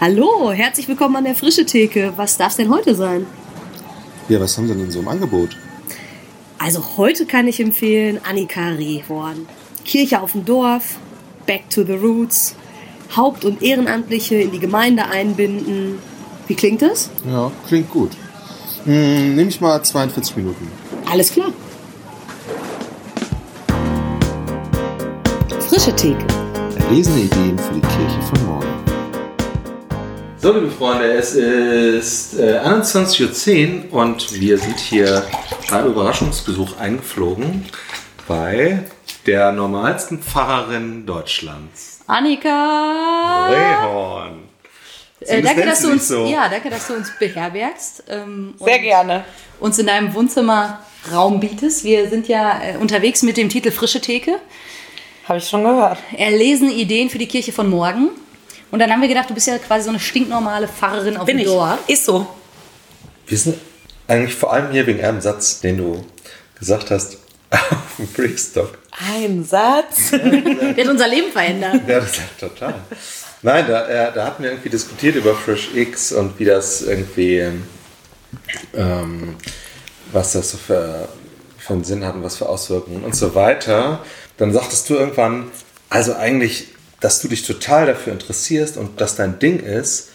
Hallo, 0.00 0.50
herzlich 0.50 0.88
willkommen 0.88 1.16
an 1.16 1.24
der 1.24 1.34
Frische 1.34 1.66
Theke. 1.66 2.14
Was 2.16 2.38
darf 2.38 2.52
es 2.52 2.56
denn 2.56 2.70
heute 2.70 2.94
sein? 2.94 3.26
Ja, 4.30 4.40
was 4.40 4.56
haben 4.56 4.66
Sie 4.66 4.74
denn 4.74 4.90
so 4.90 5.00
im 5.00 5.08
Angebot? 5.08 5.58
Also 6.58 6.82
heute 6.96 7.26
kann 7.26 7.46
ich 7.46 7.60
empfehlen 7.60 8.18
Annika 8.24 8.68
Rehhorn. 8.68 9.46
Kirche 9.84 10.22
auf 10.22 10.32
dem 10.32 10.46
Dorf, 10.46 10.96
Back 11.44 11.68
to 11.68 11.84
the 11.84 11.92
Roots, 11.92 12.54
Haupt- 13.14 13.44
und 13.44 13.60
Ehrenamtliche 13.60 14.36
in 14.36 14.52
die 14.52 14.58
Gemeinde 14.58 15.04
einbinden. 15.04 15.98
Wie 16.46 16.54
klingt 16.54 16.80
das? 16.80 17.10
Ja, 17.30 17.52
klingt 17.68 17.90
gut. 17.90 18.12
Hm, 18.84 19.34
nehme 19.36 19.50
ich 19.50 19.60
mal 19.60 19.82
42 19.82 20.34
Minuten. 20.36 20.66
Alles 21.10 21.30
klar. 21.30 21.52
Frische 25.68 25.94
Theke. 25.94 26.24
Erlesene 26.78 27.20
Ideen 27.20 27.58
für 27.58 27.74
die 27.74 27.80
Kirche 27.82 28.22
von 28.22 28.46
morgen. 28.46 28.89
So, 30.42 30.54
liebe 30.54 30.70
Freunde, 30.70 31.12
es 31.12 31.34
ist 31.34 32.38
äh, 32.38 32.60
21.10 32.60 33.90
Uhr 33.90 34.00
und 34.00 34.40
wir 34.40 34.56
sind 34.56 34.78
hier 34.78 35.22
beim 35.68 35.88
Überraschungsbesuch 35.88 36.78
eingeflogen 36.78 37.66
bei 38.26 38.84
der 39.26 39.52
normalsten 39.52 40.22
Pfarrerin 40.22 41.04
Deutschlands. 41.04 42.00
Annika! 42.06 43.48
Rehorn. 43.50 44.44
Äh, 45.20 45.42
danke, 45.42 45.66
dass 45.66 45.82
du 45.82 45.90
uns, 45.90 46.08
so. 46.08 46.24
ja, 46.24 46.48
danke, 46.48 46.70
dass 46.70 46.86
du 46.86 46.94
uns 46.94 47.12
beherbergst. 47.18 48.04
Ähm, 48.08 48.54
Sehr 48.58 48.76
und 48.76 48.82
gerne. 48.82 49.24
Uns 49.60 49.78
in 49.78 49.88
deinem 49.88 50.14
Wohnzimmer 50.14 50.80
Raum 51.12 51.38
bietest. 51.40 51.84
Wir 51.84 52.08
sind 52.08 52.28
ja 52.28 52.62
äh, 52.62 52.76
unterwegs 52.78 53.22
mit 53.22 53.36
dem 53.36 53.50
Titel 53.50 53.70
Frische 53.70 54.00
Theke. 54.00 54.36
Habe 55.28 55.38
ich 55.38 55.46
schon 55.46 55.64
gehört. 55.64 55.98
Erlesene 56.16 56.72
Ideen 56.72 57.10
für 57.10 57.18
die 57.18 57.28
Kirche 57.28 57.52
von 57.52 57.68
morgen. 57.68 58.08
Und 58.70 58.78
dann 58.78 58.90
haben 58.90 59.00
wir 59.00 59.08
gedacht, 59.08 59.28
du 59.30 59.34
bist 59.34 59.46
ja 59.46 59.58
quasi 59.58 59.84
so 59.84 59.90
eine 59.90 59.98
stinknormale 60.00 60.68
Pfarrerin 60.68 61.16
auf 61.16 61.26
Bin 61.26 61.36
dem 61.36 61.46
ich. 61.46 61.52
Dorf. 61.52 61.78
Ist 61.88 62.04
so. 62.04 62.26
Wir 63.26 63.38
sind 63.38 63.58
eigentlich 64.06 64.34
vor 64.34 64.52
allem 64.52 64.70
hier 64.70 64.86
wegen 64.86 65.02
einem 65.02 65.20
Satz, 65.20 65.60
den 65.60 65.78
du 65.78 66.04
gesagt 66.58 66.90
hast 66.90 67.18
auf 67.50 67.96
dem 67.98 68.08
Freakstock. 68.08 68.78
Ein 69.14 69.44
Satz. 69.44 70.10
Der 70.12 70.84
hat 70.84 70.90
unser 70.90 71.08
Leben 71.08 71.32
verändert. 71.32 71.80
Ja, 71.86 72.00
das 72.00 72.10
ist 72.10 72.20
total. 72.38 72.74
Nein, 73.42 73.64
da, 73.66 73.88
äh, 73.88 74.12
da 74.12 74.26
hatten 74.26 74.42
wir 74.42 74.50
irgendwie 74.50 74.68
diskutiert 74.68 75.16
über 75.16 75.34
Fresh 75.34 75.70
X 75.74 76.12
und 76.12 76.38
wie 76.38 76.44
das 76.44 76.82
irgendwie, 76.82 77.50
ähm, 78.74 79.36
was 80.12 80.32
das 80.32 80.50
so 80.50 80.58
für, 80.58 81.08
für 81.58 81.72
einen 81.72 81.84
Sinn 81.84 82.04
hat 82.04 82.14
und 82.16 82.22
was 82.22 82.36
für 82.36 82.48
Auswirkungen 82.48 83.02
und 83.02 83.16
so 83.16 83.34
weiter. 83.34 84.04
Dann 84.36 84.52
sagtest 84.52 84.90
du 84.90 84.94
irgendwann, 84.94 85.50
also 85.88 86.14
eigentlich, 86.14 86.69
dass 87.00 87.20
du 87.20 87.28
dich 87.28 87.46
total 87.46 87.86
dafür 87.86 88.12
interessierst 88.12 88.76
und 88.76 89.00
dass 89.00 89.16
dein 89.16 89.38
Ding 89.38 89.60
ist, 89.60 90.10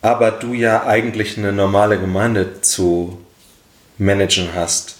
aber 0.00 0.30
du 0.30 0.52
ja 0.52 0.86
eigentlich 0.86 1.36
eine 1.36 1.52
normale 1.52 1.98
Gemeinde 1.98 2.60
zu 2.60 3.18
managen 3.98 4.50
hast. 4.54 4.96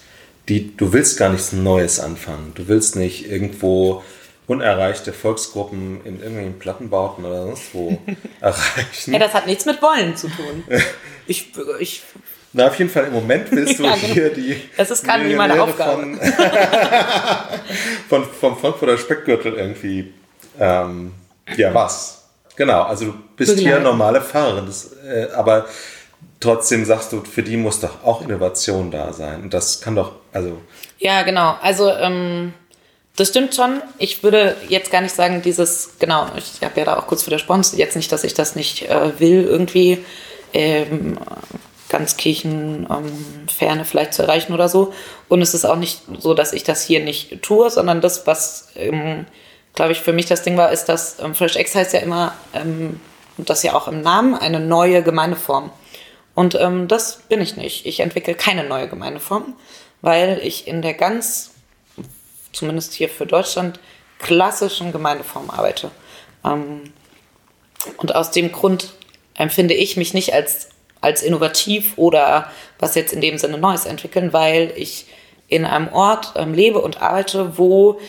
Die, 0.48 0.76
du 0.76 0.92
willst 0.92 1.18
gar 1.18 1.30
nichts 1.30 1.52
Neues 1.52 2.00
anfangen. 2.00 2.52
Du 2.54 2.66
willst 2.68 2.96
nicht 2.96 3.30
irgendwo 3.30 4.02
unerreichte 4.46 5.12
Volksgruppen 5.12 6.04
in 6.04 6.18
irgendwelchen 6.18 6.58
Plattenbauten 6.58 7.24
oder 7.24 7.46
sonst 7.46 7.72
wo 7.72 7.98
erreichen. 8.40 9.12
Ja, 9.12 9.18
das 9.18 9.34
hat 9.34 9.46
nichts 9.46 9.64
mit 9.64 9.80
Wollen 9.82 10.16
zu 10.16 10.28
tun. 10.28 10.64
Ich, 11.28 11.52
ich, 11.78 12.02
Na, 12.52 12.66
auf 12.66 12.76
jeden 12.80 12.90
Fall 12.90 13.04
im 13.04 13.12
Moment 13.12 13.52
willst 13.52 13.78
du 13.78 13.84
Ja, 13.84 13.94
genau. 13.94 14.12
hier 14.12 14.30
die. 14.30 14.56
Das 14.76 14.90
ist 14.90 15.04
gerade 15.04 15.22
nicht 15.22 15.36
meine 15.36 15.62
Aufgabe. 15.62 16.18
Von, 18.08 18.24
von, 18.24 18.24
vom 18.40 18.58
Frankfurter 18.58 18.98
Speckgürtel 18.98 19.54
irgendwie. 19.54 20.12
Ähm, 20.58 21.12
ja, 21.56 21.72
was? 21.74 22.24
Genau, 22.56 22.82
also 22.82 23.06
du 23.06 23.14
bist 23.36 23.52
hier 23.52 23.76
Begleiten. 23.76 23.84
normale 23.84 24.20
Fahrerin, 24.20 24.66
das, 24.66 24.92
äh, 25.04 25.28
aber 25.34 25.66
trotzdem 26.40 26.84
sagst 26.84 27.12
du, 27.12 27.22
für 27.22 27.42
die 27.42 27.56
muss 27.56 27.80
doch 27.80 28.04
auch 28.04 28.22
Innovation 28.22 28.90
da 28.90 29.12
sein. 29.12 29.42
Und 29.42 29.54
das 29.54 29.80
kann 29.80 29.96
doch, 29.96 30.12
also. 30.32 30.58
ja, 30.98 31.22
genau. 31.22 31.56
Also, 31.62 31.90
ähm, 31.90 32.52
das 33.16 33.28
stimmt 33.28 33.54
schon. 33.54 33.82
Ich 33.98 34.22
würde 34.22 34.56
jetzt 34.68 34.90
gar 34.90 35.02
nicht 35.02 35.14
sagen, 35.14 35.42
dieses, 35.42 35.98
genau, 35.98 36.26
ich 36.36 36.64
habe 36.64 36.80
ja 36.80 36.86
da 36.86 36.98
auch 36.98 37.06
kurz 37.06 37.26
widersprochen. 37.26 37.64
Jetzt 37.76 37.96
nicht, 37.96 38.10
dass 38.10 38.24
ich 38.24 38.34
das 38.34 38.56
nicht 38.56 38.88
äh, 38.88 39.18
will, 39.20 39.44
irgendwie 39.44 40.04
ähm, 40.54 41.18
ganz 41.90 42.16
Kirchenferne 42.16 43.84
vielleicht 43.84 44.14
zu 44.14 44.22
erreichen 44.22 44.54
oder 44.54 44.68
so. 44.68 44.94
Und 45.28 45.42
es 45.42 45.52
ist 45.52 45.66
auch 45.66 45.76
nicht 45.76 46.00
so, 46.18 46.32
dass 46.32 46.54
ich 46.54 46.64
das 46.64 46.84
hier 46.84 47.00
nicht 47.00 47.42
tue, 47.42 47.68
sondern 47.70 48.00
das, 48.00 48.26
was, 48.26 48.68
ähm, 48.76 49.26
glaube 49.74 49.92
ich, 49.92 50.00
für 50.00 50.12
mich 50.12 50.26
das 50.26 50.42
Ding 50.42 50.56
war, 50.56 50.72
ist, 50.72 50.86
dass 50.86 51.18
ähm, 51.20 51.34
Fresh 51.34 51.56
X 51.56 51.74
heißt 51.74 51.92
ja 51.92 52.00
immer, 52.00 52.34
ähm, 52.54 53.00
das 53.38 53.62
ja 53.62 53.74
auch 53.74 53.88
im 53.88 54.02
Namen, 54.02 54.34
eine 54.34 54.60
neue 54.60 55.02
Gemeindeform. 55.02 55.70
Und 56.34 56.54
ähm, 56.54 56.88
das 56.88 57.22
bin 57.28 57.40
ich 57.40 57.56
nicht. 57.56 57.86
Ich 57.86 58.00
entwickle 58.00 58.34
keine 58.34 58.64
neue 58.64 58.88
Gemeindeform, 58.88 59.54
weil 60.00 60.40
ich 60.42 60.66
in 60.66 60.82
der 60.82 60.94
ganz, 60.94 61.52
zumindest 62.52 62.94
hier 62.94 63.08
für 63.08 63.26
Deutschland, 63.26 63.80
klassischen 64.18 64.92
Gemeindeform 64.92 65.50
arbeite. 65.50 65.90
Ähm, 66.44 66.92
und 67.96 68.14
aus 68.14 68.30
dem 68.30 68.52
Grund 68.52 68.92
empfinde 69.34 69.74
ich 69.74 69.96
mich 69.96 70.14
nicht 70.14 70.32
als, 70.34 70.68
als 71.00 71.22
innovativ 71.22 71.94
oder 71.96 72.50
was 72.78 72.94
jetzt 72.94 73.12
in 73.12 73.20
dem 73.20 73.38
Sinne 73.38 73.58
Neues 73.58 73.86
entwickeln, 73.86 74.32
weil 74.32 74.72
ich 74.76 75.06
in 75.48 75.64
einem 75.64 75.88
Ort 75.88 76.32
ähm, 76.36 76.54
lebe 76.54 76.80
und 76.80 77.02
arbeite, 77.02 77.58
wo 77.58 78.00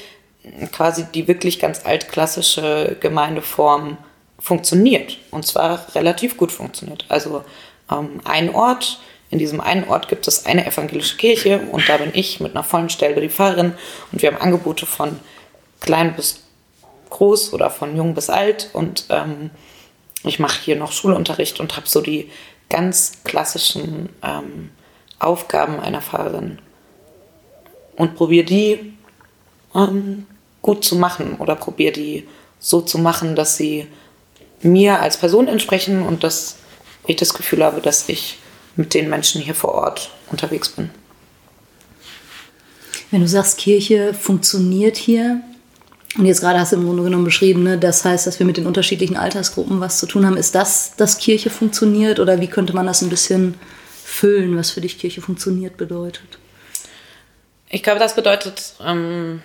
quasi 0.72 1.06
die 1.14 1.28
wirklich 1.28 1.60
ganz 1.60 1.86
altklassische 1.86 2.98
Gemeindeform 3.00 3.98
funktioniert. 4.40 5.18
Und 5.32 5.46
zwar 5.46 5.88
relativ 5.96 6.38
gut 6.38 6.52
funktioniert. 6.52 7.06
Also 7.10 7.44
ähm, 7.92 8.22
ein 8.26 8.54
Ort, 8.54 9.00
in 9.30 9.40
diesem 9.40 9.62
einen 9.62 9.88
Ort 9.88 10.10
gibt 10.10 10.28
es 10.28 10.46
eine 10.46 10.66
evangelische 10.66 11.18
Kirche 11.18 11.60
und 11.72 11.88
da 11.90 11.98
bin 11.98 12.12
ich 12.14 12.40
mit 12.40 12.52
einer 12.52 12.64
vollen 12.64 12.90
Stelle 12.90 13.20
die 13.20 13.30
Pfarrerin 13.30 13.74
und 14.12 14.22
wir 14.22 14.32
haben 14.32 14.42
Angebote 14.42 14.86
von 14.86 15.20
klein 15.80 16.16
bis 16.16 16.44
groß 17.10 17.54
oder 17.54 17.70
von 17.70 17.96
jung 17.96 18.14
bis 18.14 18.30
alt 18.30 18.70
und 18.74 19.06
ähm, 19.10 19.50
ich 20.24 20.40
mache 20.40 20.62
hier 20.62 20.76
noch 20.76 20.92
Schulunterricht 20.92 21.60
und 21.60 21.76
habe 21.76 21.88
so 21.88 22.02
die 22.02 22.30
ganz 22.70 23.24
klassischen 23.24 24.10
ähm, 24.24 24.72
Aufgaben 25.20 25.80
einer 25.80 26.02
Pfarrerin 26.02 26.60
und 27.96 28.16
probiere 28.16 28.46
die 28.46 28.94
ähm, 29.76 30.28
gut 30.64 30.84
zu 30.84 30.96
machen 30.96 31.36
oder 31.38 31.56
probiere 31.56 31.94
die 31.94 32.28
so 32.60 32.82
zu 32.82 32.98
machen, 32.98 33.36
dass 33.36 33.58
sie 33.58 33.86
mir 34.64 35.02
als 35.02 35.18
Person 35.18 35.48
entsprechen 35.48 36.02
und 36.02 36.24
dass 36.24 36.56
ich 37.06 37.18
das 37.18 37.36
Gefühl 37.36 37.64
habe, 37.64 37.82
dass 37.82 38.10
ich 38.10 38.40
mit 38.76 38.96
den 38.96 39.10
Menschen 39.10 39.42
hier 39.42 39.54
vor 39.54 39.74
Ort 39.76 40.10
unterwegs 40.32 40.70
bin. 40.70 40.90
Wenn 43.12 43.22
du 43.22 43.28
sagst, 43.28 43.60
Kirche 43.60 44.16
funktioniert 44.16 44.98
hier, 44.98 45.42
und 46.18 46.26
jetzt 46.26 46.42
gerade 46.42 46.60
hast 46.60 46.72
du 46.72 46.78
im 46.78 46.86
Grunde 46.86 47.04
genommen 47.04 47.26
beschrieben, 47.26 47.64
ne, 47.64 47.78
das 47.78 48.06
heißt, 48.06 48.26
dass 48.26 48.40
wir 48.40 48.46
mit 48.46 48.58
den 48.58 48.68
unterschiedlichen 48.68 49.18
Altersgruppen 49.18 49.80
was 49.80 50.00
zu 50.00 50.06
tun 50.06 50.26
haben. 50.26 50.38
Ist 50.38 50.56
das, 50.56 50.96
dass 50.96 51.18
Kirche 51.18 51.50
funktioniert 51.50 52.20
oder 52.20 52.40
wie 52.40 52.48
könnte 52.48 52.74
man 52.74 52.86
das 52.86 53.02
ein 53.02 53.10
bisschen 53.10 53.56
füllen, 54.04 54.56
was 54.58 54.72
für 54.72 54.82
dich 54.82 55.00
Kirche 55.00 55.22
funktioniert 55.22 55.76
bedeutet? 55.76 56.38
Ich 57.70 57.82
glaube, 57.82 58.00
das 58.00 58.16
bedeutet 58.16 58.76
ähm, 58.84 59.42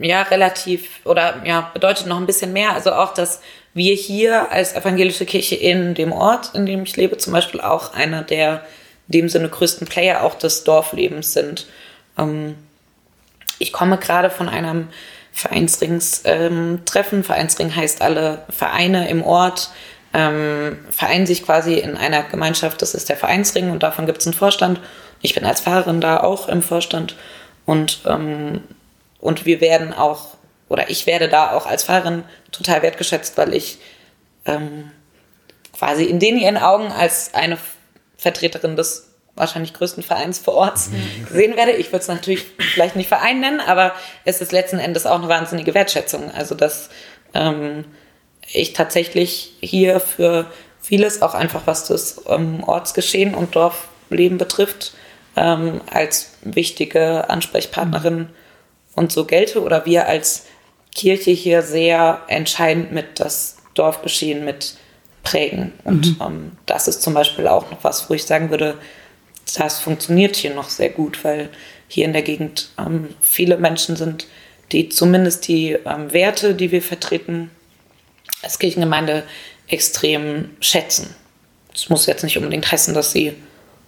ja 0.00 0.22
relativ 0.22 1.00
oder 1.04 1.42
ja 1.44 1.70
bedeutet 1.72 2.06
noch 2.06 2.18
ein 2.18 2.26
bisschen 2.26 2.52
mehr. 2.52 2.72
Also 2.72 2.92
auch, 2.92 3.14
dass 3.14 3.40
wir 3.74 3.94
hier 3.94 4.52
als 4.52 4.74
evangelische 4.74 5.26
Kirche 5.26 5.56
in 5.56 5.94
dem 5.94 6.12
Ort, 6.12 6.54
in 6.54 6.66
dem 6.66 6.84
ich 6.84 6.96
lebe, 6.96 7.16
zum 7.18 7.32
Beispiel 7.32 7.60
auch 7.60 7.92
einer 7.94 8.22
der 8.22 8.64
in 9.08 9.12
dem 9.20 9.28
Sinne 9.28 9.48
größten 9.48 9.86
Player 9.86 10.22
auch 10.22 10.34
des 10.36 10.64
Dorflebens 10.64 11.32
sind. 11.32 11.66
Ähm, 12.16 12.54
ich 13.58 13.72
komme 13.72 13.98
gerade 13.98 14.30
von 14.30 14.48
einem 14.48 14.88
Vereinsrings-Treffen. 15.32 17.24
Vereinsring 17.24 17.74
heißt, 17.74 18.00
alle 18.00 18.44
Vereine 18.48 19.08
im 19.08 19.22
Ort 19.22 19.70
ähm, 20.12 20.78
vereinen 20.90 21.26
sich 21.26 21.44
quasi 21.44 21.74
in 21.74 21.96
einer 21.96 22.22
Gemeinschaft. 22.22 22.80
Das 22.80 22.94
ist 22.94 23.08
der 23.08 23.16
Vereinsring 23.16 23.70
und 23.70 23.82
davon 23.82 24.06
gibt 24.06 24.18
es 24.18 24.26
einen 24.26 24.34
Vorstand. 24.34 24.80
Ich 25.20 25.34
bin 25.34 25.44
als 25.44 25.60
Fahrerin 25.60 26.00
da 26.00 26.20
auch 26.20 26.48
im 26.48 26.62
Vorstand 26.62 27.16
und, 27.66 28.00
ähm, 28.06 28.62
und 29.24 29.46
wir 29.46 29.62
werden 29.62 29.94
auch, 29.94 30.36
oder 30.68 30.90
ich 30.90 31.06
werde 31.06 31.30
da 31.30 31.52
auch 31.52 31.64
als 31.64 31.84
Fahrerin 31.84 32.24
total 32.52 32.82
wertgeschätzt, 32.82 33.38
weil 33.38 33.54
ich 33.54 33.78
ähm, 34.44 34.90
quasi 35.72 36.04
in 36.04 36.18
denen 36.20 36.38
ihren 36.38 36.58
Augen 36.58 36.92
als 36.92 37.32
eine 37.32 37.56
Vertreterin 38.18 38.76
des 38.76 39.08
wahrscheinlich 39.34 39.72
größten 39.72 40.02
Vereins 40.02 40.38
vor 40.38 40.54
Ort 40.54 40.78
gesehen 41.26 41.56
werde. 41.56 41.72
Ich 41.72 41.86
würde 41.86 42.02
es 42.02 42.08
natürlich 42.08 42.44
vielleicht 42.58 42.96
nicht 42.96 43.08
Verein 43.08 43.40
nennen, 43.40 43.60
aber 43.60 43.94
es 44.26 44.42
ist 44.42 44.52
letzten 44.52 44.78
Endes 44.78 45.06
auch 45.06 45.18
eine 45.18 45.28
wahnsinnige 45.28 45.72
Wertschätzung. 45.72 46.30
Also 46.30 46.54
dass 46.54 46.90
ähm, 47.32 47.86
ich 48.52 48.74
tatsächlich 48.74 49.54
hier 49.60 50.00
für 50.00 50.50
vieles, 50.82 51.22
auch 51.22 51.32
einfach 51.32 51.62
was 51.64 51.86
das 51.86 52.20
ähm, 52.28 52.62
Ortsgeschehen 52.62 53.34
und 53.34 53.56
Dorfleben 53.56 54.36
betrifft, 54.36 54.92
ähm, 55.34 55.80
als 55.90 56.32
wichtige 56.42 57.30
Ansprechpartnerin 57.30 58.28
und 58.94 59.12
so 59.12 59.24
gelte 59.24 59.62
oder 59.62 59.86
wir 59.86 60.06
als 60.06 60.46
Kirche 60.94 61.32
hier 61.32 61.62
sehr 61.62 62.22
entscheidend 62.28 62.92
mit 62.92 63.20
das 63.20 63.56
Dorfgeschehen 63.74 64.44
mit 64.44 64.76
prägen. 65.24 65.72
Und 65.84 66.16
ähm, 66.20 66.52
das 66.66 66.86
ist 66.86 67.02
zum 67.02 67.14
Beispiel 67.14 67.48
auch 67.48 67.70
noch 67.70 67.82
was, 67.82 68.08
wo 68.08 68.14
ich 68.14 68.24
sagen 68.24 68.50
würde, 68.50 68.78
das 69.56 69.80
funktioniert 69.80 70.36
hier 70.36 70.54
noch 70.54 70.68
sehr 70.68 70.90
gut, 70.90 71.24
weil 71.24 71.50
hier 71.88 72.04
in 72.04 72.12
der 72.12 72.22
Gegend 72.22 72.70
ähm, 72.78 73.08
viele 73.20 73.56
Menschen 73.56 73.96
sind, 73.96 74.26
die 74.72 74.88
zumindest 74.88 75.48
die 75.48 75.72
ähm, 75.84 76.12
Werte, 76.12 76.54
die 76.54 76.70
wir 76.70 76.82
vertreten, 76.82 77.50
als 78.42 78.58
Kirchengemeinde 78.58 79.24
extrem 79.68 80.50
schätzen. 80.60 81.14
Das 81.72 81.88
muss 81.88 82.06
jetzt 82.06 82.22
nicht 82.22 82.36
unbedingt 82.36 82.70
heißen, 82.70 82.94
dass 82.94 83.12
sie 83.12 83.34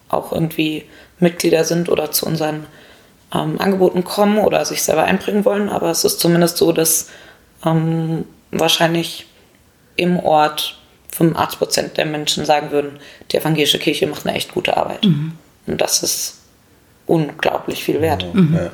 auch 0.09 0.33
irgendwie 0.33 0.85
Mitglieder 1.19 1.65
sind 1.65 1.89
oder 1.89 2.11
zu 2.13 2.27
unseren 2.27 2.67
ähm, 3.35 3.61
Angeboten 3.61 4.05
kommen 4.05 4.39
oder 4.39 4.65
sich 4.65 4.83
selber 4.83 5.05
einbringen 5.05 5.45
wollen, 5.45 5.69
aber 5.69 5.91
es 5.91 6.05
ist 6.05 6.21
zumindest 6.21 6.57
so, 6.57 6.73
dass 6.73 7.09
ähm, 7.65 8.25
wahrscheinlich 8.51 9.27
im 9.97 10.19
Ort 10.19 10.79
85 11.13 11.59
Prozent 11.59 11.97
der 11.97 12.07
Menschen 12.07 12.45
sagen 12.45 12.71
würden, 12.71 12.99
die 13.33 13.39
evangelische 13.39 13.79
Kirche 13.79 14.07
macht 14.07 14.27
eine 14.27 14.37
echt 14.37 14.53
gute 14.53 14.77
Arbeit. 14.77 15.05
Und 15.67 15.81
das 15.81 16.03
ist 16.03 16.39
unglaublich 17.07 17.83
viel 17.83 18.01
wert. 18.01 18.27
Ja. 18.55 18.71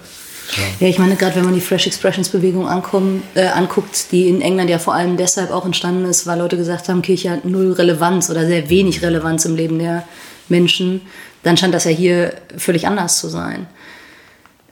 Ja, 0.81 0.89
ich 0.89 0.99
meine, 0.99 1.17
gerade 1.17 1.37
wenn 1.37 1.45
man 1.45 1.55
die 1.55 1.61
Fresh 1.61 1.87
Expressions 1.87 2.29
Bewegung 2.29 2.69
ankommen, 2.69 3.23
äh, 3.35 3.47
anguckt, 3.47 4.13
die 4.13 4.29
in 4.29 4.43
England 4.43 4.69
ja 4.69 4.79
vor 4.79 4.95
allem 4.95 5.17
deshalb 5.17 5.51
auch 5.51 5.65
entstanden 5.65 6.05
ist, 6.05 6.27
weil 6.27 6.39
Leute 6.39 6.57
gesagt 6.57 6.89
haben, 6.89 7.01
Kirche 7.01 7.31
hat 7.31 7.45
null 7.45 7.73
Relevanz 7.73 8.29
oder 8.29 8.47
sehr 8.47 8.69
wenig 8.69 9.03
Relevanz 9.03 9.45
im 9.45 9.57
Leben 9.57 9.79
der 9.79 10.05
Menschen, 10.49 11.01
dann 11.43 11.57
scheint 11.57 11.75
das 11.75 11.85
ja 11.85 11.91
hier 11.91 12.35
völlig 12.57 12.87
anders 12.87 13.19
zu 13.19 13.29
sein. 13.29 13.67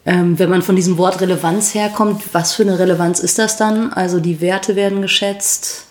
Ähm, 0.06 0.38
wenn 0.38 0.50
man 0.50 0.62
von 0.62 0.76
diesem 0.76 0.96
Wort 0.98 1.20
Relevanz 1.20 1.74
herkommt, 1.74 2.22
was 2.32 2.54
für 2.54 2.62
eine 2.62 2.78
Relevanz 2.78 3.20
ist 3.20 3.38
das 3.38 3.56
dann? 3.56 3.92
Also 3.92 4.18
die 4.18 4.40
Werte 4.40 4.76
werden 4.76 5.02
geschätzt. 5.02 5.86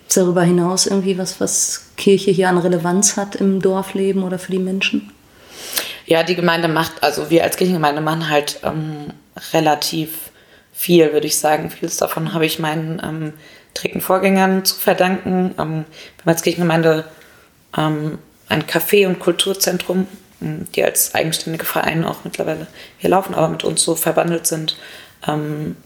Gibt's 0.00 0.14
darüber 0.14 0.42
hinaus 0.42 0.86
irgendwie 0.86 1.18
was, 1.18 1.40
was 1.40 1.82
Kirche 1.96 2.30
hier 2.30 2.48
an 2.48 2.58
Relevanz 2.58 3.16
hat 3.16 3.36
im 3.36 3.60
Dorfleben 3.60 4.22
oder 4.22 4.38
für 4.38 4.52
die 4.52 4.58
Menschen? 4.58 5.12
Ja, 6.06 6.24
die 6.24 6.34
Gemeinde 6.34 6.66
macht, 6.66 7.02
also 7.02 7.30
wir 7.30 7.44
als 7.44 7.56
Kirchengemeinde 7.56 8.00
machen 8.00 8.28
halt 8.28 8.60
ähm, 8.64 9.12
relativ 9.52 10.30
viel, 10.72 11.12
würde 11.12 11.26
ich 11.26 11.38
sagen. 11.38 11.70
Vieles 11.70 11.98
davon 11.98 12.32
habe 12.32 12.46
ich 12.46 12.58
meinen 12.58 13.00
ähm, 13.04 13.32
direkten 13.76 14.00
Vorgängern 14.00 14.64
zu 14.64 14.74
verdanken. 14.76 15.54
Ähm, 15.58 15.84
wir 16.16 16.22
haben 16.22 16.28
als 16.28 16.42
Kirchengemeinde 16.42 17.04
ähm, 17.76 18.18
ein 18.48 18.64
Café- 18.64 19.06
und 19.06 19.20
Kulturzentrum, 19.20 20.08
die 20.40 20.82
als 20.82 21.14
eigenständige 21.14 21.66
Vereine 21.66 22.08
auch 22.08 22.24
mittlerweile 22.24 22.66
hier 22.98 23.10
laufen, 23.10 23.34
aber 23.34 23.48
mit 23.48 23.64
uns 23.64 23.82
so 23.82 23.94
verbandelt 23.94 24.46
sind, 24.46 24.76
ähm, 25.26 25.76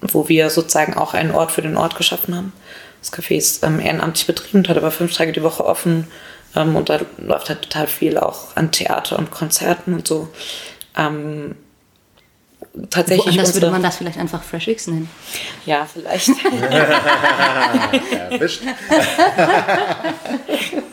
wo 0.00 0.28
wir 0.28 0.50
sozusagen 0.50 0.94
auch 0.94 1.14
einen 1.14 1.30
Ort 1.30 1.52
für 1.52 1.62
den 1.62 1.76
Ort 1.76 1.96
geschaffen 1.96 2.34
haben. 2.34 2.52
Das 3.00 3.12
Café 3.12 3.36
ist 3.36 3.64
ähm, 3.64 3.80
ehrenamtlich 3.80 4.26
betrieben 4.26 4.58
und 4.58 4.68
hat 4.68 4.76
aber 4.76 4.90
fünf 4.90 5.16
Tage 5.16 5.32
die 5.32 5.42
Woche 5.42 5.64
offen. 5.64 6.06
Ähm, 6.54 6.76
und 6.76 6.90
da 6.90 7.00
läuft 7.18 7.48
halt 7.48 7.62
total 7.62 7.86
viel 7.86 8.18
auch 8.18 8.56
an 8.56 8.72
Theater 8.72 9.18
und 9.18 9.30
Konzerten 9.30 9.94
und 9.94 10.06
so. 10.06 10.28
Ähm, 10.96 11.56
tatsächlich 12.90 13.36
Woanders 13.36 13.54
würde 13.54 13.70
man 13.70 13.82
das 13.82 13.96
vielleicht 13.96 14.18
einfach 14.18 14.42
Fresh 14.42 14.68
X 14.68 14.88
nennen. 14.88 15.08
ja, 15.64 15.88
vielleicht. 15.90 16.28
Erwischt. 18.30 18.60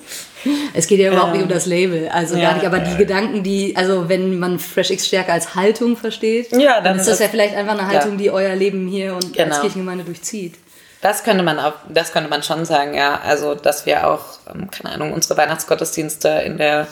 Es 0.77 0.88
geht 0.88 1.00
ja 1.00 1.12
überhaupt 1.12 1.33
nicht 1.33 1.44
um 1.44 1.50
das 1.50 1.65
Label, 1.65 2.07
also 2.09 2.35
ja. 2.35 2.44
gar 2.50 2.53
nicht, 2.56 2.65
aber 2.65 2.79
die 2.79 2.95
Gedanken, 2.95 3.44
die, 3.44 3.75
also 3.75 4.07
wenn 4.09 4.38
man 4.39 4.59
Fresh 4.59 4.91
X 4.91 5.07
stärker 5.07 5.33
als 5.33 5.56
Haltung 5.56 5.97
versteht, 5.97 6.51
Ja, 6.51 6.75
dann, 6.75 6.83
dann 6.83 6.95
ist 7.00 7.07
das 7.07 7.15
ist- 7.15 7.19
ja 7.21 7.27
vielleicht 7.29 7.56
einfach 7.56 7.74
eine 7.74 7.88
Haltung, 7.88 8.12
ja. 8.13 8.18
die 8.18 8.31
euer 8.31 8.56
Leben 8.56 8.88
hier 8.88 9.13
und 9.15 9.25
als 9.25 9.33
Genau. 9.35 9.59
Kirchengemeinde 9.62 10.03
durchzieht. 10.03 10.56
Das 11.01 11.24
könnte 11.24 11.44
man 11.44 11.59
auch, 11.59 11.74
das 11.89 12.12
könnte 12.12 12.29
man 12.29 12.41
schon 12.44 12.65
sagen, 12.65 12.94
ja. 12.95 13.19
Also, 13.24 13.53
dass 13.56 13.85
wir 13.85 14.07
auch, 14.09 14.21
ähm, 14.53 14.69
keine 14.71 14.94
Ahnung, 14.95 15.13
unsere 15.13 15.38
Weihnachtsgottesdienste 15.38 16.29
in 16.45 16.57
der 16.57 16.88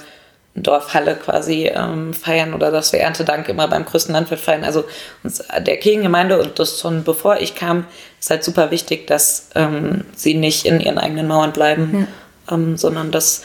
Dorfhalle 0.58 1.16
quasi 1.16 1.66
ähm, 1.74 2.14
feiern 2.14 2.54
oder 2.54 2.72
dass 2.72 2.94
wir 2.94 3.02
Erntedank 3.02 3.50
immer 3.50 3.68
beim 3.68 3.84
größten 3.84 4.14
Landwirt 4.14 4.40
feiern. 4.40 4.64
Also 4.64 4.86
uns, 5.24 5.44
der 5.60 5.78
Kirchengemeinde 5.78 6.40
und 6.42 6.58
das 6.60 6.80
schon 6.80 7.04
bevor 7.04 7.38
ich 7.42 7.56
kam, 7.56 7.86
ist 8.20 8.30
halt 8.30 8.44
super 8.44 8.72
wichtig, 8.72 9.06
dass 9.08 9.50
ähm, 9.56 10.06
sie 10.16 10.34
nicht 10.34 10.66
in 10.66 10.80
ihren 10.80 10.98
eigenen 10.98 11.28
Mauern 11.28 11.52
bleiben, 11.52 12.08
ähm, 12.50 12.78
sondern 12.78 13.12
dass 13.12 13.44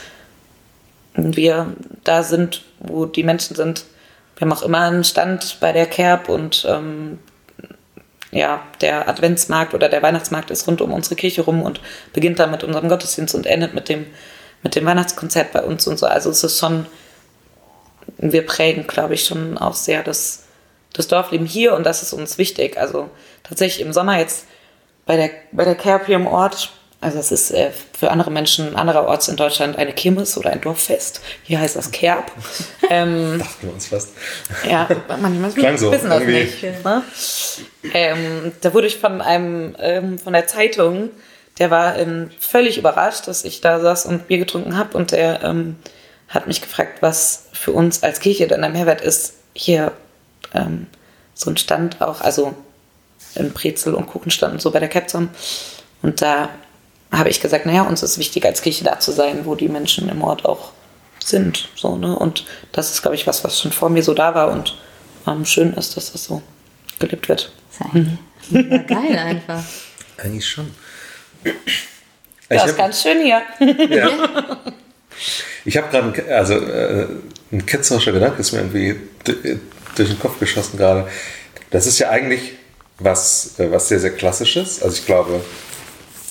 wir 1.15 1.73
da 2.03 2.23
sind, 2.23 2.63
wo 2.79 3.05
die 3.05 3.23
Menschen 3.23 3.55
sind. 3.55 3.85
Wir 4.35 4.47
haben 4.47 4.53
auch 4.57 4.63
immer 4.63 4.81
einen 4.81 5.03
Stand 5.03 5.57
bei 5.59 5.71
der 5.71 5.85
Kerb 5.85 6.29
und 6.29 6.65
ähm, 6.67 7.19
ja, 8.31 8.63
der 8.79 9.09
Adventsmarkt 9.09 9.73
oder 9.73 9.89
der 9.89 10.01
Weihnachtsmarkt 10.01 10.51
ist 10.51 10.67
rund 10.67 10.81
um 10.81 10.93
unsere 10.93 11.15
Kirche 11.15 11.41
rum 11.41 11.61
und 11.61 11.81
beginnt 12.13 12.39
dann 12.39 12.51
mit 12.51 12.63
unserem 12.63 12.87
Gottesdienst 12.87 13.35
und 13.35 13.45
endet 13.45 13.73
mit 13.73 13.89
dem, 13.89 14.05
mit 14.63 14.75
dem 14.75 14.85
Weihnachtskonzert 14.85 15.51
bei 15.51 15.61
uns 15.61 15.85
und 15.85 15.99
so. 15.99 16.05
Also 16.05 16.29
es 16.29 16.43
ist 16.43 16.57
schon, 16.57 16.85
wir 18.17 18.45
prägen, 18.45 18.87
glaube 18.87 19.15
ich, 19.15 19.25
schon 19.25 19.57
auch 19.57 19.75
sehr 19.75 20.01
das, 20.01 20.45
das 20.93 21.07
Dorfleben 21.07 21.45
hier 21.45 21.75
und 21.75 21.85
das 21.85 22.01
ist 22.01 22.13
uns 22.13 22.37
wichtig. 22.37 22.77
Also 22.77 23.09
tatsächlich 23.43 23.85
im 23.85 23.91
Sommer 23.91 24.17
jetzt 24.17 24.45
bei 25.05 25.17
der, 25.17 25.29
bei 25.51 25.65
der 25.65 25.75
Kerb 25.75 26.05
hier 26.05 26.15
im 26.15 26.27
Ort, 26.27 26.71
also 27.01 27.17
es 27.17 27.31
ist 27.31 27.51
äh, 27.51 27.71
für 27.97 28.11
andere 28.11 28.29
Menschen 28.29 28.75
andererorts 28.75 29.27
in 29.27 29.35
Deutschland 29.35 29.77
eine 29.77 29.91
Kirmes 29.91 30.37
oder 30.37 30.51
ein 30.51 30.61
Dorffest. 30.61 31.21
Hier 31.41 31.59
heißt 31.59 31.75
das 31.75 31.89
Kerb. 31.91 32.31
ähm, 32.91 33.39
Dachten 33.39 33.67
wir 33.67 33.73
uns 33.73 33.87
fast. 33.87 34.09
ja, 34.69 34.87
manchmal 35.19 35.51
Klang 35.51 35.77
so, 35.79 35.91
wissen 35.91 36.11
das 36.11 36.23
nicht. 36.23 36.61
Ne? 36.61 37.03
Ähm, 37.93 38.51
da 38.61 38.73
wurde 38.75 38.85
ich 38.85 38.97
von 38.97 39.19
einem 39.19 39.75
ähm, 39.79 40.19
von 40.19 40.33
der 40.33 40.45
Zeitung, 40.45 41.09
der 41.57 41.71
war 41.71 41.97
ähm, 41.97 42.29
völlig 42.39 42.77
überrascht, 42.77 43.27
dass 43.27 43.45
ich 43.45 43.61
da 43.61 43.79
saß 43.79 44.05
und 44.05 44.27
Bier 44.27 44.37
getrunken 44.37 44.77
habe 44.77 44.95
und 44.95 45.11
der 45.11 45.43
ähm, 45.43 45.77
hat 46.27 46.45
mich 46.45 46.61
gefragt, 46.61 47.01
was 47.01 47.47
für 47.51 47.71
uns 47.71 48.03
als 48.03 48.19
Kirche 48.19 48.47
denn 48.47 48.63
ein 48.63 48.73
Mehrwert 48.73 49.01
ist, 49.01 49.33
hier 49.53 49.91
ähm, 50.53 50.85
so 51.33 51.49
ein 51.49 51.57
Stand 51.57 51.99
auch, 51.99 52.21
also 52.21 52.53
ein 53.35 53.51
Brezel- 53.53 53.95
und 53.95 54.05
Kuchenstand 54.05 54.53
und 54.53 54.61
so 54.61 54.69
bei 54.69 54.79
der 54.79 54.87
Cap 54.87 55.09
zu 55.09 55.17
haben. 55.17 55.29
Und 56.03 56.21
da 56.21 56.49
habe 57.11 57.29
ich 57.29 57.41
gesagt, 57.41 57.65
naja, 57.65 57.83
uns 57.83 58.03
ist 58.03 58.17
wichtig, 58.17 58.45
als 58.45 58.61
Kirche 58.61 58.83
da 58.83 58.99
zu 58.99 59.11
sein, 59.11 59.45
wo 59.45 59.55
die 59.55 59.67
Menschen 59.67 60.07
im 60.09 60.21
Ort 60.23 60.45
auch 60.45 60.71
sind. 61.23 61.69
So, 61.75 61.97
ne? 61.97 62.17
Und 62.17 62.45
das 62.71 62.91
ist, 62.91 63.01
glaube 63.01 63.15
ich, 63.15 63.27
was, 63.27 63.43
was 63.43 63.59
schon 63.59 63.71
vor 63.71 63.89
mir 63.89 64.01
so 64.03 64.13
da 64.13 64.33
war 64.33 64.49
und 64.51 64.77
ähm, 65.27 65.45
schön 65.45 65.73
ist, 65.73 65.97
dass 65.97 66.11
das 66.13 66.23
so 66.23 66.41
gelebt 66.99 67.27
wird. 67.29 67.51
Das 67.79 67.87
ist 67.87 67.93
eigentlich 67.93 68.17
mega 68.49 68.77
geil 68.77 69.17
einfach. 69.17 69.63
Eigentlich 70.17 70.47
schon. 70.47 70.73
Das 71.43 71.53
Ich 72.49 72.57
ist 72.57 72.69
hab- 72.69 72.77
ganz 72.77 73.01
schön 73.01 73.21
hier. 73.21 73.41
Ich 75.65 75.77
habe 75.77 75.89
gerade, 75.89 76.21
ein- 76.23 76.31
also 76.33 76.53
äh, 76.55 77.07
ein 77.51 77.65
ketzerischer 77.65 78.11
Gedanke 78.13 78.39
ist 78.41 78.51
mir 78.51 78.59
irgendwie 78.59 78.99
d- 79.27 79.59
durch 79.95 80.09
den 80.09 80.19
Kopf 80.19 80.39
geschossen 80.39 80.77
gerade. 80.77 81.07
Das 81.69 81.85
ist 81.85 81.99
ja 81.99 82.09
eigentlich 82.09 82.53
was, 82.99 83.59
äh, 83.59 83.71
was 83.71 83.89
sehr, 83.89 83.99
sehr 83.99 84.11
klassisches. 84.11 84.81
Also 84.81 84.95
ich 84.97 85.05
glaube, 85.05 85.41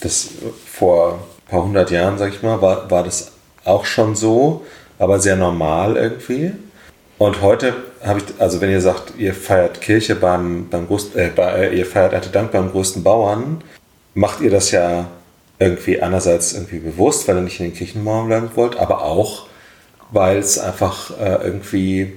das 0.00 0.28
vor 0.80 1.12
ein 1.12 1.50
paar 1.50 1.62
hundert 1.62 1.90
Jahren, 1.90 2.16
sag 2.16 2.32
ich 2.32 2.42
mal, 2.42 2.62
war, 2.62 2.90
war 2.90 3.04
das 3.04 3.32
auch 3.66 3.84
schon 3.84 4.16
so, 4.16 4.64
aber 4.98 5.20
sehr 5.20 5.36
normal 5.36 5.96
irgendwie. 5.96 6.52
Und 7.18 7.42
heute 7.42 7.74
habe 8.02 8.20
ich, 8.20 8.24
also 8.38 8.62
wenn 8.62 8.70
ihr 8.70 8.80
sagt, 8.80 9.12
ihr 9.18 9.34
feiert 9.34 9.82
Kirche 9.82 10.14
beim, 10.14 10.70
beim 10.70 10.86
größten, 10.86 11.20
äh, 11.20 11.30
bei, 11.36 11.70
ihr 11.70 11.84
feiert 11.84 12.14
Erntedank 12.14 12.52
beim 12.52 12.70
größten 12.70 13.02
Bauern, 13.02 13.62
macht 14.14 14.40
ihr 14.40 14.50
das 14.50 14.70
ja 14.70 15.08
irgendwie 15.58 16.00
einerseits 16.00 16.54
irgendwie 16.54 16.78
bewusst, 16.78 17.28
weil 17.28 17.36
ihr 17.36 17.42
nicht 17.42 17.60
in 17.60 17.66
den 17.66 17.74
Kirchenmauern 17.74 18.28
bleiben 18.28 18.50
wollt, 18.54 18.78
aber 18.78 19.04
auch, 19.04 19.48
weil 20.12 20.38
es 20.38 20.58
einfach 20.58 21.10
äh, 21.20 21.44
irgendwie 21.44 22.14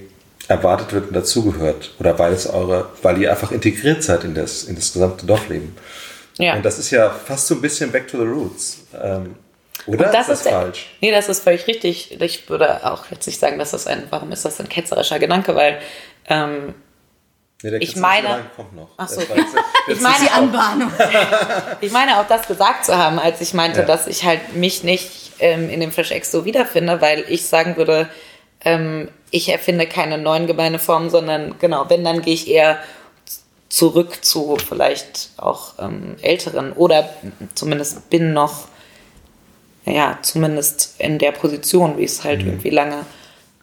erwartet 0.48 0.94
wird 0.94 1.08
und 1.08 1.14
dazugehört. 1.14 1.92
Oder 2.00 2.18
weil 2.18 2.32
es 2.32 2.46
eure, 2.46 2.86
weil 3.02 3.20
ihr 3.20 3.30
einfach 3.30 3.52
integriert 3.52 4.02
seid 4.02 4.24
in 4.24 4.34
das, 4.34 4.64
in 4.64 4.74
das 4.74 4.94
gesamte 4.94 5.26
Dorfleben. 5.26 5.76
Ja. 6.38 6.54
Und 6.54 6.64
das 6.64 6.78
ist 6.78 6.90
ja 6.90 7.10
fast 7.10 7.46
so 7.46 7.54
ein 7.54 7.60
bisschen 7.60 7.90
back 7.92 8.08
to 8.08 8.18
the 8.18 8.24
roots. 8.24 8.86
Ähm, 9.02 9.36
oder 9.86 10.08
Und 10.10 10.14
ist 10.20 10.28
das 10.28 10.42
der- 10.42 10.52
falsch? 10.52 10.86
Nee, 11.00 11.10
das 11.10 11.28
ist 11.28 11.42
völlig 11.44 11.66
richtig. 11.66 12.20
Ich 12.20 12.48
würde 12.48 12.84
auch 12.90 13.04
jetzt 13.10 13.26
nicht 13.26 13.38
sagen, 13.38 13.58
dass 13.58 13.72
das 13.72 13.86
ein, 13.86 14.04
warum 14.10 14.32
ist 14.32 14.44
das 14.44 14.58
ein 14.60 14.68
ketzerischer 14.68 15.18
Gedanke, 15.18 15.54
weil 15.54 15.78
ähm, 16.28 16.74
Nee, 17.62 17.70
der 17.70 17.80
Ich 17.80 17.96
meine- 17.96 18.44
kommt 18.56 18.74
noch. 18.76 18.90
Ach 18.98 19.08
so. 19.08 19.20
Das 19.20 19.28
jetzt- 19.36 19.48
ich 19.88 20.00
meine, 20.00 20.16
Die 20.22 20.28
auch, 20.30 20.36
Anbahnung. 20.36 20.92
ich 21.80 21.92
meine 21.92 22.18
auch 22.20 22.26
das 22.26 22.46
gesagt 22.46 22.84
zu 22.84 22.96
haben, 22.98 23.18
als 23.18 23.40
ich 23.40 23.54
meinte, 23.54 23.80
Ja. 23.80 23.86
dass 23.86 24.06
ich 24.06 24.24
halt 24.24 24.54
mich 24.54 24.82
nicht 24.84 25.32
ähm, 25.38 25.70
in 25.70 25.80
dem 25.80 25.90
Fresh 25.90 26.10
X 26.10 26.30
so 26.30 26.44
wiederfinde, 26.44 27.00
weil 27.00 27.24
ich 27.28 27.46
sagen 27.46 27.76
würde, 27.76 28.08
ähm, 28.64 29.08
ich 29.30 29.48
erfinde 29.48 29.86
keine 29.86 30.18
neuen 30.18 30.46
Gemeindeformen, 30.46 31.08
sondern 31.10 31.58
genau, 31.58 31.88
wenn, 31.88 32.04
dann 32.04 32.20
gehe 32.22 32.34
ich 32.34 32.48
eher 32.48 32.78
zurück 33.68 34.24
zu 34.24 34.56
vielleicht 34.56 35.30
auch 35.36 35.74
ähm, 35.78 36.16
älteren 36.22 36.72
oder 36.72 37.08
zumindest 37.54 38.08
bin 38.10 38.32
noch, 38.32 38.68
ja, 39.84 40.18
zumindest 40.22 40.94
in 40.98 41.18
der 41.18 41.32
Position, 41.32 41.98
wie 41.98 42.04
es 42.04 42.24
halt 42.24 42.42
irgendwie 42.42 42.70
lange 42.70 43.04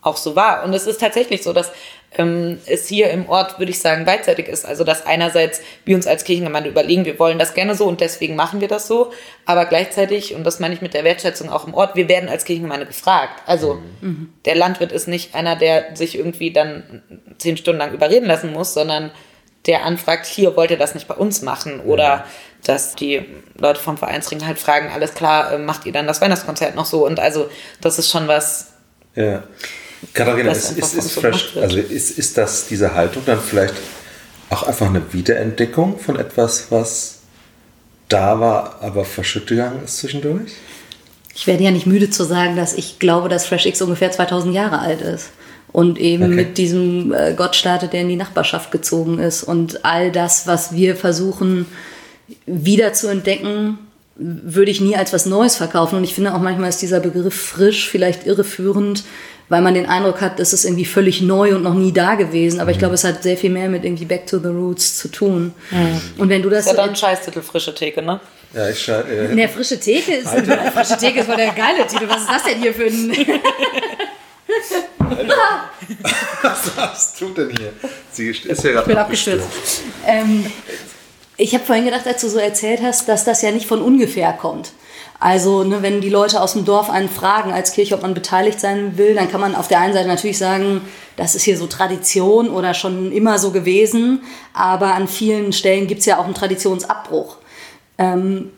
auch 0.01 0.17
so 0.17 0.35
war. 0.35 0.63
Und 0.63 0.73
es 0.73 0.87
ist 0.87 0.99
tatsächlich 0.99 1.43
so, 1.43 1.53
dass 1.53 1.71
ähm, 2.17 2.59
es 2.65 2.87
hier 2.87 3.09
im 3.11 3.29
Ort, 3.29 3.59
würde 3.59 3.71
ich 3.71 3.79
sagen, 3.79 4.05
beidseitig 4.05 4.47
ist. 4.47 4.65
Also 4.65 4.83
dass 4.83 5.05
einerseits 5.05 5.61
wir 5.85 5.95
uns 5.95 6.07
als 6.07 6.23
Kirchengemeinde 6.23 6.69
überlegen, 6.69 7.05
wir 7.05 7.19
wollen 7.19 7.39
das 7.39 7.53
gerne 7.53 7.75
so 7.75 7.85
und 7.85 8.01
deswegen 8.01 8.35
machen 8.35 8.61
wir 8.61 8.67
das 8.67 8.87
so, 8.87 9.11
aber 9.45 9.65
gleichzeitig, 9.65 10.35
und 10.35 10.43
das 10.43 10.59
meine 10.59 10.73
ich 10.73 10.81
mit 10.81 10.93
der 10.93 11.03
Wertschätzung 11.03 11.49
auch 11.49 11.67
im 11.67 11.73
Ort, 11.73 11.95
wir 11.95 12.09
werden 12.09 12.29
als 12.29 12.45
Kirchengemeinde 12.45 12.85
gefragt. 12.85 13.41
Also 13.45 13.79
mhm. 14.01 14.33
der 14.45 14.55
Landwirt 14.55 14.91
ist 14.91 15.07
nicht 15.07 15.35
einer, 15.35 15.55
der 15.55 15.95
sich 15.95 16.17
irgendwie 16.17 16.51
dann 16.51 17.01
zehn 17.37 17.57
Stunden 17.57 17.79
lang 17.79 17.93
überreden 17.93 18.25
lassen 18.25 18.51
muss, 18.51 18.73
sondern 18.73 19.11
der 19.65 19.85
anfragt, 19.85 20.25
hier 20.25 20.55
wollt 20.55 20.71
ihr 20.71 20.77
das 20.77 20.95
nicht 20.95 21.07
bei 21.07 21.15
uns 21.15 21.41
machen 21.41 21.79
oder 21.81 22.03
ja. 22.03 22.25
dass 22.63 22.95
die 22.95 23.25
Leute 23.57 23.79
vom 23.79 23.97
Vereinsring 23.97 24.45
halt 24.45 24.59
fragen, 24.59 24.89
alles 24.91 25.13
klar, 25.13 25.53
äh, 25.53 25.57
macht 25.57 25.85
ihr 25.85 25.91
dann 25.91 26.07
das 26.07 26.21
Weihnachtskonzert 26.21 26.75
noch 26.75 26.85
so 26.85 27.05
und 27.05 27.19
also 27.19 27.49
das 27.79 27.99
ist 27.99 28.09
schon 28.09 28.27
was. 28.27 28.67
Ja. 29.15 29.43
Katharina, 30.13 30.51
ist, 30.51 30.77
ist, 30.77 30.95
ist, 30.95 31.11
fresh, 31.11 31.57
also 31.57 31.77
ist, 31.77 32.17
ist 32.17 32.37
das 32.37 32.65
diese 32.67 32.95
Haltung 32.95 33.23
dann 33.25 33.39
vielleicht 33.39 33.75
auch 34.49 34.63
einfach 34.63 34.87
eine 34.87 35.13
Wiederentdeckung 35.13 35.99
von 35.99 36.19
etwas, 36.19 36.71
was 36.71 37.19
da 38.09 38.39
war, 38.39 38.81
aber 38.81 39.05
verschüttet 39.05 39.49
gegangen 39.49 39.83
ist 39.85 39.97
zwischendurch? 39.97 40.51
Ich 41.33 41.47
werde 41.47 41.63
ja 41.63 41.71
nicht 41.71 41.85
müde 41.85 42.09
zu 42.09 42.23
sagen, 42.23 42.55
dass 42.55 42.73
ich 42.73 42.99
glaube, 42.99 43.29
dass 43.29 43.45
Fresh 43.45 43.65
X 43.65 43.81
ungefähr 43.81 44.11
2000 44.11 44.53
Jahre 44.53 44.79
alt 44.79 45.01
ist. 45.01 45.29
Und 45.71 45.99
eben 45.99 46.25
okay. 46.25 46.33
mit 46.33 46.57
diesem 46.57 47.13
äh, 47.13 47.33
Gott 47.33 47.55
startet, 47.55 47.93
der 47.93 48.01
in 48.01 48.09
die 48.09 48.15
Nachbarschaft 48.17 48.71
gezogen 48.71 49.19
ist. 49.19 49.43
Und 49.43 49.85
all 49.85 50.11
das, 50.11 50.47
was 50.47 50.75
wir 50.75 50.95
versuchen 50.95 51.65
wieder 52.45 52.93
zu 52.93 53.07
entdecken, 53.07 53.77
würde 54.15 54.71
ich 54.71 54.81
nie 54.81 54.95
als 54.95 55.13
was 55.13 55.25
Neues 55.25 55.55
verkaufen. 55.55 55.95
Und 55.95 56.03
ich 56.03 56.13
finde 56.13 56.33
auch 56.33 56.41
manchmal 56.41 56.69
ist 56.69 56.81
dieser 56.81 56.99
Begriff 56.99 57.35
frisch 57.35 57.89
vielleicht 57.89 58.25
irreführend, 58.25 59.03
weil 59.49 59.61
man 59.61 59.73
den 59.73 59.85
Eindruck 59.85 60.21
hat, 60.21 60.39
es 60.39 60.53
ist 60.53 60.63
irgendwie 60.63 60.85
völlig 60.85 61.21
neu 61.21 61.55
und 61.55 61.63
noch 61.63 61.73
nie 61.73 61.91
da 61.91 62.15
gewesen. 62.15 62.59
Aber 62.59 62.71
ich 62.71 62.77
mhm. 62.77 62.81
glaube, 62.81 62.95
es 62.95 63.03
hat 63.03 63.23
sehr 63.23 63.37
viel 63.37 63.49
mehr 63.49 63.69
mit 63.69 63.83
irgendwie 63.83 64.05
Back 64.05 64.27
to 64.27 64.39
the 64.39 64.47
Roots 64.47 64.97
zu 64.97 65.07
tun. 65.07 65.53
Mhm. 65.71 66.01
Und 66.17 66.29
wenn 66.29 66.41
du 66.41 66.49
das. 66.49 66.65
Ja, 66.65 66.73
dann 66.73 66.95
Scheißtitel, 66.95 67.41
frische 67.41 67.73
Theke, 67.73 68.01
ne? 68.01 68.19
Ja, 68.53 68.69
ich 68.69 68.81
schaue. 68.81 69.03
Äh, 69.03 69.33
ne, 69.33 69.47
frische 69.47 69.79
Theke 69.79 70.13
ist. 70.13 70.29
frische 70.73 70.97
Theke 70.97 71.21
ist 71.21 71.25
voll 71.25 71.37
der 71.37 71.53
geile 71.53 71.87
Titel. 71.87 72.07
Was 72.07 72.21
ist 72.21 72.29
das 72.29 72.43
denn 72.43 72.61
hier 72.61 72.73
für 72.73 72.85
ein. 72.85 73.11
Was 76.41 76.71
hast 76.77 77.21
du 77.21 77.29
denn 77.29 77.51
hier? 77.57 77.73
Sie 78.11 78.29
ist 78.29 78.63
ja 78.63 78.79
ich 78.79 78.85
bin 78.85 78.97
abgestürzt. 78.97 79.47
Ähm, 80.05 80.45
ich 81.37 81.53
habe 81.53 81.63
vorhin 81.63 81.85
gedacht, 81.85 82.05
als 82.05 82.21
du 82.21 82.29
so 82.29 82.39
erzählt 82.39 82.81
hast, 82.81 83.07
dass 83.07 83.23
das 83.23 83.41
ja 83.41 83.51
nicht 83.51 83.65
von 83.65 83.81
ungefähr 83.81 84.33
kommt. 84.33 84.71
Also, 85.19 85.63
ne, 85.63 85.83
wenn 85.83 86.01
die 86.01 86.09
Leute 86.09 86.41
aus 86.41 86.53
dem 86.53 86.65
Dorf 86.65 86.89
einen 86.89 87.09
fragen 87.09 87.51
als 87.51 87.73
Kirche, 87.73 87.93
ob 87.93 88.01
man 88.01 88.15
beteiligt 88.15 88.59
sein 88.59 88.97
will, 88.97 89.13
dann 89.13 89.29
kann 89.29 89.39
man 89.39 89.53
auf 89.55 89.67
der 89.67 89.79
einen 89.79 89.93
Seite 89.93 90.07
natürlich 90.07 90.39
sagen, 90.39 90.81
das 91.15 91.35
ist 91.35 91.43
hier 91.43 91.57
so 91.57 91.67
Tradition 91.67 92.49
oder 92.49 92.73
schon 92.73 93.11
immer 93.11 93.37
so 93.37 93.51
gewesen, 93.51 94.23
aber 94.53 94.95
an 94.95 95.07
vielen 95.07 95.53
Stellen 95.53 95.85
gibt 95.85 95.99
es 95.99 96.07
ja 96.07 96.17
auch 96.17 96.25
einen 96.25 96.33
Traditionsabbruch. 96.33 97.37
Ähm, 97.99 98.51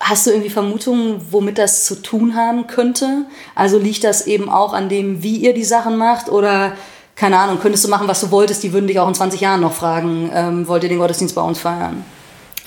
hast 0.00 0.26
du 0.26 0.30
irgendwie 0.30 0.50
Vermutungen, 0.50 1.20
womit 1.30 1.58
das 1.58 1.84
zu 1.84 2.02
tun 2.02 2.34
haben 2.34 2.66
könnte? 2.66 3.26
Also 3.54 3.78
liegt 3.78 4.04
das 4.04 4.26
eben 4.26 4.48
auch 4.48 4.72
an 4.72 4.88
dem, 4.88 5.22
wie 5.22 5.36
ihr 5.36 5.54
die 5.54 5.64
Sachen 5.64 5.96
macht 5.96 6.28
oder 6.28 6.72
keine 7.16 7.38
Ahnung, 7.38 7.60
könntest 7.60 7.84
du 7.84 7.88
machen, 7.88 8.08
was 8.08 8.20
du 8.20 8.30
wolltest, 8.30 8.62
die 8.64 8.72
würden 8.72 8.88
dich 8.88 8.98
auch 8.98 9.06
in 9.06 9.14
20 9.14 9.40
Jahren 9.40 9.60
noch 9.60 9.72
fragen, 9.72 10.30
ähm, 10.34 10.66
wollt 10.66 10.82
ihr 10.82 10.88
den 10.88 10.98
Gottesdienst 10.98 11.34
bei 11.34 11.42
uns 11.42 11.60
feiern? 11.60 12.04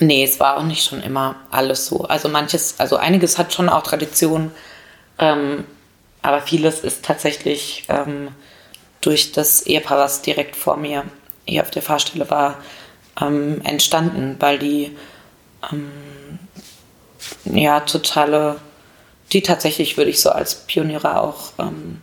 Nee, 0.00 0.24
es 0.24 0.40
war 0.40 0.56
auch 0.56 0.62
nicht 0.62 0.84
schon 0.84 1.02
immer 1.02 1.36
alles 1.50 1.86
so. 1.86 2.04
Also 2.04 2.28
manches, 2.28 2.76
also 2.78 2.96
einiges 2.96 3.36
hat 3.36 3.52
schon 3.52 3.68
auch 3.68 3.82
Tradition, 3.82 4.50
ähm, 5.18 5.64
aber 6.22 6.40
vieles 6.40 6.80
ist 6.80 7.04
tatsächlich 7.04 7.84
ähm, 7.88 8.28
durch 9.00 9.32
das 9.32 9.62
Ehepaar, 9.62 9.98
was 9.98 10.22
direkt 10.22 10.56
vor 10.56 10.76
mir 10.76 11.04
hier 11.44 11.62
auf 11.62 11.70
der 11.70 11.82
Fahrstelle 11.82 12.30
war, 12.30 12.56
ähm, 13.20 13.60
entstanden, 13.64 14.36
weil 14.38 14.58
die 14.58 14.96
ähm, 15.72 16.37
ja 17.44 17.80
totale, 17.80 18.60
die 19.32 19.42
tatsächlich 19.42 19.96
würde 19.96 20.10
ich 20.10 20.20
so 20.20 20.30
als 20.30 20.54
Pioniere 20.54 21.20
auch, 21.20 21.52
ähm, 21.58 22.02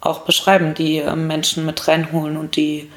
auch 0.00 0.20
beschreiben, 0.20 0.74
die 0.74 0.98
ähm, 0.98 1.26
Menschen 1.26 1.66
mit 1.66 1.88
reinholen 1.88 2.36
und 2.36 2.56
die 2.56 2.90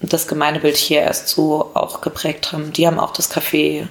das 0.00 0.26
Gemeindebild 0.26 0.76
hier 0.76 1.00
erst 1.00 1.28
so 1.28 1.70
auch 1.74 2.00
geprägt 2.00 2.52
haben. 2.52 2.72
Die 2.72 2.86
haben 2.86 2.98
auch 2.98 3.12
das 3.12 3.30
Café 3.30 3.86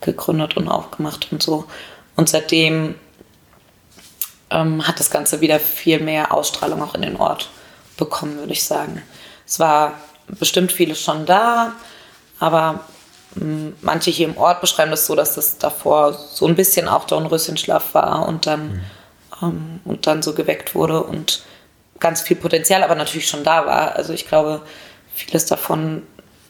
gegründet 0.00 0.56
und 0.56 0.68
aufgemacht 0.68 1.28
und 1.32 1.42
so. 1.42 1.64
Und 2.14 2.28
seitdem 2.28 2.94
ähm, 4.50 4.86
hat 4.86 5.00
das 5.00 5.10
Ganze 5.10 5.40
wieder 5.40 5.58
viel 5.60 6.00
mehr 6.00 6.32
Ausstrahlung 6.32 6.82
auch 6.82 6.94
in 6.94 7.02
den 7.02 7.16
Ort 7.16 7.48
bekommen, 7.96 8.38
würde 8.38 8.52
ich 8.52 8.64
sagen. 8.64 9.02
Es 9.46 9.58
war 9.58 9.94
bestimmt 10.26 10.72
vieles 10.72 11.00
schon 11.00 11.26
da, 11.26 11.72
aber 12.38 12.80
manche 13.80 14.10
hier 14.10 14.28
im 14.28 14.36
Ort 14.36 14.60
beschreiben 14.60 14.90
das 14.90 15.06
so, 15.06 15.14
dass 15.14 15.34
das 15.34 15.58
davor 15.58 16.12
so 16.12 16.46
ein 16.46 16.54
bisschen 16.54 16.88
auch 16.88 17.04
Dornröschenschlaf 17.04 17.94
war 17.94 18.26
und 18.28 18.46
dann, 18.46 18.68
mhm. 18.68 18.80
ähm, 19.42 19.80
und 19.84 20.06
dann 20.06 20.22
so 20.22 20.34
geweckt 20.34 20.74
wurde 20.74 21.02
und 21.02 21.42
ganz 22.00 22.20
viel 22.22 22.36
Potenzial 22.36 22.82
aber 22.82 22.94
natürlich 22.94 23.28
schon 23.28 23.44
da 23.44 23.66
war. 23.66 23.96
Also 23.96 24.12
ich 24.12 24.26
glaube, 24.26 24.62
vieles 25.14 25.46
davon 25.46 26.02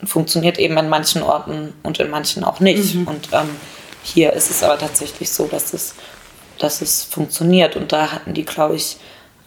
funktioniert 0.05 0.59
eben 0.59 0.77
in 0.77 0.89
manchen 0.89 1.23
Orten 1.23 1.73
und 1.83 1.99
in 2.01 2.11
manchen 2.11 2.45
auch 2.45 2.61
nicht. 2.61 2.95
Mhm. 2.95 3.09
Und 3.09 3.29
ähm, 3.33 3.51
hier 4.03 4.33
ist 4.33 4.51
es 4.51 4.63
aber 4.63 4.79
tatsächlich 4.79 5.31
so, 5.31 5.47
dass 5.47 5.73
es, 5.73 5.95
dass 6.59 6.83
es 6.83 7.05
funktioniert. 7.05 7.77
Und 7.77 7.93
da 7.93 8.13
hatten 8.13 8.35
die, 8.35 8.45
glaube 8.45 8.77
ich, 8.77 8.97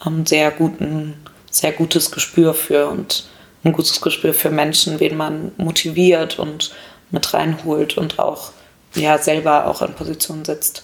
ähm, 0.05 0.25
sehr 0.25 0.51
guten, 0.51 1.23
sehr 1.51 1.71
gutes 1.71 2.11
Gespür 2.11 2.53
für 2.53 2.87
und 2.87 3.25
ein 3.63 3.73
gutes 3.73 4.01
Gespür 4.01 4.33
für 4.33 4.49
Menschen, 4.49 4.99
wen 4.99 5.17
man 5.17 5.51
motiviert 5.57 6.39
und 6.39 6.71
mit 7.11 7.33
reinholt 7.33 7.97
und 7.97 8.19
auch 8.19 8.51
ja 8.95 9.17
selber 9.17 9.67
auch 9.67 9.81
in 9.81 9.93
Position 9.93 10.45
setzt, 10.45 10.83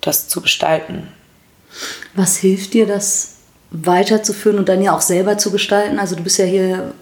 das 0.00 0.28
zu 0.28 0.40
gestalten. 0.40 1.08
Was 2.14 2.36
hilft 2.36 2.74
dir, 2.74 2.86
das 2.86 3.34
weiterzuführen 3.76 4.58
und 4.58 4.68
dann 4.68 4.82
ja 4.82 4.94
auch 4.94 5.00
selber 5.00 5.36
zu 5.36 5.50
gestalten. 5.50 5.98
Also 5.98 6.14
du 6.14 6.22
bist 6.22 6.38
ja 6.38 6.44
hier 6.44 6.94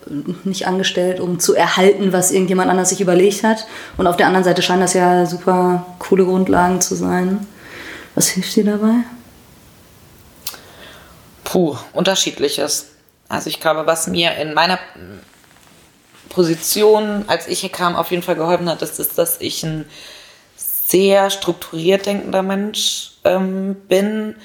nicht 0.45 0.67
angestellt, 0.67 1.21
um 1.21 1.39
zu 1.39 1.55
erhalten, 1.55 2.15
was 2.15 2.31
irgendjemand 2.31 2.71
anders 2.71 2.89
sich 2.89 3.01
überlegt 3.03 3.45
hat. 3.45 3.67
Und 3.99 4.07
auf 4.07 4.17
der 4.17 4.27
anderen 4.27 4.45
Seite 4.45 4.63
scheinen 4.63 4.81
das 4.81 4.95
ja 4.95 5.27
super 5.27 5.87
coole 5.99 6.25
Grundlagen 6.25 6.81
zu 6.81 6.95
sein. 6.95 7.47
Was 8.15 8.29
hilft 8.29 8.57
dir 8.57 8.65
dabei? 8.65 8.95
Puh, 11.45 11.77
unterschiedliches. 11.93 12.87
Also 13.29 13.51
ich 13.51 13.61
glaube, 13.61 13.87
was 13.87 14.07
mir 14.07 14.35
in 14.37 14.55
meiner 14.55 14.79
Position, 16.33 17.25
als 17.27 17.47
ich 17.47 17.61
hier 17.61 17.71
kam, 17.71 17.95
auf 17.95 18.11
jeden 18.11 18.23
Fall 18.23 18.37
geholfen 18.37 18.69
hat, 18.69 18.81
ist, 18.81 18.99
ist 18.99 19.19
dass 19.19 19.41
ich 19.41 19.63
ein 19.63 19.85
sehr 20.57 21.29
strukturiert 21.29 22.07
denkender 22.07 22.43
Mensch 22.43 23.13
ähm, 23.25 23.77
bin, 23.87 24.37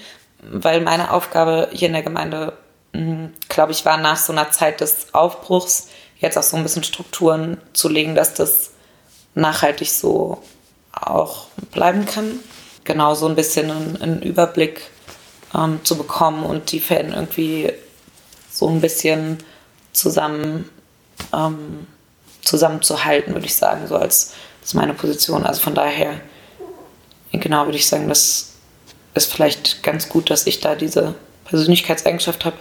weil 0.42 0.82
meine 0.82 1.12
Aufgabe 1.12 1.70
hier 1.72 1.88
in 1.88 1.94
der 1.94 2.04
Gemeinde, 2.04 2.58
hm, 2.94 3.34
glaube 3.48 3.72
ich, 3.72 3.86
war 3.86 3.98
nach 3.98 4.18
so 4.18 4.34
einer 4.34 4.52
Zeit 4.52 4.82
des 4.82 5.14
Aufbruchs 5.14 5.88
jetzt 6.20 6.38
auch 6.38 6.44
so 6.44 6.58
ein 6.58 6.64
bisschen 6.64 6.84
Strukturen 6.84 7.62
zu 7.72 7.88
legen, 7.88 8.16
dass 8.16 8.34
das 8.34 8.72
nachhaltig 9.34 9.90
so 9.90 10.42
auch 10.92 11.48
bleiben 11.72 12.06
kann. 12.06 12.40
Genau 12.84 13.16
so 13.16 13.28
ein 13.28 13.36
bisschen 13.36 13.72
einen, 13.72 14.02
einen 14.02 14.22
Überblick 14.22 14.82
ähm, 15.56 15.80
zu 15.84 15.98
bekommen 15.98 16.44
und 16.44 16.72
die 16.74 16.82
Fäden 16.82 17.14
irgendwie 17.14 17.72
so 18.52 18.68
ein 18.68 18.82
bisschen 18.82 19.38
zusammen 19.94 20.70
ähm, 21.34 21.88
zusammenzuhalten, 22.42 23.34
würde 23.34 23.46
ich 23.46 23.56
sagen, 23.56 23.88
so 23.88 23.96
als, 23.96 24.34
als 24.62 24.74
meine 24.74 24.94
Position. 24.94 25.46
Also 25.46 25.62
von 25.62 25.76
daher, 25.76 26.20
genau, 27.32 27.66
würde 27.66 27.78
ich 27.78 27.88
sagen, 27.88 28.08
das 28.08 28.54
ist 29.14 29.32
vielleicht 29.32 29.84
ganz 29.84 30.10
gut, 30.10 30.30
dass 30.30 30.48
ich 30.48 30.60
da 30.60 30.76
diese 30.76 31.16
Persönlichkeitseigenschaft 31.46 32.46
habe. 32.46 32.58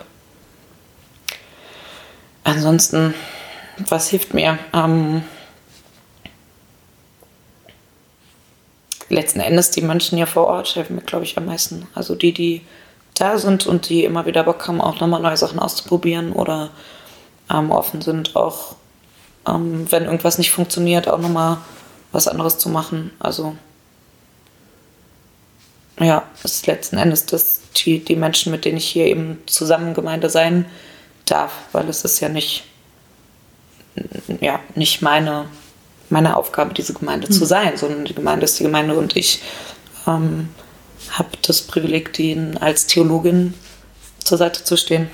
Ansonsten, 2.45 3.15
was 3.89 4.09
hilft 4.09 4.33
mir? 4.33 4.59
Ähm, 4.73 5.23
letzten 9.09 9.41
Endes 9.41 9.71
die 9.71 9.83
Menschen 9.83 10.17
hier 10.17 10.27
vor 10.27 10.47
Ort 10.47 10.75
helfen 10.75 10.97
mir, 10.97 11.03
glaube 11.03 11.25
ich, 11.25 11.37
am 11.37 11.47
meisten. 11.47 11.87
Also 11.95 12.15
die, 12.15 12.33
die 12.33 12.63
da 13.15 13.39
sind 13.39 13.67
und 13.67 13.89
die 13.89 14.05
immer 14.05 14.27
wieder 14.27 14.45
Bock 14.45 14.67
haben, 14.69 14.81
auch 14.81 15.01
nochmal 15.01 15.21
neue 15.21 15.37
Sachen 15.37 15.59
auszuprobieren 15.59 16.33
oder 16.33 16.71
ähm, 17.51 17.71
offen 17.71 18.03
sind, 18.03 18.37
auch 18.37 18.77
ähm, 19.47 19.91
wenn 19.91 20.05
irgendwas 20.05 20.39
nicht 20.39 20.51
funktioniert, 20.51 21.09
auch 21.09 21.19
nochmal 21.19 21.59
was 22.13 22.29
anderes 22.29 22.59
zu 22.59 22.69
machen. 22.69 23.13
Also 23.19 23.57
ja, 26.01 26.25
ist 26.43 26.67
letzten 26.67 26.99
Endes 26.99 27.27
das, 27.27 27.61
die, 27.77 28.05
die 28.05 28.17
Menschen, 28.17 28.53
mit 28.53 28.65
denen 28.65 28.79
ich 28.79 28.87
hier 28.87 29.07
eben 29.07 29.39
zusammen 29.47 29.95
Gemeinde 29.95 30.29
sein 30.29 30.67
darf, 31.25 31.53
weil 31.73 31.89
es 31.89 32.05
ist 32.05 32.21
ja 32.21 32.29
nicht, 32.29 32.65
ja, 34.41 34.61
nicht 34.75 35.01
meine, 35.03 35.47
meine 36.11 36.37
Aufgabe, 36.37 36.75
diese 36.75 36.93
Gemeinde 36.93 37.29
mhm. 37.29 37.33
zu 37.33 37.41
hm. 37.41 37.47
sein, 37.47 37.77
sondern 37.77 38.05
die 38.05 38.15
Gemeinde 38.15 38.45
ist 38.45 38.59
die 38.59 38.65
Gemeinde 38.65 38.97
und 38.97 39.17
ich 39.17 39.43
ähm, 40.07 40.51
habe 41.11 41.31
das 41.47 41.63
Privileg, 41.63 42.19
ihnen 42.19 42.59
als 42.59 42.87
Theologin 42.87 43.55
zur 44.23 44.39
Seite 44.39 44.65
zu 44.65 44.77
stehen. 44.77 45.09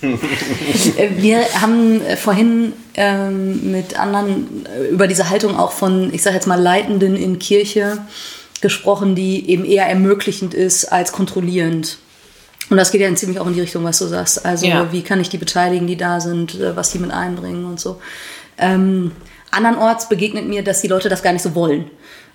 Wir 0.00 1.40
haben 1.60 2.00
vorhin 2.16 2.72
ähm, 2.94 3.72
mit 3.72 3.98
anderen 3.98 4.66
über 4.90 5.08
diese 5.08 5.28
Haltung 5.28 5.56
auch 5.56 5.72
von, 5.72 6.12
ich 6.14 6.22
sage 6.22 6.36
jetzt 6.36 6.46
mal, 6.46 6.60
Leitenden 6.60 7.16
in 7.16 7.38
Kirche 7.38 7.98
gesprochen, 8.60 9.14
die 9.14 9.48
eben 9.50 9.64
eher 9.64 9.86
ermöglichend 9.86 10.54
ist 10.54 10.86
als 10.86 11.12
kontrollierend. 11.12 11.98
Und 12.70 12.76
das 12.76 12.90
geht 12.90 13.00
ja 13.00 13.14
ziemlich 13.14 13.40
auch 13.40 13.46
in 13.46 13.54
die 13.54 13.60
Richtung, 13.60 13.84
was 13.84 13.98
du 13.98 14.06
sagst. 14.06 14.44
Also 14.44 14.66
ja. 14.66 14.92
wie 14.92 15.02
kann 15.02 15.20
ich 15.20 15.28
die 15.30 15.38
beteiligen, 15.38 15.86
die 15.86 15.96
da 15.96 16.20
sind, 16.20 16.54
äh, 16.54 16.76
was 16.76 16.90
die 16.90 16.98
mit 16.98 17.10
einbringen 17.10 17.64
und 17.64 17.80
so. 17.80 18.00
Ähm, 18.58 19.12
andernorts 19.50 20.08
begegnet 20.08 20.46
mir, 20.46 20.62
dass 20.62 20.82
die 20.82 20.88
Leute 20.88 21.08
das 21.08 21.22
gar 21.22 21.32
nicht 21.32 21.42
so 21.42 21.54
wollen. 21.54 21.90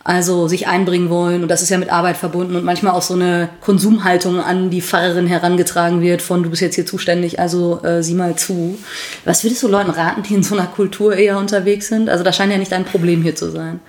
Also 0.05 0.49
sich 0.49 0.67
einbringen 0.67 1.09
wollen 1.09 1.43
und 1.43 1.49
das 1.49 1.61
ist 1.61 1.69
ja 1.69 1.77
mit 1.77 1.89
Arbeit 1.89 2.17
verbunden 2.17 2.57
und 2.57 2.65
manchmal 2.65 2.93
auch 2.93 3.01
so 3.01 3.13
eine 3.13 3.47
Konsumhaltung 3.61 4.41
an 4.41 4.69
die 4.69 4.81
Pfarrerin 4.81 5.27
herangetragen 5.27 6.01
wird 6.01 6.21
von 6.21 6.43
du 6.43 6.49
bist 6.49 6.61
jetzt 6.61 6.75
hier 6.75 6.85
zuständig, 6.85 7.39
also 7.39 7.81
äh, 7.83 8.03
sieh 8.03 8.13
mal 8.13 8.35
zu. 8.35 8.77
Was 9.23 9.45
würdest 9.45 9.63
du 9.63 9.69
Leuten 9.69 9.91
raten, 9.91 10.23
die 10.23 10.33
in 10.33 10.43
so 10.43 10.55
einer 10.55 10.67
Kultur 10.67 11.15
eher 11.15 11.37
unterwegs 11.37 11.87
sind? 11.87 12.09
Also 12.09 12.25
das 12.25 12.35
scheint 12.35 12.51
ja 12.51 12.57
nicht 12.57 12.73
dein 12.73 12.83
Problem 12.83 13.23
hier 13.23 13.37
zu 13.37 13.49
sein, 13.49 13.79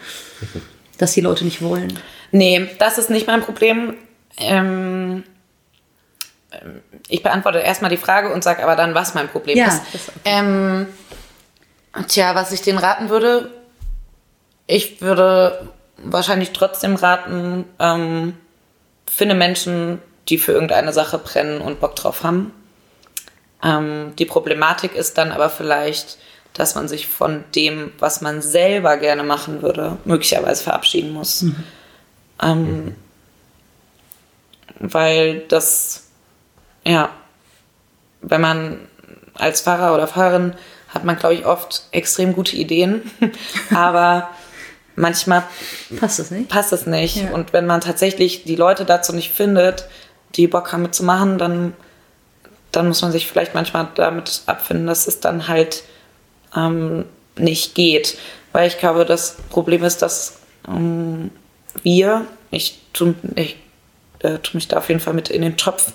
dass 0.99 1.14
die 1.14 1.21
Leute 1.21 1.44
nicht 1.44 1.62
wollen. 1.62 1.99
Nee, 2.30 2.68
das 2.78 2.99
ist 2.99 3.11
nicht 3.11 3.26
mein 3.26 3.42
Problem. 3.42 3.94
Ähm, 4.38 5.25
ich 7.09 7.25
beantworte 7.25 7.59
erstmal 7.59 7.90
die 7.90 7.97
Frage 7.97 8.33
und 8.33 8.44
sage 8.44 8.62
aber 8.62 8.76
dann, 8.76 8.94
was 8.94 9.14
mein 9.14 9.28
Problem 9.28 9.59
ja, 9.59 9.66
ist. 9.66 9.83
ist 9.92 10.09
okay. 10.11 10.21
ähm, 10.25 10.87
tja, 12.06 12.37
was 12.37 12.52
ich 12.52 12.62
denen 12.62 12.78
raten 12.78 13.09
würde, 13.09 13.50
ich 14.68 15.00
würde 15.00 15.68
wahrscheinlich 15.97 16.53
trotzdem 16.53 16.97
raten, 16.97 17.65
ähm, 17.79 18.35
finde 19.07 19.35
Menschen, 19.35 20.01
die 20.29 20.39
für 20.39 20.53
irgendeine 20.53 20.93
Sache 20.93 21.19
brennen 21.19 21.61
und 21.61 21.81
Bock 21.81 21.97
drauf 21.97 22.23
haben. 22.23 22.53
Ähm, 23.63 24.15
die 24.19 24.25
Problematik 24.25 24.95
ist 24.95 25.19
dann 25.19 25.33
aber 25.33 25.51
vielleicht, 25.51 26.19
dass 26.53 26.75
man 26.75 26.89
sich 26.89 27.07
von 27.09 27.45
dem, 27.55 27.93
was 27.99 28.21
man 28.21 28.43
selber 28.43 28.97
gerne 28.97 29.23
machen 29.23 29.63
würde, 29.63 29.99
möglicherweise 30.05 30.63
verabschieden 30.63 31.13
muss. 31.13 31.43
Mhm. 31.43 31.65
Ähm. 32.43 32.97
Weil 34.81 35.41
das 35.49 36.05
ja, 36.85 37.11
wenn 38.21 38.41
man 38.41 38.89
als 39.35 39.63
Pfarrer 39.63 39.95
oder 39.95 40.07
Pfarrerin 40.07 40.55
hat 40.89 41.05
man, 41.05 41.17
glaube 41.17 41.35
ich, 41.35 41.45
oft 41.45 41.89
extrem 41.91 42.35
gute 42.35 42.57
Ideen, 42.57 43.11
aber 43.75 44.31
manchmal 44.97 45.45
passt 45.99 46.19
es 46.19 46.31
nicht. 46.31 46.49
Passt 46.49 46.73
es 46.73 46.87
nicht. 46.87 47.17
Ja. 47.17 47.31
Und 47.31 47.53
wenn 47.53 47.67
man 47.67 47.81
tatsächlich 47.81 48.45
die 48.45 48.57
Leute 48.57 48.85
dazu 48.85 49.13
nicht 49.13 49.33
findet, 49.33 49.89
die 50.35 50.47
Bock 50.47 50.73
haben 50.73 50.83
mitzumachen, 50.83 51.39
dann, 51.39 51.75
dann 52.73 52.89
muss 52.89 53.03
man 53.03 53.13
sich 53.13 53.27
vielleicht 53.27 53.55
manchmal 53.55 53.89
damit 53.95 54.43
abfinden, 54.47 54.87
dass 54.87 55.07
es 55.07 55.21
dann 55.21 55.49
halt 55.49 55.85
ähm, 56.57 57.05
nicht 57.37 57.75
geht. 57.75 58.19
Weil 58.53 58.69
ich 58.69 58.79
glaube, 58.79 59.05
das 59.05 59.37
Problem 59.51 59.83
ist, 59.85 60.03
dass 60.03 60.39
ähm, 60.69 61.31
wir, 61.83 62.27
ich, 62.51 62.81
ich 63.35 63.57
äh, 64.21 64.39
tue 64.39 64.55
mich 64.57 64.69
da 64.69 64.79
auf 64.79 64.89
jeden 64.89 65.01
Fall 65.01 65.15
mit 65.15 65.29
in 65.29 65.43
den 65.43 65.57
Topf, 65.57 65.93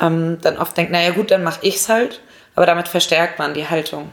ähm, 0.00 0.38
dann 0.40 0.58
oft 0.58 0.76
denkt, 0.76 0.92
naja 0.92 1.10
gut, 1.10 1.30
dann 1.30 1.42
mache 1.42 1.60
ich 1.62 1.76
es 1.76 1.88
halt, 1.88 2.20
aber 2.54 2.66
damit 2.66 2.88
verstärkt 2.88 3.38
man 3.38 3.54
die 3.54 3.68
Haltung. 3.68 4.10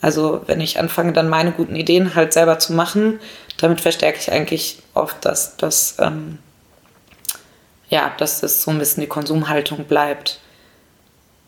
Also 0.00 0.42
wenn 0.46 0.60
ich 0.60 0.78
anfange, 0.78 1.12
dann 1.12 1.28
meine 1.28 1.52
guten 1.52 1.74
Ideen 1.74 2.14
halt 2.14 2.32
selber 2.32 2.58
zu 2.58 2.72
machen, 2.72 3.18
damit 3.58 3.80
verstärke 3.80 4.18
ich 4.18 4.32
eigentlich 4.32 4.82
oft, 4.94 5.24
dass, 5.24 5.56
dass, 5.56 5.96
ähm, 5.98 6.38
ja, 7.90 8.12
dass 8.18 8.42
es 8.42 8.62
so 8.62 8.70
ein 8.70 8.78
bisschen 8.78 9.02
die 9.02 9.08
Konsumhaltung 9.08 9.84
bleibt. 9.84 10.40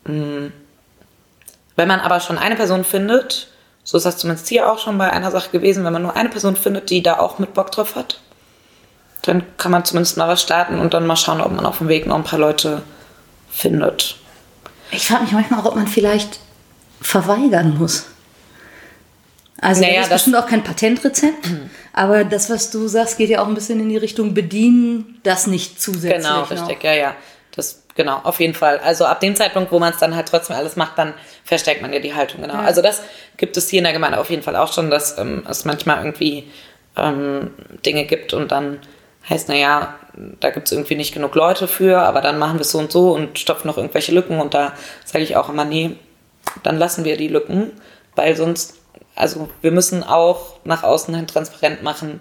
Mhm. 0.04 0.52
Wenn 1.76 1.88
man 1.88 2.00
aber 2.00 2.20
schon 2.20 2.36
eine 2.36 2.56
Person 2.56 2.84
findet, 2.84 3.48
so 3.84 3.96
ist 3.96 4.04
das 4.04 4.18
zumindest 4.18 4.48
hier 4.48 4.70
auch 4.70 4.78
schon 4.78 4.98
bei 4.98 5.10
einer 5.10 5.30
Sache 5.30 5.50
gewesen, 5.50 5.84
wenn 5.84 5.92
man 5.92 6.02
nur 6.02 6.16
eine 6.16 6.28
Person 6.28 6.56
findet, 6.56 6.90
die 6.90 7.02
da 7.02 7.18
auch 7.18 7.38
mit 7.38 7.54
Bock 7.54 7.70
drauf 7.70 7.96
hat, 7.96 8.20
dann 9.22 9.44
kann 9.56 9.72
man 9.72 9.84
zumindest 9.84 10.16
mal 10.16 10.28
was 10.28 10.42
starten 10.42 10.78
und 10.78 10.94
dann 10.94 11.06
mal 11.06 11.16
schauen, 11.16 11.40
ob 11.40 11.52
man 11.52 11.64
auf 11.64 11.78
dem 11.78 11.88
Weg 11.88 12.06
noch 12.06 12.16
ein 12.16 12.24
paar 12.24 12.38
Leute 12.38 12.82
findet. 13.50 14.16
Ich 14.90 15.06
frage 15.06 15.22
mich 15.22 15.32
manchmal 15.32 15.60
auch, 15.60 15.66
ob 15.66 15.76
man 15.76 15.86
vielleicht 15.86 16.40
verweigern 17.00 17.78
muss. 17.78 18.06
Also 19.60 19.82
naja, 19.82 19.96
das 19.96 20.06
ist 20.06 20.12
bestimmt 20.12 20.36
auch 20.36 20.46
kein 20.46 20.64
Patentrezept. 20.64 21.48
aber 22.00 22.24
das, 22.24 22.48
was 22.48 22.70
du 22.70 22.88
sagst, 22.88 23.18
geht 23.18 23.28
ja 23.28 23.42
auch 23.42 23.46
ein 23.46 23.52
bisschen 23.52 23.78
in 23.78 23.90
die 23.90 23.98
Richtung 23.98 24.32
bedienen, 24.32 25.20
das 25.22 25.46
nicht 25.46 25.82
zusätzlich. 25.82 26.26
Genau, 26.26 26.44
richtig, 26.44 26.82
ja, 26.82 26.94
ja. 26.94 27.14
Das, 27.54 27.82
genau, 27.94 28.20
auf 28.22 28.40
jeden 28.40 28.54
Fall. 28.54 28.78
Also 28.78 29.04
ab 29.04 29.20
dem 29.20 29.36
Zeitpunkt, 29.36 29.70
wo 29.70 29.78
man 29.78 29.92
es 29.92 29.98
dann 29.98 30.16
halt 30.16 30.26
trotzdem 30.28 30.56
alles 30.56 30.76
macht, 30.76 30.96
dann 30.96 31.12
verstärkt 31.44 31.82
man 31.82 31.92
ja 31.92 31.98
die 31.98 32.14
Haltung, 32.14 32.40
genau. 32.40 32.54
Ja. 32.54 32.60
Also 32.60 32.80
das 32.80 33.02
gibt 33.36 33.58
es 33.58 33.68
hier 33.68 33.80
in 33.80 33.84
der 33.84 33.92
Gemeinde 33.92 34.18
auf 34.18 34.30
jeden 34.30 34.42
Fall 34.42 34.56
auch 34.56 34.72
schon, 34.72 34.88
dass 34.88 35.18
ähm, 35.18 35.42
es 35.46 35.66
manchmal 35.66 35.98
irgendwie 35.98 36.50
ähm, 36.96 37.50
Dinge 37.84 38.06
gibt 38.06 38.32
und 38.32 38.50
dann 38.50 38.78
heißt, 39.28 39.50
naja, 39.50 39.96
da 40.40 40.48
gibt 40.48 40.68
es 40.68 40.72
irgendwie 40.72 40.94
nicht 40.94 41.12
genug 41.12 41.34
Leute 41.34 41.68
für, 41.68 42.00
aber 42.00 42.22
dann 42.22 42.38
machen 42.38 42.54
wir 42.54 42.62
es 42.62 42.70
so 42.70 42.78
und 42.78 42.90
so 42.90 43.12
und 43.12 43.38
stopfen 43.38 43.68
noch 43.68 43.76
irgendwelche 43.76 44.12
Lücken 44.12 44.40
und 44.40 44.54
da 44.54 44.72
sage 45.04 45.22
ich 45.22 45.36
auch 45.36 45.50
immer, 45.50 45.66
nee, 45.66 45.96
dann 46.62 46.78
lassen 46.78 47.04
wir 47.04 47.18
die 47.18 47.28
Lücken, 47.28 47.72
weil 48.16 48.36
sonst, 48.36 48.79
also 49.14 49.48
wir 49.60 49.70
müssen 49.70 50.02
auch 50.02 50.56
nach 50.64 50.82
außen 50.82 51.14
hin 51.14 51.26
transparent 51.26 51.82
machen, 51.82 52.20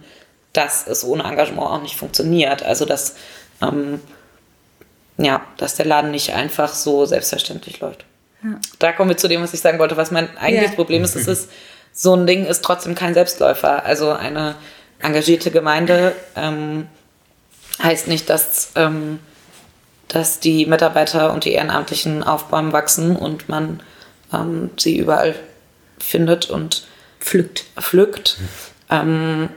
dass 0.53 0.87
es 0.87 1.03
ohne 1.03 1.23
Engagement 1.23 1.67
auch 1.67 1.81
nicht 1.81 1.95
funktioniert. 1.95 2.63
Also 2.63 2.85
dass, 2.85 3.15
ähm, 3.61 4.01
ja, 5.17 5.41
dass 5.57 5.75
der 5.75 5.85
Laden 5.85 6.11
nicht 6.11 6.33
einfach 6.33 6.73
so 6.73 7.05
selbstverständlich 7.05 7.79
läuft. 7.79 8.05
Ja. 8.43 8.59
Da 8.79 8.91
kommen 8.91 9.09
wir 9.09 9.17
zu 9.17 9.27
dem, 9.27 9.41
was 9.41 9.53
ich 9.53 9.61
sagen 9.61 9.79
wollte, 9.79 9.97
was 9.97 10.11
mein 10.11 10.37
eigentliches 10.37 10.71
ja. 10.71 10.75
Problem 10.75 11.03
ist. 11.03 11.15
Es 11.15 11.27
ist, 11.27 11.49
so 11.91 12.15
ein 12.15 12.27
Ding 12.27 12.45
ist 12.45 12.63
trotzdem 12.63 12.95
kein 12.95 13.13
Selbstläufer. 13.13 13.85
Also 13.85 14.11
eine 14.11 14.55
engagierte 15.01 15.51
Gemeinde 15.51 16.15
ähm, 16.35 16.87
heißt 17.81 18.07
nicht, 18.07 18.29
dass, 18.29 18.71
ähm, 18.75 19.19
dass 20.07 20.39
die 20.39 20.65
Mitarbeiter 20.65 21.33
und 21.33 21.45
die 21.45 21.53
Ehrenamtlichen 21.53 22.23
auf 22.23 22.45
Bäumen 22.45 22.73
wachsen 22.73 23.15
und 23.15 23.49
man 23.49 23.81
ähm, 24.33 24.71
sie 24.77 24.97
überall 24.97 25.35
findet 26.03 26.49
und 26.49 26.87
pflückt. 27.19 27.65
pflückt. 27.79 28.37
Ähm, 28.89 29.49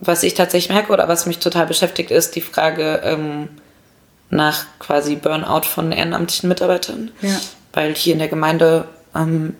was 0.00 0.22
ich 0.22 0.34
tatsächlich 0.34 0.72
merke 0.72 0.92
oder 0.92 1.08
was 1.08 1.26
mich 1.26 1.38
total 1.38 1.66
beschäftigt, 1.66 2.10
ist 2.10 2.34
die 2.34 2.40
Frage 2.40 3.00
ähm, 3.04 3.48
nach 4.30 4.64
quasi 4.78 5.16
Burnout 5.16 5.62
von 5.62 5.92
ehrenamtlichen 5.92 6.48
Mitarbeitern. 6.48 7.10
Ja. 7.20 7.40
Weil 7.72 7.94
hier 7.94 8.14
in 8.14 8.18
der 8.18 8.28
Gemeinde 8.28 8.86
ähm, 9.14 9.54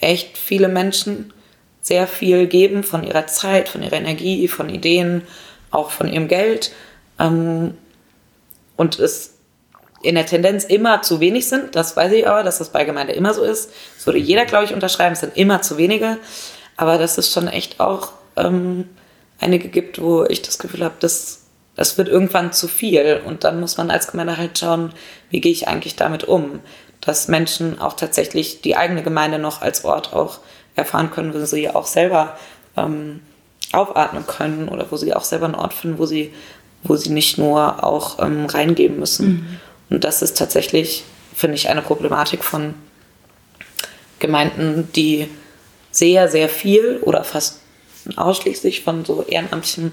echt 0.00 0.36
viele 0.36 0.68
Menschen 0.68 1.32
sehr 1.80 2.06
viel 2.06 2.46
geben 2.46 2.84
von 2.84 3.02
ihrer 3.02 3.26
Zeit, 3.26 3.68
von 3.68 3.82
ihrer 3.82 3.96
Energie, 3.96 4.46
von 4.48 4.68
Ideen, 4.68 5.22
auch 5.70 5.90
von 5.90 6.12
ihrem 6.12 6.28
Geld. 6.28 6.72
Ähm, 7.18 7.74
und 8.76 8.98
es 8.98 9.37
in 10.02 10.14
der 10.14 10.26
Tendenz 10.26 10.64
immer 10.64 11.02
zu 11.02 11.20
wenig 11.20 11.48
sind. 11.48 11.74
Das 11.74 11.96
weiß 11.96 12.12
ich 12.12 12.26
aber, 12.28 12.42
dass 12.42 12.58
das 12.58 12.70
bei 12.70 12.84
Gemeinde 12.84 13.12
immer 13.12 13.34
so 13.34 13.42
ist. 13.42 13.70
Das 13.96 14.06
würde 14.06 14.18
jeder, 14.18 14.44
glaube 14.44 14.64
ich, 14.64 14.74
unterschreiben. 14.74 15.12
Es 15.12 15.20
sind 15.20 15.36
immer 15.36 15.62
zu 15.62 15.76
wenige. 15.76 16.18
Aber 16.76 16.98
dass 16.98 17.18
es 17.18 17.32
schon 17.32 17.48
echt 17.48 17.80
auch 17.80 18.12
ähm, 18.36 18.88
einige 19.40 19.68
gibt, 19.68 20.00
wo 20.00 20.24
ich 20.24 20.42
das 20.42 20.58
Gefühl 20.58 20.84
habe, 20.84 20.94
das, 21.00 21.46
das 21.74 21.98
wird 21.98 22.08
irgendwann 22.08 22.52
zu 22.52 22.68
viel. 22.68 23.20
Und 23.24 23.42
dann 23.42 23.58
muss 23.60 23.76
man 23.76 23.90
als 23.90 24.08
Gemeinde 24.08 24.36
halt 24.36 24.58
schauen, 24.58 24.92
wie 25.30 25.40
gehe 25.40 25.52
ich 25.52 25.66
eigentlich 25.66 25.96
damit 25.96 26.24
um, 26.24 26.60
dass 27.00 27.26
Menschen 27.26 27.80
auch 27.80 27.94
tatsächlich 27.94 28.60
die 28.60 28.76
eigene 28.76 29.02
Gemeinde 29.02 29.38
noch 29.38 29.62
als 29.62 29.84
Ort 29.84 30.12
auch 30.12 30.38
erfahren 30.76 31.10
können, 31.10 31.34
wo 31.34 31.44
sie 31.44 31.68
auch 31.68 31.86
selber 31.86 32.38
ähm, 32.76 33.20
aufatmen 33.72 34.26
können 34.26 34.68
oder 34.68 34.86
wo 34.90 34.96
sie 34.96 35.14
auch 35.14 35.24
selber 35.24 35.46
einen 35.46 35.54
Ort 35.56 35.74
finden, 35.74 35.98
wo 35.98 36.06
sie, 36.06 36.32
wo 36.84 36.94
sie 36.96 37.10
nicht 37.10 37.38
nur 37.38 37.84
auch 37.84 38.20
ähm, 38.20 38.46
reingeben 38.46 39.00
müssen. 39.00 39.26
Mhm. 39.26 39.60
Und 39.90 40.04
das 40.04 40.22
ist 40.22 40.36
tatsächlich, 40.36 41.04
finde 41.34 41.56
ich, 41.56 41.68
eine 41.68 41.82
Problematik 41.82 42.44
von 42.44 42.74
Gemeinden, 44.18 44.88
die 44.94 45.28
sehr, 45.90 46.28
sehr 46.28 46.48
viel 46.48 46.98
oder 47.02 47.24
fast 47.24 47.60
ausschließlich 48.16 48.82
von 48.82 49.04
so 49.04 49.22
ehrenamtlichem 49.22 49.92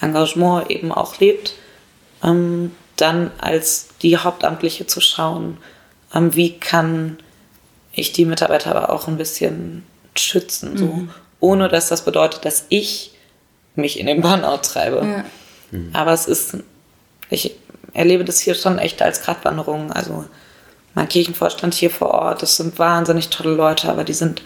Engagement 0.00 0.70
eben 0.70 0.92
auch 0.92 1.18
lebt, 1.18 1.54
ähm, 2.22 2.72
dann 2.96 3.30
als 3.38 3.88
die 4.02 4.16
Hauptamtliche 4.16 4.86
zu 4.86 5.00
schauen, 5.00 5.58
ähm, 6.14 6.34
wie 6.34 6.58
kann 6.58 7.18
ich 7.92 8.12
die 8.12 8.24
Mitarbeiter 8.24 8.70
aber 8.74 8.90
auch 8.90 9.08
ein 9.08 9.16
bisschen 9.16 9.84
schützen, 10.16 10.76
so, 10.76 10.86
mhm. 10.86 11.10
ohne 11.40 11.68
dass 11.68 11.88
das 11.88 12.04
bedeutet, 12.04 12.44
dass 12.44 12.66
ich 12.68 13.12
mich 13.74 13.98
in 13.98 14.06
den 14.06 14.20
Burnout 14.20 14.58
treibe. 14.62 14.96
Ja. 14.96 15.24
Mhm. 15.70 15.90
Aber 15.92 16.12
es 16.12 16.26
ist, 16.26 16.56
ich 17.30 17.56
erlebe 17.94 18.24
das 18.24 18.40
hier 18.40 18.54
schon 18.54 18.78
echt 18.78 19.00
als 19.00 19.22
Gratwanderung. 19.22 19.92
Also 19.92 20.24
mein 20.94 21.08
Kirchenvorstand 21.08 21.74
hier 21.74 21.90
vor 21.90 22.10
Ort, 22.10 22.42
das 22.42 22.56
sind 22.56 22.78
wahnsinnig 22.78 23.30
tolle 23.30 23.54
Leute, 23.54 23.88
aber 23.88 24.04
die 24.04 24.12
sind, 24.12 24.42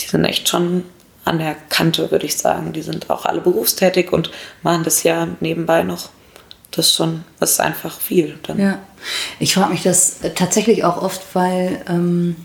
die 0.00 0.06
sind 0.06 0.24
echt 0.24 0.48
schon 0.48 0.84
an 1.24 1.38
der 1.38 1.54
Kante, 1.68 2.10
würde 2.10 2.26
ich 2.26 2.36
sagen. 2.36 2.72
Die 2.72 2.82
sind 2.82 3.10
auch 3.10 3.26
alle 3.26 3.40
berufstätig 3.40 4.12
und 4.12 4.30
machen 4.62 4.84
das 4.84 5.02
ja 5.02 5.28
nebenbei 5.40 5.82
noch. 5.82 6.08
Das 6.70 6.86
ist 6.86 6.94
schon, 6.94 7.24
das 7.38 7.52
ist 7.52 7.60
einfach 7.60 8.00
viel. 8.00 8.38
Dann. 8.44 8.58
Ja, 8.58 8.78
ich 9.38 9.54
frage 9.54 9.72
mich 9.72 9.82
das 9.82 10.16
tatsächlich 10.34 10.84
auch 10.84 11.02
oft, 11.02 11.22
weil 11.34 11.82
ähm, 11.86 12.36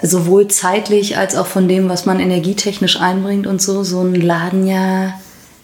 sowohl 0.00 0.48
zeitlich 0.48 1.18
als 1.18 1.34
auch 1.34 1.46
von 1.46 1.68
dem, 1.68 1.88
was 1.88 2.06
man 2.06 2.20
energietechnisch 2.20 3.00
einbringt 3.00 3.46
und 3.46 3.60
so, 3.60 3.82
so 3.82 4.00
ein 4.02 4.14
Laden 4.14 4.66
ja, 4.66 5.08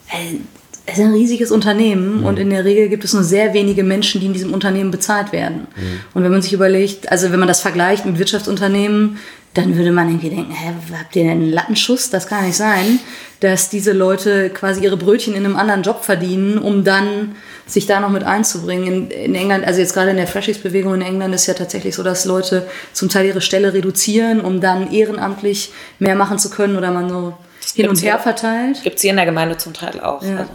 äh, 0.09 0.39
es 0.87 0.99
ist 0.99 1.05
ein 1.05 1.13
riesiges 1.13 1.51
Unternehmen 1.51 2.21
mhm. 2.21 2.27
und 2.27 2.39
in 2.39 2.51
der 2.51 2.65
Regel 2.65 2.89
gibt 2.89 3.05
es 3.05 3.15
nur 3.15 3.25
sehr 3.25 3.55
wenige 3.55 3.83
Menschen, 3.83 4.21
die 4.21 4.27
in 4.27 4.33
diesem 4.35 4.53
Unternehmen 4.53 4.91
bezahlt 4.91 5.33
werden. 5.33 5.67
Mhm. 5.77 6.01
Und 6.13 6.25
wenn 6.25 6.31
man 6.31 6.43
sich 6.43 6.53
überlegt, 6.53 7.11
also 7.11 7.33
wenn 7.33 7.39
man 7.39 7.49
das 7.49 7.61
vergleicht 7.61 8.05
mit 8.05 8.19
Wirtschaftsunternehmen, 8.19 9.19
dann 9.55 9.77
würde 9.77 9.93
man 9.93 10.09
irgendwie 10.09 10.31
denken, 10.31 10.53
hä, 10.53 10.73
habt 10.99 11.15
ihr 11.15 11.23
denn 11.23 11.31
einen 11.33 11.53
Lattenschuss? 11.53 12.11
Das 12.11 12.27
kann 12.27 12.45
nicht 12.45 12.57
sein, 12.57 12.99
dass 13.41 13.71
diese 13.71 13.93
Leute 13.93 14.51
quasi 14.51 14.83
ihre 14.83 14.97
Brötchen 14.97 15.35
in 15.35 15.45
einem 15.45 15.57
anderen 15.57 15.83
Job 15.83 16.05
verdienen, 16.05 16.59
um 16.59 16.83
dann 16.83 17.37
sich 17.65 17.87
da 17.87 18.01
noch 18.01 18.11
mit 18.11 18.25
einzubringen. 18.25 18.87
In, 18.87 19.11
in 19.11 19.35
England, 19.35 19.65
also 19.65 19.81
jetzt 19.81 19.95
gerade 19.95 20.11
in 20.11 20.17
der 20.17 20.27
Freshies-Bewegung 20.27 20.95
in 20.95 21.03
England 21.03 21.35
ist 21.35 21.47
ja 21.47 21.55
tatsächlich 21.55 21.95
so, 21.95 22.03
dass 22.03 22.25
Leute 22.25 22.67
zum 22.93 23.09
Teil 23.09 23.27
ihre 23.27 23.41
Stelle 23.41 23.73
reduzieren, 23.73 24.41
um 24.41 24.61
dann 24.61 24.93
ehrenamtlich 24.93 25.73
mehr 26.01 26.17
machen 26.17 26.39
zu 26.39 26.51
können 26.51 26.77
oder 26.77 26.91
man 26.91 27.09
so 27.09 27.35
hin 27.75 27.89
und 27.89 28.03
her 28.03 28.19
verteilt. 28.19 28.83
Gibt 28.83 28.97
es 28.97 29.03
hier 29.03 29.11
in 29.11 29.17
der 29.17 29.27
Gemeinde 29.27 29.57
zum 29.57 29.73
Teil 29.73 30.01
auch. 30.01 30.23
Ja. 30.23 30.39
Also. 30.39 30.51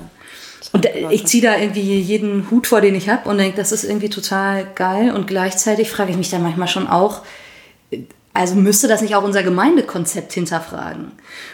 Und 0.72 0.88
ich 1.10 1.26
ziehe 1.26 1.42
da 1.42 1.58
irgendwie 1.58 2.00
jeden 2.00 2.52
Hut 2.52 2.68
vor, 2.68 2.82
den 2.82 2.94
ich 2.94 3.10
habe 3.10 3.28
und 3.28 3.38
denke, 3.38 3.58
das 3.58 3.72
ist 3.72 3.84
irgendwie 3.84 4.10
total 4.10 4.68
geil. 4.76 5.12
Und 5.12 5.26
gleichzeitig 5.26 5.90
frage 5.90 6.12
ich 6.12 6.18
mich 6.18 6.30
dann 6.30 6.44
manchmal 6.44 6.68
schon 6.68 6.88
auch, 6.88 7.24
also 8.34 8.56
müsste 8.56 8.88
das 8.88 9.02
nicht 9.02 9.16
auch 9.16 9.24
unser 9.24 9.42
Gemeindekonzept 9.42 10.32
hinterfragen? 10.34 11.12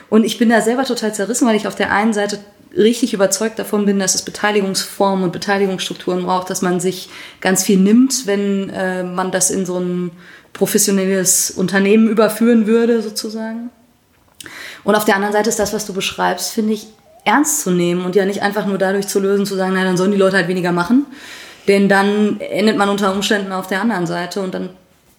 Und 0.10 0.25
ich 0.25 0.38
bin 0.38 0.49
da 0.49 0.62
selber 0.62 0.84
total 0.84 1.13
zerrissen, 1.13 1.47
weil 1.47 1.56
ich 1.56 1.67
auf 1.67 1.75
der 1.75 1.91
einen 1.91 2.13
Seite 2.13 2.39
richtig 2.75 3.13
überzeugt 3.13 3.58
davon 3.58 3.86
bin, 3.86 3.99
dass 3.99 4.15
es 4.15 4.23
Beteiligungsformen 4.23 5.23
und 5.23 5.32
Beteiligungsstrukturen 5.32 6.25
braucht, 6.25 6.49
dass 6.49 6.62
man 6.62 6.80
sich 6.80 7.10
ganz 7.39 7.63
viel 7.63 7.80
nimmt, 7.80 8.28
wenn 8.28 8.69
äh, 8.69 9.04
man 9.04 9.32
das 9.32 9.49
in 9.49 9.65
so 9.65 9.80
ein 9.80 10.12
professionelles 10.51 11.51
Unternehmen 11.51 12.10
überführen 12.10 12.67
würde, 12.67 13.01
sozusagen. 13.01 13.69
Und 14.84 14.95
auf 14.95 15.06
der 15.06 15.15
anderen 15.15 15.34
Seite 15.34 15.49
ist 15.49 15.60
das, 15.60 15.73
was 15.73 15.86
du 15.86 15.93
beschreibst, 15.93 16.51
finde 16.51 16.73
ich 16.73 16.88
ernst 17.26 17.62
zu 17.62 17.72
nehmen 17.72 18.06
und 18.06 18.16
ja 18.16 18.26
nicht 18.26 18.42
einfach 18.42 18.66
nur 18.66 18.78
dadurch 18.78 19.08
zu 19.08 19.20
lösen, 19.20 19.46
zu 19.46 19.56
sagen, 19.56 19.74
nein, 19.74 19.86
dann 19.86 19.98
sollen 19.98 20.12
die 20.12 20.18
Leute 20.18 20.38
halt 20.38 20.48
weniger 20.48 20.72
machen. 20.72 21.06
Denn 21.68 21.90
dann 21.90 22.40
endet 22.40 22.78
man 22.78 22.90
unter 22.90 23.12
Umständen 23.12 23.52
auf 23.52 23.68
der 23.68 23.82
anderen 23.82 24.08
Seite 24.08 24.42
und 24.42 24.54
dann 24.54 24.70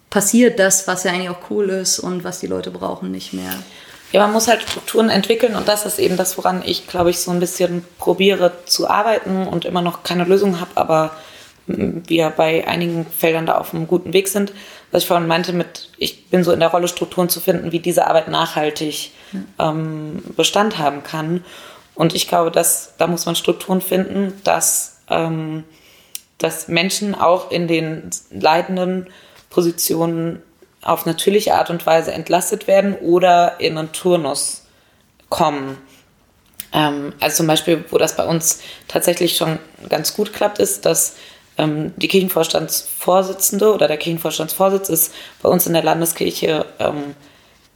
passiert 0.09 0.59
das, 0.59 0.87
was 0.87 1.03
ja 1.03 1.11
eigentlich 1.11 1.29
auch 1.29 1.49
cool 1.49 1.69
ist 1.69 1.99
und 1.99 2.23
was 2.23 2.39
die 2.39 2.47
Leute 2.47 2.71
brauchen, 2.71 3.11
nicht 3.11 3.33
mehr. 3.33 3.53
Ja, 4.13 4.21
man 4.21 4.31
muss 4.31 4.47
halt 4.47 4.61
Strukturen 4.61 5.09
entwickeln 5.09 5.55
und 5.55 5.67
das 5.67 5.85
ist 5.85 5.99
eben 5.99 6.15
das, 6.15 6.37
woran 6.37 6.63
ich, 6.65 6.87
glaube 6.87 7.09
ich, 7.09 7.19
so 7.19 7.31
ein 7.31 7.41
bisschen 7.41 7.83
probiere 7.99 8.53
zu 8.65 8.89
arbeiten 8.89 9.45
und 9.45 9.65
immer 9.65 9.81
noch 9.81 10.03
keine 10.03 10.23
Lösung 10.23 10.61
habe, 10.61 10.71
aber 10.75 11.11
wir 11.67 12.29
bei 12.29 12.65
einigen 12.65 13.05
Feldern 13.05 13.45
da 13.45 13.57
auf 13.57 13.73
einem 13.73 13.87
guten 13.87 14.13
Weg 14.13 14.29
sind. 14.29 14.53
Was 14.91 15.03
ich 15.03 15.07
vorhin 15.07 15.27
meinte 15.27 15.51
mit, 15.51 15.89
ich 15.97 16.29
bin 16.29 16.45
so 16.45 16.53
in 16.53 16.61
der 16.61 16.69
Rolle, 16.69 16.87
Strukturen 16.87 17.27
zu 17.27 17.41
finden, 17.41 17.73
wie 17.73 17.79
diese 17.79 18.07
Arbeit 18.07 18.29
nachhaltig 18.29 19.11
ähm, 19.59 20.23
Bestand 20.37 20.77
haben 20.77 21.03
kann. 21.03 21.43
Und 21.97 22.13
ich 22.13 22.27
glaube, 22.27 22.51
dass 22.51 22.93
da 22.99 23.07
muss 23.07 23.25
man 23.25 23.35
Strukturen 23.35 23.81
finden, 23.81 24.39
dass, 24.43 24.99
ähm, 25.09 25.63
dass 26.37 26.67
Menschen 26.67 27.15
auch 27.15 27.49
in 27.49 27.67
den 27.67 28.11
leitenden 28.29 29.09
Positionen 29.49 30.43
auf 30.83 31.07
natürliche 31.07 31.55
Art 31.55 31.71
und 31.71 31.85
Weise 31.87 32.11
entlastet 32.13 32.67
werden 32.67 32.93
oder 32.93 33.59
in 33.59 33.79
einen 33.79 33.91
Turnus 33.93 34.67
kommen. 35.29 35.77
Ähm, 36.71 37.13
also 37.19 37.37
zum 37.37 37.47
Beispiel, 37.47 37.83
wo 37.89 37.97
das 37.97 38.15
bei 38.15 38.25
uns 38.25 38.59
tatsächlich 38.87 39.35
schon 39.35 39.57
ganz 39.89 40.13
gut 40.13 40.33
klappt, 40.33 40.59
ist, 40.59 40.85
dass 40.85 41.15
ähm, 41.57 41.93
die 41.97 42.07
Kirchenvorstandsvorsitzende 42.07 43.73
oder 43.73 43.87
der 43.87 43.97
Kirchenvorstandsvorsitz 43.97 44.89
ist 44.89 45.15
bei 45.41 45.49
uns 45.49 45.65
in 45.65 45.73
der 45.73 45.83
Landeskirche 45.83 46.67
ähm, 46.77 47.15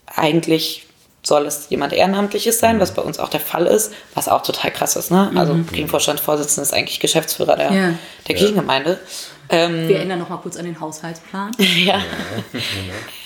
eigentlich 0.06 0.86
soll 1.32 1.46
es 1.46 1.68
jemand 1.70 1.94
Ehrenamtliches 1.94 2.60
sein, 2.60 2.82
was 2.82 2.94
bei 2.94 3.02
uns 3.02 3.18
auch 3.18 3.30
der 3.30 3.40
Fall 3.40 3.66
ist, 3.66 3.94
was 4.16 4.28
auch 4.28 4.44
total 4.44 4.70
krass 4.70 4.98
ist. 4.98 5.12
Ne? 5.12 5.32
Also 5.36 5.54
mhm. 5.54 5.66
Kirchenvorstandsvorsitzender 5.66 6.64
ist 6.64 6.74
eigentlich 6.74 7.00
Geschäftsführer 7.00 7.56
der, 7.56 7.72
ja. 7.72 7.94
der 8.28 8.36
Kirchengemeinde. 8.36 9.00
Ähm, 9.48 9.88
Wir 9.88 9.98
erinnern 9.98 10.20
noch 10.20 10.28
mal 10.28 10.38
kurz 10.38 10.58
an 10.58 10.66
den 10.66 10.78
Haushaltsplan. 10.82 11.54
ja. 11.86 12.02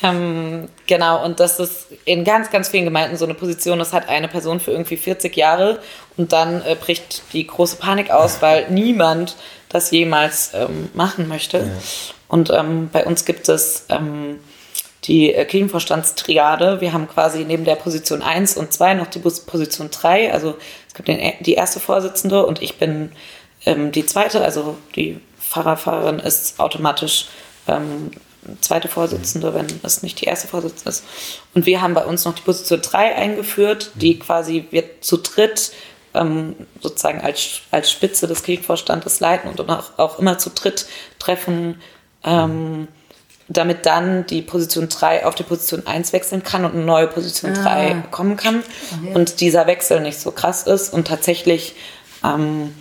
ähm, 0.04 0.70
genau, 0.86 1.26
und 1.26 1.40
das 1.40 1.60
ist 1.60 1.88
in 2.06 2.24
ganz, 2.24 2.52
ganz 2.52 2.70
vielen 2.70 2.86
Gemeinden 2.86 3.18
so 3.18 3.26
eine 3.26 3.34
Position, 3.34 3.80
das 3.80 3.92
hat 3.92 4.08
eine 4.08 4.28
Person 4.28 4.60
für 4.60 4.70
irgendwie 4.70 4.98
40 4.98 5.36
Jahre 5.36 5.80
und 6.16 6.32
dann 6.32 6.62
äh, 6.62 6.76
bricht 6.76 7.24
die 7.34 7.48
große 7.48 7.78
Panik 7.78 8.12
aus, 8.12 8.40
weil 8.44 8.68
niemand 8.70 9.36
das 9.70 9.90
jemals 9.90 10.52
ähm, 10.54 10.90
machen 10.94 11.28
möchte. 11.28 11.58
Ja. 11.58 11.66
Und 12.28 12.52
ähm, 12.52 12.90
bei 12.94 13.04
uns 13.04 13.26
gibt 13.26 13.50
es 13.50 13.88
ähm, 13.90 14.40
die 15.08 15.34
äh, 15.34 15.46
Kirchenvorstandstriade. 15.46 16.82
Wir 16.82 16.94
haben 16.94 17.08
quasi 17.08 17.46
neben 17.46 17.66
der 17.66 17.76
Position 17.76 18.22
1 18.22 18.58
und 18.58 18.74
2 18.74 18.96
noch 18.96 19.08
die 19.08 19.20
Position 19.20 19.90
3. 19.92 20.34
Also 20.34 20.56
es 20.88 20.94
gibt 20.94 21.08
den, 21.08 21.34
die 21.42 21.54
erste 21.54 21.80
Vorsitzende 21.80 22.46
und 22.46 22.62
ich 22.62 22.78
bin 22.78 23.12
ähm, 23.66 23.92
die 23.92 24.06
zweite. 24.06 24.42
Also 24.42 24.78
die 24.96 25.20
Pfarrerfahrerin 25.40 26.20
ist 26.20 26.60
automatisch 26.60 27.28
ähm, 27.68 28.12
zweite 28.62 28.88
Vorsitzende, 28.88 29.54
wenn 29.54 29.68
es 29.84 30.04
nicht 30.04 30.22
die 30.22 30.26
erste 30.26 30.48
Vorsitzende 30.48 30.90
ist. 30.90 31.04
Und 31.54 31.66
wir 31.66 31.82
haben 31.82 31.94
bei 31.94 32.06
uns 32.06 32.26
noch 32.26 32.36
die 32.36 32.44
Position 32.44 32.82
3 32.82 33.16
eingeführt, 33.16 33.92
die 33.96 34.20
quasi 34.20 34.68
wird 34.72 35.04
zu 35.04 35.18
dritt 35.18 35.72
ähm, 36.14 36.56
sozusagen 36.80 37.22
als, 37.22 37.62
als 37.72 37.92
Spitze 37.92 38.28
des 38.28 38.44
Kirchenvorstandes 38.44 39.20
leiten 39.20 39.50
und 39.50 39.60
auch, 39.70 39.98
auch 39.98 40.20
immer 40.20 40.38
zu 40.38 40.50
dritt 40.50 40.88
treffen. 41.20 41.82
Ähm, 42.24 42.88
damit 43.48 43.86
dann 43.86 44.26
die 44.26 44.42
Position 44.42 44.90
3 44.90 45.26
auf 45.26 45.36
die 45.36 45.44
Position 45.44 45.86
1 45.86 46.14
wechseln 46.14 46.44
kann 46.44 46.66
und 46.66 46.74
eine 46.74 46.84
neue 46.84 47.08
Position 47.08 47.56
ah. 47.58 47.64
3 47.64 48.04
kommen 48.12 48.38
kann. 48.38 48.64
Okay. 49.00 49.14
Und 49.14 49.40
dieser 49.42 49.68
Wechsel 49.68 50.00
nicht 50.02 50.20
so 50.20 50.32
krass 50.32 50.64
ist 50.64 50.92
und 50.92 51.08
tatsächlich 51.08 51.76
ähm, 52.24 52.74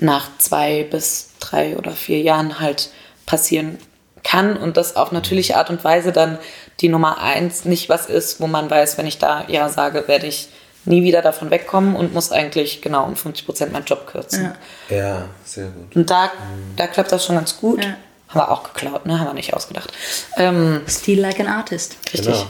nach 0.00 0.28
zwei 0.38 0.84
bis 0.84 1.30
drei 1.40 1.76
oder 1.76 1.92
vier 1.92 2.20
Jahren 2.20 2.60
halt 2.60 2.90
passieren 3.26 3.78
kann 4.22 4.56
und 4.56 4.76
das 4.76 4.96
auf 4.96 5.12
natürliche 5.12 5.56
Art 5.56 5.70
und 5.70 5.84
Weise 5.84 6.12
dann 6.12 6.38
die 6.80 6.88
Nummer 6.88 7.20
1 7.20 7.66
nicht 7.66 7.88
was 7.88 8.06
ist, 8.06 8.40
wo 8.40 8.46
man 8.46 8.70
weiß, 8.70 8.96
wenn 8.98 9.06
ich 9.06 9.18
da 9.18 9.44
Ja 9.48 9.68
sage, 9.68 10.08
werde 10.08 10.26
ich 10.26 10.48
nie 10.86 11.02
wieder 11.02 11.22
davon 11.22 11.50
wegkommen 11.50 11.96
und 11.96 12.12
muss 12.12 12.32
eigentlich 12.32 12.82
genau 12.82 13.04
um 13.04 13.16
50 13.16 13.46
Prozent 13.46 13.72
meinen 13.72 13.84
Job 13.84 14.06
kürzen. 14.06 14.54
Ja, 14.88 14.96
ja 14.96 15.28
sehr 15.44 15.66
gut. 15.66 15.94
Und 15.96 16.10
da, 16.10 16.30
da 16.76 16.86
klappt 16.86 17.12
das 17.12 17.24
schon 17.24 17.36
ganz 17.36 17.56
gut. 17.56 17.82
Ja. 17.82 17.96
Haben 18.34 18.40
wir 18.40 18.50
auch 18.50 18.64
geklaut, 18.64 19.06
ne? 19.06 19.20
Haben 19.20 19.28
wir 19.28 19.34
nicht 19.34 19.54
ausgedacht. 19.54 19.92
Ähm, 20.36 20.82
Steal 20.88 21.20
like 21.20 21.38
an 21.38 21.46
artist. 21.46 21.96
Richtig. 22.12 22.34
Genau. 22.34 22.46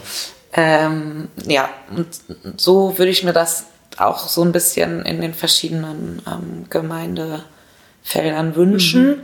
Ähm, 0.56 1.28
ja, 1.46 1.68
und 1.94 2.06
so 2.56 2.96
würde 2.96 3.10
ich 3.10 3.24
mir 3.24 3.32
das 3.32 3.66
auch 3.98 4.18
so 4.18 4.42
ein 4.42 4.52
bisschen 4.52 5.04
in 5.04 5.20
den 5.20 5.34
verschiedenen 5.34 6.22
ähm, 6.26 6.66
Gemeindefeldern 6.70 8.54
wünschen. 8.54 9.08
Mhm. 9.08 9.22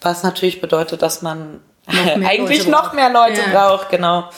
Was 0.00 0.22
natürlich 0.22 0.60
bedeutet, 0.60 1.02
dass 1.02 1.22
man 1.22 1.60
noch 1.86 2.06
eigentlich 2.26 2.66
noch 2.66 2.92
mehr 2.94 3.10
Leute 3.10 3.42
ja. 3.42 3.52
braucht, 3.52 3.90
genau. 3.90 4.28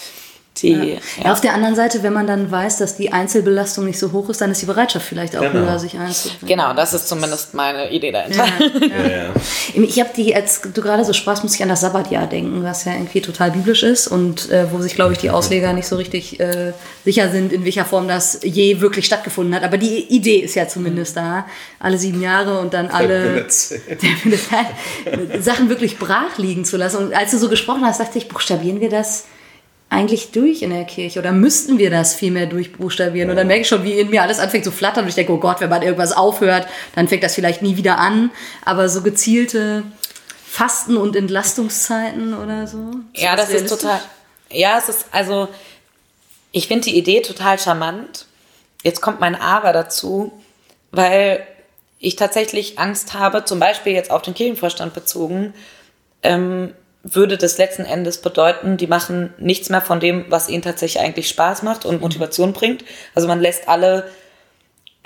Die, 0.58 0.70
ja. 0.70 0.84
ja. 1.22 1.32
Auf 1.32 1.40
der 1.40 1.52
anderen 1.54 1.74
Seite, 1.74 2.04
wenn 2.04 2.12
man 2.12 2.28
dann 2.28 2.48
weiß, 2.48 2.78
dass 2.78 2.96
die 2.96 3.12
Einzelbelastung 3.12 3.86
nicht 3.86 3.98
so 3.98 4.12
hoch 4.12 4.28
ist, 4.28 4.40
dann 4.40 4.52
ist 4.52 4.62
die 4.62 4.66
Bereitschaft 4.66 5.04
vielleicht 5.04 5.36
auch 5.36 5.40
genau. 5.40 5.66
höher, 5.66 5.78
sich 5.80 5.98
einzubringen. 5.98 6.46
Genau, 6.46 6.72
das 6.74 6.94
ist 6.94 7.08
zumindest 7.08 7.54
meine 7.54 7.90
Idee 7.90 8.12
dahinter. 8.12 8.46
Ja, 8.46 9.34
ich 9.74 9.98
habe 9.98 10.10
die, 10.16 10.34
als 10.34 10.60
du 10.62 10.80
gerade 10.80 11.04
so 11.04 11.12
sprachst, 11.12 11.42
muss 11.42 11.56
ich 11.56 11.62
an 11.62 11.68
das 11.68 11.80
Sabbatjahr 11.80 12.28
denken, 12.28 12.62
was 12.62 12.84
ja 12.84 12.92
irgendwie 12.92 13.20
total 13.20 13.50
biblisch 13.50 13.82
ist 13.82 14.06
und 14.06 14.48
äh, 14.50 14.70
wo 14.70 14.80
sich, 14.80 14.94
glaube 14.94 15.12
ich, 15.12 15.18
die 15.18 15.30
Ausleger 15.30 15.72
nicht 15.72 15.88
so 15.88 15.96
richtig 15.96 16.38
äh, 16.38 16.72
sicher 17.04 17.30
sind, 17.30 17.52
in 17.52 17.64
welcher 17.64 17.84
Form 17.84 18.06
das 18.06 18.38
je 18.44 18.80
wirklich 18.80 19.06
stattgefunden 19.06 19.56
hat. 19.56 19.64
Aber 19.64 19.76
die 19.76 20.04
Idee 20.14 20.38
ist 20.38 20.54
ja 20.54 20.68
zumindest 20.68 21.16
da. 21.16 21.46
Alle 21.80 21.98
sieben 21.98 22.22
Jahre 22.22 22.60
und 22.60 22.74
dann 22.74 22.88
alle 22.88 23.46
Sachen 25.40 25.68
wirklich 25.68 25.98
brach 25.98 26.38
liegen 26.38 26.64
zu 26.64 26.76
lassen. 26.76 26.98
Und 26.98 27.14
als 27.14 27.32
du 27.32 27.38
so 27.38 27.48
gesprochen 27.48 27.84
hast, 27.84 27.98
dachte 27.98 28.18
ich, 28.18 28.28
buchstabieren 28.28 28.80
wir 28.80 28.88
das? 28.88 29.24
Eigentlich 29.90 30.32
durch 30.32 30.62
in 30.62 30.70
der 30.70 30.84
Kirche 30.84 31.20
oder 31.20 31.32
müssten 31.32 31.78
wir 31.78 31.90
das 31.90 32.14
viel 32.14 32.32
mehr 32.32 32.46
durchbuchstabieren? 32.46 33.30
Und 33.30 33.36
dann 33.36 33.46
merke 33.46 33.62
ich 33.62 33.68
schon, 33.68 33.84
wie 33.84 33.92
in 33.92 34.10
mir 34.10 34.22
alles 34.22 34.38
anfängt 34.38 34.64
zu 34.64 34.72
flattern 34.72 35.04
und 35.04 35.08
ich 35.08 35.14
denke, 35.14 35.32
oh 35.32 35.38
Gott, 35.38 35.60
wenn 35.60 35.70
man 35.70 35.82
irgendwas 35.82 36.12
aufhört, 36.12 36.66
dann 36.94 37.06
fängt 37.08 37.22
das 37.22 37.34
vielleicht 37.34 37.62
nie 37.62 37.76
wieder 37.76 37.98
an. 37.98 38.30
Aber 38.64 38.88
so 38.88 39.02
gezielte 39.02 39.84
Fasten- 40.46 40.96
und 40.96 41.16
Entlastungszeiten 41.16 42.34
oder 42.34 42.66
so? 42.66 42.92
Ja, 43.14 43.36
das 43.36 43.50
ist 43.50 43.68
total. 43.68 44.00
Ja, 44.50 44.78
es 44.78 44.88
ist 44.88 45.06
also, 45.12 45.48
ich 46.52 46.68
finde 46.68 46.84
die 46.84 46.96
Idee 46.96 47.20
total 47.20 47.58
charmant. 47.58 48.26
Jetzt 48.82 49.00
kommt 49.00 49.20
mein 49.20 49.34
Aber 49.34 49.72
dazu, 49.72 50.32
weil 50.90 51.46
ich 51.98 52.16
tatsächlich 52.16 52.78
Angst 52.78 53.14
habe, 53.14 53.44
zum 53.44 53.58
Beispiel 53.58 53.94
jetzt 53.94 54.10
auf 54.10 54.22
den 54.22 54.34
Kirchenvorstand 54.34 54.94
bezogen, 54.94 55.54
ähm, 56.22 56.72
würde 57.04 57.36
das 57.36 57.58
letzten 57.58 57.84
Endes 57.84 58.18
bedeuten, 58.18 58.78
die 58.78 58.86
machen 58.86 59.34
nichts 59.38 59.68
mehr 59.68 59.82
von 59.82 60.00
dem, 60.00 60.24
was 60.30 60.48
ihnen 60.48 60.62
tatsächlich 60.62 61.02
eigentlich 61.02 61.28
Spaß 61.28 61.62
macht 61.62 61.84
und 61.84 62.00
Motivation 62.00 62.54
bringt. 62.54 62.84
Also 63.14 63.28
man 63.28 63.40
lässt 63.40 63.68
alle 63.68 64.10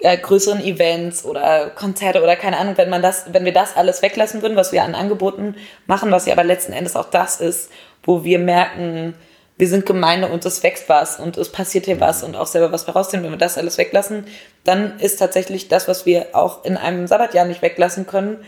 äh, 0.01 0.17
größeren 0.17 0.63
Events 0.63 1.25
oder 1.25 1.71
Konzerte 1.71 2.23
oder 2.23 2.37
keine 2.37 2.57
Ahnung, 2.57 2.79
wenn 2.79 2.89
man 2.89 3.03
das, 3.03 3.27
wenn 3.33 3.45
wir 3.45 3.53
das 3.53 3.77
alles 3.77 4.01
weglassen 4.01 4.43
würden, 4.43 4.57
was 4.57 4.71
wir 4.71 4.85
an 4.85 4.95
Angeboten 4.95 5.57
machen, 5.87 6.13
was 6.13 6.27
ja 6.27 6.35
aber 6.35 6.45
letzten 6.45 6.73
Endes 6.73 6.95
auch 6.95 7.11
das 7.11 7.41
ist, 7.41 7.71
wo 8.05 8.23
wir 8.23 8.39
merken, 8.39 9.15
wir 9.57 9.67
sind 9.67 9.85
Gemeinde 9.85 10.29
und 10.29 10.47
es 10.47 10.63
wächst 10.63 10.89
was 10.89 11.19
und 11.19 11.37
es 11.37 11.51
passiert 11.51 11.87
hier 11.87 11.99
was 11.99 12.23
und 12.23 12.37
auch 12.37 12.47
selber 12.47 12.71
was 12.71 12.87
wir 12.87 12.95
wenn 12.95 13.31
wir 13.31 13.37
das 13.37 13.59
alles 13.59 13.77
weglassen, 13.77 14.29
dann 14.63 15.01
ist 15.01 15.19
tatsächlich 15.19 15.67
das, 15.67 15.89
was 15.89 16.07
wir 16.07 16.29
auch 16.33 16.65
in 16.65 16.77
einem 16.77 17.09
Sabbatjahr 17.09 17.45
nicht 17.45 17.61
weglassen 17.61 18.07
können, 18.07 18.39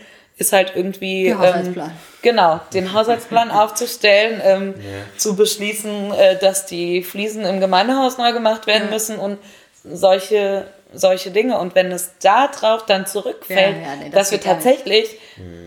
ist 0.41 0.51
halt 0.53 0.73
irgendwie. 0.75 1.27
Ähm, 1.27 1.75
genau 2.21 2.59
den 2.73 2.93
Haushaltsplan 2.93 3.49
aufzustellen, 3.61 4.41
ähm, 4.43 4.73
Ja. 4.77 5.17
zu 5.17 5.35
beschließen, 5.35 6.11
äh, 6.13 6.37
dass 6.39 6.65
die 6.65 7.03
Fliesen 7.03 7.45
im 7.45 7.59
Gemeindehaus 7.59 8.17
neu 8.17 8.33
gemacht 8.33 8.67
werden 8.67 8.85
Ja. 8.85 8.91
müssen 8.93 9.17
und 9.17 9.37
solche 9.83 10.67
solche 10.93 11.31
Dinge 11.31 11.57
und 11.57 11.73
wenn 11.73 11.89
es 11.89 12.15
da 12.21 12.47
drauf 12.49 12.85
dann 12.85 13.05
zurückfällt, 13.07 13.77
Ja, 13.77 13.81
ja, 13.81 13.95
nee, 13.95 14.09
das 14.09 14.29
dass 14.29 14.31
wir 14.31 14.41
tatsächlich 14.41 15.17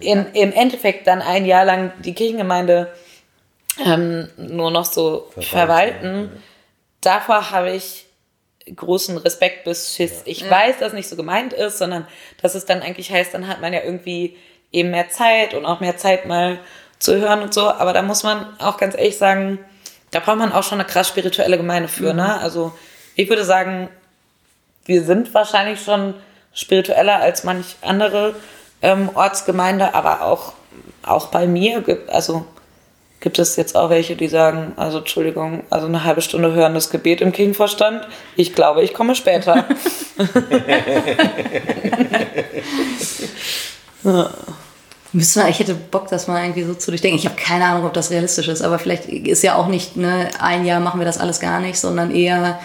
in, 0.03 0.27
im 0.35 0.53
Endeffekt 0.53 1.07
dann 1.07 1.23
ein 1.23 1.47
Jahr 1.47 1.65
lang 1.65 1.93
die 2.05 2.13
Kirchengemeinde 2.15 2.93
ähm, 3.87 4.29
nur 4.37 4.71
noch 4.71 4.85
so 4.85 5.31
Verwalten, 5.41 5.49
verwalten, 5.49 6.43
davor 7.01 7.51
habe 7.53 7.71
ich 7.73 8.05
großen 8.77 9.17
Respekt 9.17 9.65
bis 9.65 9.95
Schiss. 9.97 10.21
Ich 10.27 10.49
weiß, 10.49 10.79
dass 10.81 10.93
nicht 10.93 11.09
so 11.09 11.17
gemeint 11.17 11.55
ist, 11.55 11.79
sondern 11.79 12.07
dass 12.43 12.55
es 12.55 12.67
dann 12.67 12.83
eigentlich 12.83 13.11
heißt, 13.11 13.33
dann 13.33 13.49
hat 13.49 13.63
man 13.63 13.73
ja 13.73 13.81
irgendwie 13.83 14.37
eben 14.75 14.91
mehr 14.91 15.09
Zeit 15.09 15.55
und 15.55 15.65
auch 15.65 15.81
mehr 15.81 15.97
Zeit 15.97 16.27
mal 16.27 16.59
zu 16.99 17.17
hören 17.17 17.43
und 17.43 17.55
so. 17.55 17.71
Aber 17.71 17.93
da 17.93 18.03
muss 18.03 18.23
man 18.23 18.47
auch 18.59 18.77
ganz 18.77 18.95
ehrlich 18.97 19.19
sagen, 19.19 19.59
da 20.11 20.21
braucht 20.21 20.39
man 20.39 20.53
auch 20.53 20.63
schon 20.63 20.81
eine 20.81 20.89
krass 20.89 21.09
spirituelle 21.09 21.57
Gemeinde 21.57 21.89
für. 21.89 22.15
Ne? 22.15 22.41
Also 22.41 22.73
ich 23.15 23.29
würde 23.29 23.45
sagen, 23.45 23.89
wir 24.85 25.03
sind 25.03 25.33
wahrscheinlich 25.35 25.81
schon 25.81 26.15
spiritueller 26.53 27.21
als 27.21 27.45
manch 27.45 27.77
andere 27.83 28.35
ähm, 28.83 29.11
Ortsgemeinde, 29.15 29.95
aber 29.95 30.23
auch, 30.23 30.53
auch 31.03 31.29
bei 31.29 31.47
mir 31.47 31.81
gibt, 31.81 32.11
also 32.11 32.45
gibt 33.21 33.39
es 33.39 33.57
jetzt 33.57 33.77
auch 33.77 33.91
welche, 33.91 34.15
die 34.15 34.29
sagen, 34.29 34.75
also 34.77 34.99
Entschuldigung, 34.99 35.65
also 35.71 35.87
eine 35.87 36.05
halbe 36.05 36.21
Stunde 36.21 36.53
hören 36.53 36.75
das 36.75 36.91
Gebet 36.91 37.21
im 37.21 37.33
Kirchenvorstand. 37.33 38.07
Ich 38.37 38.55
glaube, 38.55 38.83
ich 38.83 38.93
komme 38.93 39.15
später. 39.15 39.65
Müssen 45.15 45.43
wir, 45.43 45.49
ich 45.49 45.59
hätte 45.61 45.75
Bock, 45.75 46.09
das 46.09 46.27
mal 46.27 46.43
irgendwie 46.43 46.65
so 46.65 46.75
zu 46.75 46.91
durchdenken. 46.91 47.19
Ich 47.19 47.25
habe 47.25 47.37
keine 47.37 47.65
Ahnung, 47.67 47.87
ob 47.87 47.93
das 47.95 48.11
realistisch 48.11 48.49
ist, 48.49 48.63
aber 48.63 48.79
vielleicht 48.79 49.07
ist 49.07 49.43
ja 49.43 49.55
auch 49.55 49.69
nicht, 49.69 49.97
ne, 49.97 50.29
ein 50.41 50.65
Jahr 50.67 50.81
machen 50.81 51.01
wir 51.01 51.05
das 51.07 51.19
alles 51.19 51.39
gar 51.41 51.61
nicht, 51.61 51.79
sondern 51.79 52.11
eher, 52.11 52.59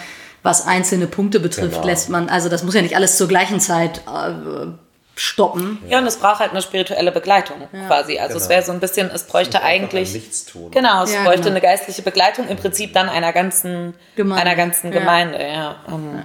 was 0.43 0.65
einzelne 0.65 1.05
Punkte 1.07 1.39
betrifft, 1.39 1.75
Genau. 1.75 1.85
lässt 1.85 2.09
man, 2.09 2.27
also 2.27 2.49
das 2.49 2.63
muss 2.63 2.73
ja 2.73 2.81
nicht 2.81 2.95
alles 2.95 3.17
zur 3.17 3.27
gleichen 3.27 3.59
Zeit 3.59 3.99
äh, 4.07 4.67
stoppen. 5.15 5.77
Ja, 5.89 5.99
und 5.99 6.07
es 6.07 6.15
braucht 6.17 6.39
halt 6.39 6.51
eine 6.51 6.62
spirituelle 6.62 7.12
Begleitung 7.12 7.57
quasi. 7.88 8.17
Also 8.17 8.38
es 8.38 8.43
Genau. 8.43 8.55
wäre 8.55 8.65
so 8.65 8.71
ein 8.71 8.79
bisschen, 8.79 9.12
es 9.12 9.23
bräuchte 9.25 9.62
eigentlich. 9.62 10.13
nichts 10.13 10.45
tun. 10.45 10.71
Genau, 10.71 11.03
es 11.03 11.13
Ja, 11.13 11.23
bräuchte 11.23 11.41
genau. 11.41 11.51
eine 11.51 11.62
geistliche 11.62 12.01
Begleitung, 12.01 12.47
im 12.47 12.57
Prinzip 12.57 12.93
dann 12.93 13.09
einer 13.09 13.31
ganzen 13.33 13.93
Gemeinde. 14.15 14.41
Einer 14.43 14.55
ganzen 14.55 14.91
Ja. 14.93 14.99
Gemeinde, 14.99 15.39
ja. 15.45 15.75
Ähm, 15.88 16.23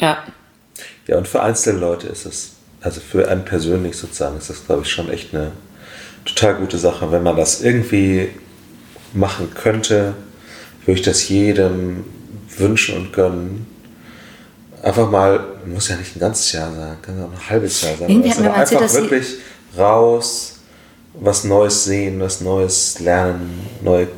ja. 0.00 0.24
Ja, 1.06 1.18
und 1.18 1.28
für 1.28 1.42
einzelne 1.42 1.78
Leute 1.78 2.06
ist 2.08 2.24
es, 2.24 2.51
also 2.82 3.00
für 3.00 3.28
einen 3.28 3.44
persönlich 3.44 3.96
sozusagen, 3.96 4.36
ist 4.38 4.50
das, 4.50 4.64
glaube 4.66 4.82
ich, 4.82 4.90
schon 4.90 5.08
echt 5.10 5.34
eine 5.34 5.52
total 6.24 6.54
gute 6.56 6.78
Sache. 6.78 7.10
Wenn 7.12 7.22
man 7.22 7.36
das 7.36 7.62
irgendwie 7.62 8.28
machen 9.12 9.50
könnte, 9.54 10.14
würde 10.84 10.98
ich 11.00 11.04
das 11.06 11.28
jedem 11.28 12.04
wünschen 12.58 12.96
und 12.96 13.12
gönnen. 13.12 13.66
Einfach 14.82 15.10
mal, 15.10 15.44
muss 15.64 15.88
ja 15.88 15.96
nicht 15.96 16.16
ein 16.16 16.20
ganzes 16.20 16.52
Jahr 16.52 16.72
sein, 16.74 16.96
kann 17.02 17.16
ja 17.18 17.24
auch 17.24 17.30
ein 17.32 17.50
halbes 17.50 17.82
Jahr 17.82 17.96
sein. 17.96 18.10
Irgendwie 18.10 18.30
hat 18.30 18.40
mir 18.40 18.48
erzählt, 18.48 18.80
einfach 18.82 18.94
sie- 18.94 19.00
wirklich 19.02 19.26
raus, 19.78 20.58
was 21.14 21.44
Neues 21.44 21.84
sehen, 21.84 22.18
was 22.20 22.40
Neues 22.40 22.98
lernen, 22.98 23.60
neue 23.82 24.08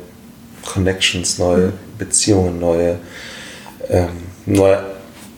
Connections, 0.65 1.37
neue 1.37 1.71
Beziehungen, 1.99 2.59
neue 2.59 2.97
ähm, 3.89 4.09
neue, 4.47 4.83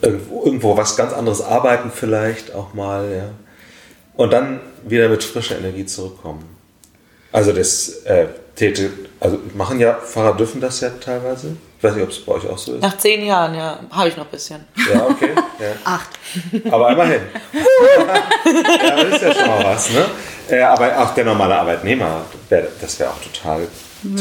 irgendwo, 0.02 0.78
was 0.78 0.96
ganz 0.96 1.14
anderes 1.14 1.42
arbeiten 1.42 1.92
vielleicht 1.94 2.54
auch 2.54 2.74
mal, 2.74 3.10
ja. 3.12 3.30
Und 4.16 4.34
dann 4.34 4.60
wieder 4.84 5.10
mit 5.10 5.24
frischer 5.24 5.58
Energie 5.58 5.86
zurückkommen. 5.86 6.44
Also 7.32 7.52
das 7.52 7.90
äh, 8.06 8.28
täte, 8.56 8.92
also 9.20 9.40
machen 9.54 9.80
ja, 9.80 9.94
Pfarrer 9.94 10.36
dürfen 10.36 10.60
das 10.60 10.82
ja 10.82 10.90
teilweise. 10.90 11.56
Ich 11.78 11.84
weiß 11.84 11.94
nicht, 11.94 12.04
ob 12.04 12.10
es 12.10 12.26
bei 12.26 12.34
euch 12.34 12.48
auch 12.48 12.58
so 12.58 12.74
ist. 12.74 12.82
Nach 12.82 12.98
zehn 12.98 13.24
Jahren, 13.24 13.54
ja, 13.54 13.80
habe 13.92 14.10
ich 14.10 14.18
noch 14.18 14.26
ein 14.26 14.32
bisschen. 14.32 14.66
Ja, 14.92 15.06
okay. 15.06 15.30
Ja. 15.60 15.68
Acht. 15.84 16.10
Aber 16.72 16.92
immerhin. 16.92 17.22
ja, 17.54 19.04
das 19.04 19.16
ist 19.16 19.22
ja 19.22 19.34
schon 19.36 19.48
mal 19.48 19.64
was, 19.64 19.90
ne? 19.92 20.66
Aber 20.68 20.98
auch 21.00 21.14
der 21.14 21.26
normale 21.26 21.56
Arbeitnehmer, 21.56 22.22
das 22.50 23.00
wäre 23.00 23.12
auch 23.12 23.22
total 23.22 23.68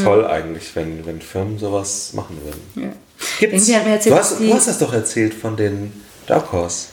toll 0.01 0.25
eigentlich, 0.25 0.75
wenn, 0.75 1.05
wenn 1.05 1.21
Firmen 1.21 1.57
sowas 1.59 2.11
machen 2.13 2.37
würden. 2.43 2.61
Ja. 2.75 2.93
Gibt's, 3.39 3.67
erzählt, 3.69 4.13
du, 4.13 4.19
hast, 4.19 4.39
du 4.39 4.53
hast 4.53 4.67
das 4.67 4.79
doch 4.79 4.93
erzählt 4.93 5.33
von 5.33 5.55
den 5.55 5.91
Dark 6.27 6.51
Horse. 6.51 6.87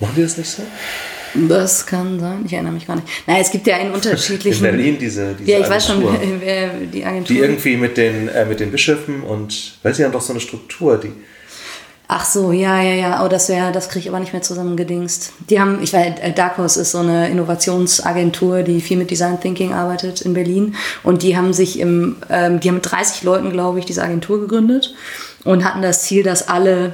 Machen 0.00 0.14
die 0.16 0.22
das 0.22 0.36
nicht 0.36 0.50
so? 0.50 0.62
Das 1.48 1.86
kann 1.86 2.18
sein, 2.18 2.44
ich 2.46 2.52
erinnere 2.52 2.72
mich 2.72 2.86
gar 2.86 2.96
nicht. 2.96 3.08
Naja, 3.26 3.40
es 3.40 3.50
gibt 3.50 3.66
ja 3.66 3.76
in 3.78 3.88
In 3.88 3.92
unterschiedlichen. 3.92 4.62
Berlin 4.62 4.98
diese, 4.98 5.34
diese 5.34 5.50
ja, 5.50 5.60
ich 5.60 5.68
weiß 5.68 5.86
schon, 5.86 6.06
Agentur, 6.06 6.40
wer 6.40 6.68
die 6.92 7.04
Agentur. 7.04 7.34
Die 7.36 7.42
irgendwie 7.42 7.76
mit 7.76 7.96
den, 7.96 8.28
äh, 8.28 8.44
mit 8.44 8.60
den 8.60 8.70
Bischöfen 8.70 9.22
und, 9.22 9.78
weiß 9.82 9.98
ich, 9.98 10.04
haben 10.04 10.12
doch 10.12 10.20
so 10.20 10.32
eine 10.32 10.40
Struktur, 10.40 10.98
die, 10.98 11.12
Ach 12.08 12.24
so, 12.24 12.52
ja, 12.52 12.80
ja, 12.80 12.94
ja. 12.94 13.24
Oh, 13.24 13.28
das 13.28 13.48
wäre, 13.48 13.72
das 13.72 13.88
kriege 13.88 14.04
ich 14.04 14.08
aber 14.08 14.20
nicht 14.20 14.32
mehr 14.32 14.42
zusammengedingst. 14.42 15.32
Die 15.50 15.60
haben, 15.60 15.82
ich 15.82 15.92
weiß, 15.92 16.20
äh, 16.20 16.32
Dark 16.32 16.56
Horse 16.56 16.80
ist 16.80 16.92
so 16.92 16.98
eine 16.98 17.28
Innovationsagentur, 17.28 18.62
die 18.62 18.80
viel 18.80 18.96
mit 18.96 19.10
Design 19.10 19.40
Thinking 19.40 19.72
arbeitet 19.72 20.20
in 20.20 20.32
Berlin. 20.32 20.76
Und 21.02 21.22
die 21.22 21.36
haben 21.36 21.52
sich 21.52 21.80
im, 21.80 22.16
ähm, 22.30 22.60
die 22.60 22.68
haben 22.68 22.76
mit 22.76 22.90
30 22.90 23.24
Leuten, 23.24 23.50
glaube 23.50 23.80
ich, 23.80 23.86
diese 23.86 24.04
Agentur 24.04 24.40
gegründet 24.40 24.94
und 25.42 25.64
hatten 25.64 25.82
das 25.82 26.02
Ziel, 26.02 26.22
dass 26.22 26.46
alle 26.46 26.92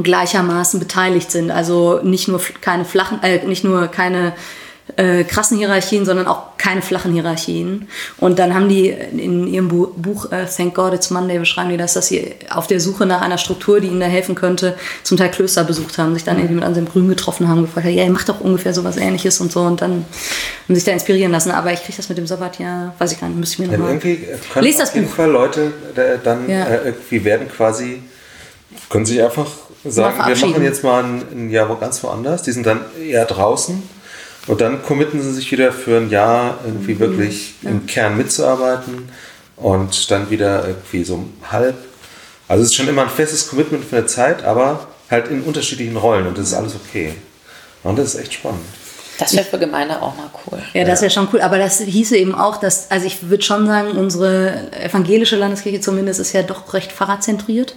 gleichermaßen 0.00 0.78
beteiligt 0.78 1.32
sind. 1.32 1.50
Also 1.50 2.00
nicht 2.04 2.28
nur 2.28 2.40
keine 2.60 2.84
flachen, 2.84 3.20
äh, 3.24 3.44
nicht 3.46 3.64
nur 3.64 3.88
keine 3.88 4.32
äh, 4.94 5.24
krassen 5.24 5.58
Hierarchien, 5.58 6.04
sondern 6.04 6.26
auch 6.26 6.56
keine 6.58 6.80
flachen 6.80 7.12
Hierarchien. 7.12 7.88
Und 8.18 8.38
dann 8.38 8.54
haben 8.54 8.68
die 8.68 8.88
in 8.88 9.46
ihrem 9.46 9.68
Bu 9.68 9.88
Buch 9.96 10.30
äh, 10.30 10.46
Thank 10.46 10.74
God 10.74 10.94
It's 10.94 11.10
Monday 11.10 11.38
beschreiben 11.38 11.70
die 11.70 11.76
das, 11.76 11.94
dass 11.94 12.06
sie 12.06 12.34
auf 12.50 12.66
der 12.68 12.80
Suche 12.80 13.04
nach 13.04 13.20
einer 13.20 13.36
Struktur, 13.36 13.80
die 13.80 13.88
ihnen 13.88 14.00
da 14.00 14.06
helfen 14.06 14.36
könnte, 14.36 14.74
zum 15.02 15.16
Teil 15.16 15.30
Klöster 15.30 15.64
besucht 15.64 15.98
haben, 15.98 16.14
sich 16.14 16.24
dann 16.24 16.36
irgendwie 16.36 16.54
mit 16.54 16.64
Anselm 16.64 16.86
Grün 16.88 17.08
getroffen 17.08 17.48
haben, 17.48 17.62
gefragt, 17.62 17.86
haben, 17.86 17.94
ja, 17.94 18.04
ihr 18.04 18.10
macht 18.10 18.28
doch 18.28 18.40
ungefähr 18.40 18.72
sowas 18.72 18.96
ähnliches 18.96 19.40
und 19.40 19.50
so 19.50 19.60
und 19.62 19.82
dann 19.82 20.04
haben 20.68 20.74
sich 20.74 20.84
da 20.84 20.92
inspirieren 20.92 21.32
lassen. 21.32 21.50
Aber 21.50 21.72
ich 21.72 21.82
kriege 21.82 21.96
das 21.96 22.08
mit 22.08 22.18
dem 22.18 22.26
Sabbat 22.26 22.58
ja, 22.60 22.94
weiß 22.98 23.12
ich 23.12 23.20
gar 23.20 23.28
nicht, 23.28 23.38
müsste 23.38 23.62
ich 23.62 23.68
mir 23.68 23.76
nochmal... 23.76 23.98
Lies 24.62 24.78
das 24.78 24.90
auf 24.90 24.94
jeden 24.94 25.08
Buch. 25.08 25.14
Fall 25.16 25.30
Leute 25.30 25.72
äh, 25.96 26.18
dann 26.22 26.48
Ja. 26.48 26.64
äh, 26.64 26.86
irgendwie 26.86 27.24
werden 27.24 27.48
quasi, 27.48 28.02
können 28.88 29.04
sich 29.04 29.20
einfach 29.22 29.48
sagen, 29.84 30.16
wir 30.26 30.48
machen 30.48 30.62
jetzt 30.62 30.84
mal 30.84 31.02
ein, 31.02 31.22
ein 31.32 31.50
Jahr 31.50 31.68
wo 31.68 31.74
ganz 31.74 32.02
woanders. 32.02 32.42
Die 32.42 32.52
sind 32.52 32.66
dann 32.66 32.80
eher 33.04 33.24
draußen 33.24 33.95
und 34.46 34.60
dann 34.60 34.82
committen 34.82 35.20
sie 35.22 35.32
sich 35.32 35.50
wieder 35.52 35.72
für 35.72 35.96
ein 35.98 36.10
Jahr 36.10 36.58
irgendwie 36.64 36.94
Mhm. 36.94 36.98
wirklich 37.00 37.54
im 37.62 37.86
Kern 37.86 38.16
mitzuarbeiten 38.16 39.08
und 39.56 40.10
dann 40.10 40.30
wieder 40.30 40.66
irgendwie 40.66 41.04
so 41.04 41.24
halb. 41.50 41.76
Also 42.48 42.62
es 42.62 42.70
ist 42.70 42.76
schon 42.76 42.88
immer 42.88 43.02
ein 43.02 43.08
festes 43.08 43.48
Commitment 43.48 43.84
für 43.84 43.96
eine 43.96 44.06
Zeit, 44.06 44.44
aber 44.44 44.86
halt 45.10 45.28
in 45.28 45.42
unterschiedlichen 45.42 45.96
Rollen 45.96 46.26
und 46.26 46.38
das 46.38 46.48
ist 46.48 46.54
alles 46.54 46.74
okay. 46.74 47.14
Und 47.82 47.98
das 47.98 48.14
ist 48.14 48.20
echt 48.20 48.34
spannend. 48.34 48.60
Das 49.18 49.34
wäre 49.34 49.44
für 49.44 49.58
Gemeinde 49.58 50.02
auch 50.02 50.14
mal 50.16 50.28
cool. 50.46 50.58
Ja, 50.74 50.84
das 50.84 51.00
wäre 51.00 51.10
schon 51.10 51.26
cool. 51.32 51.40
Aber 51.40 51.56
das 51.56 51.80
hieße 51.80 52.16
eben 52.18 52.34
auch, 52.34 52.58
dass, 52.58 52.90
also 52.90 53.06
ich 53.06 53.30
würde 53.30 53.42
schon 53.42 53.66
sagen, 53.66 53.92
unsere 53.92 54.70
evangelische 54.72 55.36
Landeskirche 55.36 55.80
zumindest 55.80 56.20
ist 56.20 56.32
ja 56.34 56.42
doch 56.42 56.74
recht 56.74 56.92
pfarrerzentriert 56.92 57.76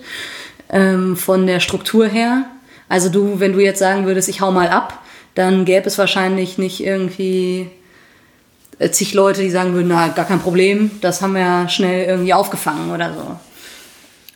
ähm, 0.69 1.15
von 1.15 1.47
der 1.47 1.61
Struktur 1.61 2.07
her. 2.07 2.43
Also 2.89 3.07
du, 3.09 3.39
wenn 3.39 3.53
du 3.53 3.59
jetzt 3.59 3.79
sagen 3.79 4.05
würdest, 4.05 4.27
ich 4.27 4.41
hau 4.41 4.51
mal 4.51 4.67
ab, 4.67 5.01
dann 5.35 5.65
gäbe 5.65 5.87
es 5.87 5.97
wahrscheinlich 5.97 6.57
nicht 6.57 6.83
irgendwie 6.83 7.69
äh, 8.79 8.89
zig 8.91 9.13
Leute, 9.13 9.41
die 9.41 9.49
sagen 9.49 9.73
würden, 9.73 9.89
na, 9.89 10.07
gar 10.09 10.25
kein 10.25 10.41
Problem, 10.41 10.91
das 11.01 11.21
haben 11.21 11.33
wir 11.33 11.41
ja 11.41 11.69
schnell 11.69 12.05
irgendwie 12.05 12.33
aufgefangen 12.33 12.91
oder 12.91 13.13
so. 13.13 13.39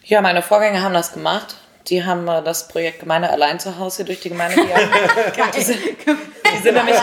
Ja, 0.05 0.21
meine 0.21 0.41
Vorgänger 0.41 0.81
haben 0.81 0.93
das 0.93 1.13
gemacht. 1.13 1.55
Die 1.87 2.05
haben 2.05 2.27
äh, 2.27 2.41
das 2.43 2.67
Projekt 2.67 3.01
Gemeinde 3.01 3.29
allein 3.29 3.59
zu 3.59 3.77
Hause 3.77 3.97
hier 3.97 4.05
durch 4.05 4.21
die 4.21 4.29
Gemeinde 4.29 4.55
gejagt. 4.55 5.55
die, 5.57 5.61
sind, 5.61 5.79
die, 5.79 6.63
sind 6.63 6.75
nämlich, 6.75 6.95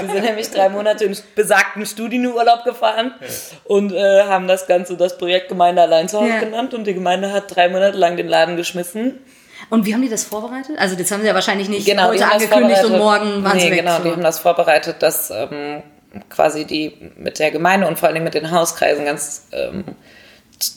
die 0.00 0.06
sind 0.06 0.24
nämlich 0.24 0.50
drei 0.50 0.68
Monate 0.68 1.04
in 1.04 1.16
besagten 1.36 1.86
Studienurlaub 1.86 2.64
gefahren 2.64 3.14
und 3.64 3.92
äh, 3.92 4.24
haben 4.24 4.48
das 4.48 4.66
Ganze 4.66 4.96
das 4.96 5.16
Projekt 5.16 5.48
Gemeinde 5.48 5.82
allein 5.82 6.08
zu 6.08 6.18
Hause 6.20 6.30
Ja. 6.30 6.40
genannt. 6.40 6.74
Und 6.74 6.86
die 6.86 6.94
Gemeinde 6.94 7.32
hat 7.32 7.54
drei 7.54 7.68
Monate 7.68 7.96
lang 7.98 8.16
den 8.16 8.28
Laden 8.28 8.56
geschmissen. 8.56 9.18
Und 9.70 9.86
wie 9.86 9.94
haben 9.94 10.02
die 10.02 10.08
das 10.08 10.24
vorbereitet? 10.24 10.76
Also 10.78 10.96
das 10.96 11.10
haben 11.10 11.20
sie 11.20 11.28
ja 11.28 11.34
wahrscheinlich 11.34 11.68
nicht 11.68 11.86
Genau, 11.86 12.08
heute 12.08 12.26
angekündigt 12.30 12.84
und 12.84 12.98
morgen 12.98 13.44
waren 13.44 13.56
nee, 13.56 13.64
sie 13.64 13.70
weg. 13.70 13.78
genau, 13.80 13.96
so. 13.98 14.02
die 14.02 14.10
haben 14.10 14.22
das 14.22 14.38
vorbereitet, 14.40 14.96
dass 15.00 15.30
ähm, 15.30 15.82
quasi 16.28 16.64
die 16.64 17.12
mit 17.16 17.38
der 17.38 17.50
Gemeinde 17.52 17.86
und 17.86 17.98
vor 17.98 18.08
allem 18.08 18.24
mit 18.24 18.34
den 18.34 18.50
Hauskreisen 18.50 19.04
ganz 19.04 19.46
ähm, 19.52 19.84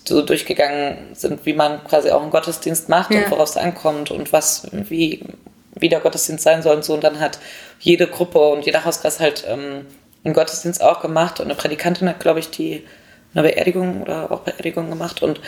so 0.06 0.21
durchgegangen 0.21 0.97
sind, 1.13 1.45
wie 1.45 1.53
man 1.53 1.84
quasi 1.86 2.12
auch 2.12 2.21
einen 2.21 2.32
Gottesdienst 2.32 2.88
macht 2.88 3.12
Ja. 3.13 3.23
und 3.23 3.32
worauf 3.32 3.49
es 3.49 3.58
ankommt 3.58 4.12
und 4.12 4.32
was, 4.32 4.67
wie, 4.71 5.25
wie 5.75 5.89
der 5.89 5.99
Gottesdienst 5.99 6.43
sein 6.43 6.62
soll 6.62 6.75
und 6.77 6.86
so. 6.86 6.93
Und 6.93 7.03
dann 7.03 7.19
hat 7.19 7.39
jede 7.79 8.08
Gruppe 8.08 8.39
und 8.39 8.65
jeder 8.65 8.86
Hauskreis 8.86 9.19
halt 9.19 9.43
ähm, 9.47 9.88
einen 10.23 10.34
Gottesdienst 10.34 10.82
auch 10.84 11.01
gemacht 11.01 11.39
und 11.39 11.47
eine 11.47 11.56
Predikantin 11.56 12.08
hat, 12.08 12.19
glaube 12.19 12.39
ich, 12.39 12.49
die 12.51 12.84
eine 13.34 13.43
Beerdigung 13.43 14.03
oder 14.03 14.32
auch 14.32 14.41
Beerdigung 14.41 14.89
gemacht 14.89 15.23
und 15.23 15.41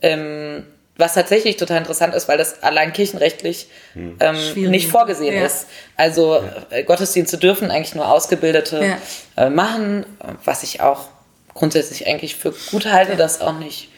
ähm, 0.00 0.64
was 0.96 1.14
tatsächlich 1.14 1.56
total 1.56 1.78
interessant 1.78 2.14
ist, 2.14 2.28
weil 2.28 2.36
das 2.38 2.62
allein 2.62 2.92
kirchenrechtlich 2.92 3.68
Hm. 3.94 4.16
ähm, 4.20 4.70
nicht 4.70 4.88
vorgesehen 4.88 5.34
Ja. 5.34 5.46
ist. 5.46 5.66
Also 5.96 6.42
äh, 6.70 6.82
Gottesdienste 6.84 7.38
dürfen 7.38 7.70
eigentlich 7.70 7.94
nur 7.94 8.08
Ausgebildete 8.10 8.98
Ja. 9.36 9.46
äh, 9.46 9.50
machen, 9.50 10.04
was 10.44 10.62
ich 10.62 10.80
auch 10.80 11.08
grundsätzlich 11.54 12.06
eigentlich 12.06 12.36
für 12.36 12.52
gut 12.70 12.86
halte, 12.86 13.16
dass 13.16 13.40
auch 13.40 13.58
nicht 13.58 13.88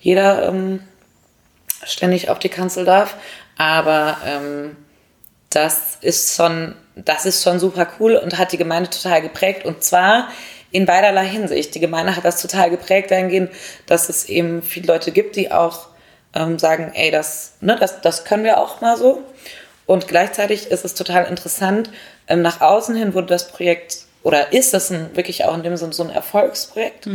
jeder 0.00 0.48
ähm, 0.48 0.80
ständig 1.84 2.28
auf 2.28 2.38
die 2.38 2.48
Kanzel 2.50 2.84
darf. 2.84 3.16
Aber 3.56 4.18
ähm, 4.26 4.76
das 5.50 5.98
ist 6.00 6.34
schon, 6.36 6.74
das 6.94 7.24
ist 7.26 7.42
schon 7.42 7.58
super 7.58 7.86
cool 8.00 8.16
und 8.16 8.36
hat 8.38 8.52
die 8.52 8.56
Gemeinde 8.58 8.90
total 8.90 9.22
geprägt. 9.22 9.64
Und 9.64 9.82
zwar 9.84 10.28
in 10.72 10.86
beiderlei 10.86 11.26
Hinsicht. 11.26 11.74
Die 11.74 11.80
Gemeinde 11.80 12.16
hat 12.16 12.24
das 12.24 12.42
total 12.42 12.68
geprägt 12.70 13.10
dahingehend, 13.10 13.50
dass 13.86 14.08
es 14.08 14.24
eben 14.28 14.60
viele 14.62 14.88
Leute 14.88 15.12
gibt, 15.12 15.36
die 15.36 15.52
auch 15.52 15.86
ähm, 16.34 16.58
sagen, 16.58 16.92
ey, 16.94 17.10
das, 17.10 17.54
ne, 17.60 17.76
das, 17.78 18.00
das 18.00 18.24
können 18.24 18.44
wir 18.44 18.58
auch 18.58 18.80
mal 18.80 18.96
so. 18.96 19.22
Und 19.86 20.08
gleichzeitig 20.08 20.70
ist 20.70 20.84
es 20.84 20.94
total 20.94 21.26
interessant, 21.26 21.90
ähm, 22.26 22.42
nach 22.42 22.60
außen 22.60 22.94
hin 22.94 23.14
wurde 23.14 23.26
das 23.26 23.48
Projekt 23.48 23.98
oder 24.22 24.52
ist 24.52 24.72
das 24.72 24.90
ein, 24.90 25.14
wirklich 25.14 25.44
auch 25.44 25.54
in 25.54 25.62
dem 25.62 25.76
Sinne 25.76 25.92
so 25.92 26.02
ein 26.02 26.10
Erfolgsprojekt 26.10 27.06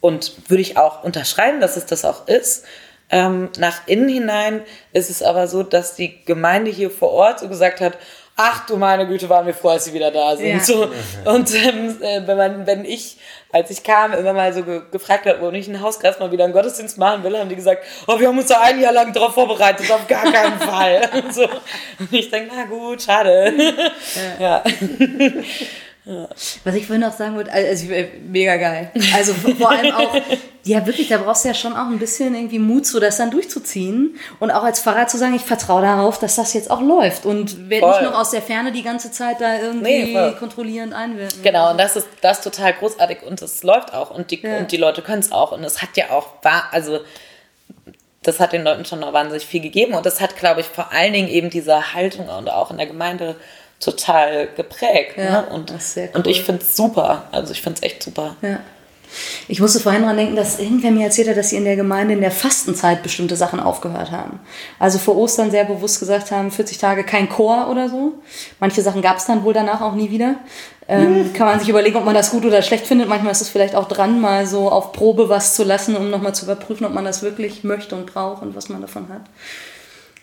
und 0.00 0.32
würde 0.48 0.60
ich 0.60 0.76
auch 0.76 1.04
unterschreiben, 1.04 1.60
dass 1.60 1.76
es 1.76 1.86
das 1.86 2.04
auch 2.04 2.26
ist. 2.26 2.64
Ähm, 3.08 3.50
nach 3.56 3.86
innen 3.86 4.08
hinein 4.08 4.62
ist 4.92 5.08
es 5.08 5.22
aber 5.22 5.46
so, 5.46 5.62
dass 5.62 5.94
die 5.94 6.24
Gemeinde 6.24 6.72
hier 6.72 6.90
vor 6.90 7.12
Ort 7.12 7.38
so 7.38 7.48
gesagt 7.48 7.80
hat, 7.80 7.96
ach 8.36 8.66
du 8.66 8.76
meine 8.76 9.06
Güte, 9.06 9.28
waren 9.28 9.46
wir 9.46 9.54
froh, 9.54 9.70
als 9.70 9.86
sie 9.86 9.94
wieder 9.94 10.10
da 10.10 10.36
sind. 10.36 10.48
Ja. 10.48 10.60
So, 10.60 10.90
und 11.24 11.54
ähm, 11.54 11.96
äh, 12.02 12.26
wenn, 12.26 12.36
man, 12.36 12.66
wenn 12.66 12.84
ich, 12.84 13.16
als 13.50 13.70
ich 13.70 13.82
kam, 13.82 14.12
immer 14.12 14.34
mal 14.34 14.52
so 14.52 14.62
ge 14.62 14.82
gefragt 14.92 15.26
habe, 15.26 15.40
wo 15.40 15.50
ich 15.50 15.66
einen 15.68 15.80
Hauskreis 15.80 16.18
mal 16.18 16.30
wieder 16.30 16.44
einen 16.44 16.52
Gottesdienst 16.52 16.98
machen 16.98 17.24
will, 17.24 17.38
haben 17.38 17.48
die 17.48 17.56
gesagt, 17.56 17.82
oh, 18.06 18.20
wir 18.20 18.28
haben 18.28 18.38
uns 18.38 18.48
da 18.48 18.60
ein 18.60 18.78
Jahr 18.78 18.92
lang 18.92 19.12
darauf 19.12 19.32
vorbereitet, 19.32 19.90
auf 19.90 20.06
gar 20.06 20.30
keinen 20.30 20.60
Fall. 20.60 21.08
Und, 21.24 21.34
so. 21.34 21.44
und 21.98 22.12
ich 22.12 22.30
denke, 22.30 22.52
na 22.54 22.64
gut, 22.64 23.02
schade. 23.02 23.52
ja. 24.38 24.62
Was 26.64 26.74
ich 26.76 26.86
vorhin 26.86 27.00
noch 27.00 27.12
sagen 27.16 27.34
wollte, 27.34 27.52
also 27.52 27.90
ich- 27.90 28.06
mega 28.28 28.56
geil. 28.56 28.92
Also 29.14 29.32
vor 29.34 29.70
allem 29.70 29.92
auch, 29.92 30.14
ja 30.62 30.86
wirklich, 30.86 31.08
da 31.08 31.18
brauchst 31.18 31.44
du 31.44 31.48
ja 31.48 31.54
schon 31.54 31.72
auch 31.72 31.86
ein 31.88 31.98
bisschen 31.98 32.36
irgendwie 32.36 32.60
Mut 32.60 32.86
zu, 32.86 33.00
das 33.00 33.16
dann 33.16 33.32
durchzuziehen. 33.32 34.16
Und 34.38 34.52
auch 34.52 34.62
als 34.62 34.78
Pfarrer 34.80 35.08
zu 35.08 35.18
sagen, 35.18 35.34
ich 35.34 35.42
vertraue 35.42 35.82
darauf, 35.82 36.20
dass 36.20 36.36
das 36.36 36.52
jetzt 36.54 36.70
auch 36.70 36.80
läuft. 36.80 37.26
Und 37.26 37.68
werde 37.68 37.88
nicht 37.88 38.02
noch 38.02 38.14
aus 38.20 38.30
der 38.30 38.40
Ferne 38.42 38.70
die 38.70 38.84
ganze 38.84 39.10
Zeit 39.10 39.40
da 39.40 39.58
irgendwie 39.58 40.04
Nee, 40.14 40.32
kontrollierend 40.38 40.94
einwirken. 40.94 41.42
Genau, 41.42 41.72
und 41.72 41.78
das 41.78 41.96
ist, 41.96 42.06
das 42.20 42.38
ist 42.38 42.44
total 42.44 42.72
großartig 42.74 43.22
und 43.26 43.42
es 43.42 43.64
läuft 43.64 43.92
auch 43.92 44.10
und 44.12 44.30
die, 44.30 44.40
Ja. 44.40 44.58
und 44.58 44.70
die 44.70 44.76
Leute 44.76 45.02
können 45.02 45.20
es 45.20 45.32
auch 45.32 45.50
und 45.50 45.64
es 45.64 45.82
hat 45.82 45.96
ja 45.96 46.10
auch, 46.10 46.28
also 46.70 47.00
das 48.22 48.38
hat 48.40 48.52
den 48.52 48.62
Leuten 48.64 48.84
schon 48.84 49.00
noch 49.00 49.12
wahnsinnig 49.12 49.44
viel 49.46 49.60
gegeben 49.60 49.94
und 49.94 50.04
das 50.06 50.20
hat, 50.20 50.36
glaube 50.36 50.60
ich, 50.60 50.66
vor 50.66 50.92
allen 50.92 51.12
Dingen 51.12 51.28
eben 51.28 51.50
diese 51.50 51.94
Haltung 51.94 52.28
und 52.28 52.48
auch 52.50 52.70
in 52.70 52.76
der 52.76 52.86
Gemeinde 52.86 53.36
total 53.80 54.48
geprägt. 54.56 55.16
Ja, 55.16 55.42
ne? 55.42 55.46
und, 55.50 55.80
sehr 55.80 56.14
und 56.14 56.26
cool. 56.26 56.32
ich 56.32 56.42
finde 56.42 56.62
es 56.62 56.76
super, 56.76 57.24
also 57.32 57.52
ich 57.52 57.62
finde 57.62 57.76
es 57.76 57.82
echt 57.82 58.02
super. 58.02 58.36
Ja. 58.42 58.60
Ich 59.48 59.60
musste 59.60 59.80
vorhin 59.80 60.02
dran 60.02 60.16
denken, 60.16 60.36
dass 60.36 60.58
irgendwer 60.58 60.90
mir 60.90 61.04
erzählt 61.04 61.28
hat, 61.28 61.36
dass 61.36 61.50
sie 61.50 61.56
in 61.56 61.64
der 61.64 61.76
Gemeinde 61.76 62.14
in 62.14 62.20
der 62.20 62.30
Fastenzeit 62.30 63.02
bestimmte 63.02 63.36
Sachen 63.36 63.60
aufgehört 63.60 64.10
haben. 64.10 64.40
Also 64.78 64.98
vor 64.98 65.16
Ostern 65.16 65.50
sehr 65.50 65.64
bewusst 65.64 66.00
gesagt 66.00 66.30
haben, 66.30 66.50
40 66.50 66.78
Tage 66.78 67.04
kein 67.04 67.28
Chor 67.28 67.68
oder 67.70 67.88
so. 67.88 68.14
Manche 68.60 68.82
Sachen 68.82 69.02
gab 69.02 69.18
es 69.18 69.26
dann 69.26 69.44
wohl 69.44 69.54
danach 69.54 69.80
auch 69.80 69.94
nie 69.94 70.10
wieder. 70.10 70.36
Ähm, 70.88 71.32
kann 71.32 71.46
man 71.48 71.58
sich 71.58 71.68
überlegen, 71.68 71.96
ob 71.96 72.04
man 72.04 72.14
das 72.14 72.30
gut 72.30 72.44
oder 72.44 72.62
schlecht 72.62 72.86
findet. 72.86 73.08
Manchmal 73.08 73.32
ist 73.32 73.40
es 73.40 73.48
vielleicht 73.48 73.74
auch 73.74 73.88
dran, 73.88 74.20
mal 74.20 74.46
so 74.46 74.70
auf 74.70 74.92
Probe 74.92 75.28
was 75.28 75.54
zu 75.54 75.64
lassen, 75.64 75.96
um 75.96 76.10
nochmal 76.10 76.34
zu 76.34 76.44
überprüfen, 76.44 76.86
ob 76.86 76.92
man 76.92 77.04
das 77.04 77.22
wirklich 77.22 77.64
möchte 77.64 77.96
und 77.96 78.06
braucht 78.06 78.42
und 78.42 78.54
was 78.54 78.68
man 78.68 78.82
davon 78.82 79.08
hat. 79.08 79.22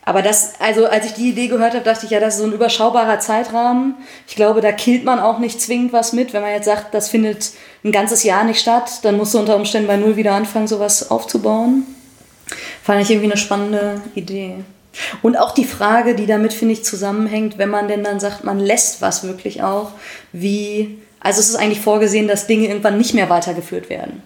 Aber 0.06 0.22
das, 0.22 0.54
also 0.60 0.86
als 0.86 1.06
ich 1.06 1.14
die 1.14 1.30
Idee 1.30 1.48
gehört 1.48 1.74
habe, 1.74 1.84
dachte 1.84 2.06
ich, 2.06 2.12
ja, 2.12 2.20
das 2.20 2.36
ist 2.36 2.42
so 2.42 2.48
ein 2.48 2.54
überschaubarer 2.54 3.20
Zeitrahmen. 3.20 3.96
Ich 4.28 4.36
glaube, 4.36 4.60
da 4.60 4.72
killt 4.74 5.06
man 5.06 5.20
auch 5.20 5.40
nicht 5.40 5.62
zwingend 5.62 5.94
was 5.94 6.12
mit. 6.12 6.34
Wenn 6.34 6.42
man 6.42 6.52
jetzt 6.52 6.66
sagt, 6.66 6.94
das 6.94 7.10
findet 7.10 7.52
ein 7.86 7.94
ganzes 7.94 8.24
Jahr 8.24 8.44
nicht 8.44 8.60
statt, 8.60 9.00
dann 9.04 9.16
musst 9.16 9.34
du 9.34 9.40
unter 9.40 9.56
Umständen 9.56 9.88
bei 9.88 9.96
Null 9.96 10.18
wieder 10.18 10.34
anfangen, 10.34 10.68
sowas 10.68 11.10
aufzubauen. 11.10 11.84
Fand 12.84 13.02
ich 13.02 13.10
irgendwie 13.12 13.32
eine 13.32 13.38
spannende 13.38 14.02
Idee. 14.14 14.56
Und 15.22 15.38
auch 15.38 15.54
die 15.54 15.66
Frage, 15.66 16.16
die 16.16 16.26
damit, 16.26 16.54
finde 16.54 16.74
ich, 16.74 16.84
zusammenhängt, 16.84 17.58
wenn 17.58 17.70
man 17.70 17.88
denn 17.88 18.04
dann 18.04 18.20
sagt, 18.20 18.44
man 18.44 18.60
lässt 18.60 19.02
was 19.02 19.24
wirklich 19.24 19.64
auch, 19.64 19.92
wie, 20.34 21.00
also 21.20 21.40
es 21.40 21.50
ist 21.50 21.56
eigentlich 21.56 21.82
vorgesehen, 21.82 22.28
dass 22.28 22.46
Dinge 22.46 22.68
irgendwann 22.68 22.98
nicht 22.98 23.14
mehr 23.14 23.30
weitergeführt 23.30 23.90
werden. 23.90 24.22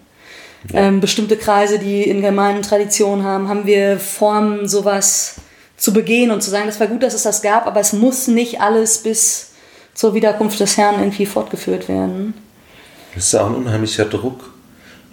Ähm, 0.73 0.99
bestimmte 0.99 1.37
Kreise, 1.37 1.79
die 1.79 2.01
in 2.01 2.21
Gemeinden 2.21 2.63
Tradition 2.63 3.23
haben, 3.23 3.47
haben 3.47 3.65
wir 3.65 3.99
Formen, 3.99 4.67
sowas 4.67 5.35
zu 5.77 5.93
begehen 5.93 6.31
und 6.31 6.41
zu 6.41 6.49
sagen, 6.49 6.65
das 6.65 6.79
war 6.79 6.87
gut, 6.87 7.03
dass 7.03 7.13
es 7.13 7.23
das 7.23 7.41
gab, 7.41 7.67
aber 7.67 7.79
es 7.79 7.93
muss 7.93 8.27
nicht 8.27 8.59
alles 8.59 8.97
bis 8.97 9.51
zur 9.93 10.13
Wiederkunft 10.13 10.59
des 10.59 10.77
Herrn 10.77 10.99
irgendwie 10.99 11.25
fortgeführt 11.25 11.87
werden. 11.87 12.33
Das 13.15 13.25
ist 13.25 13.31
ja 13.33 13.41
auch 13.41 13.47
ein 13.47 13.55
unheimlicher 13.55 14.05
Druck 14.05 14.51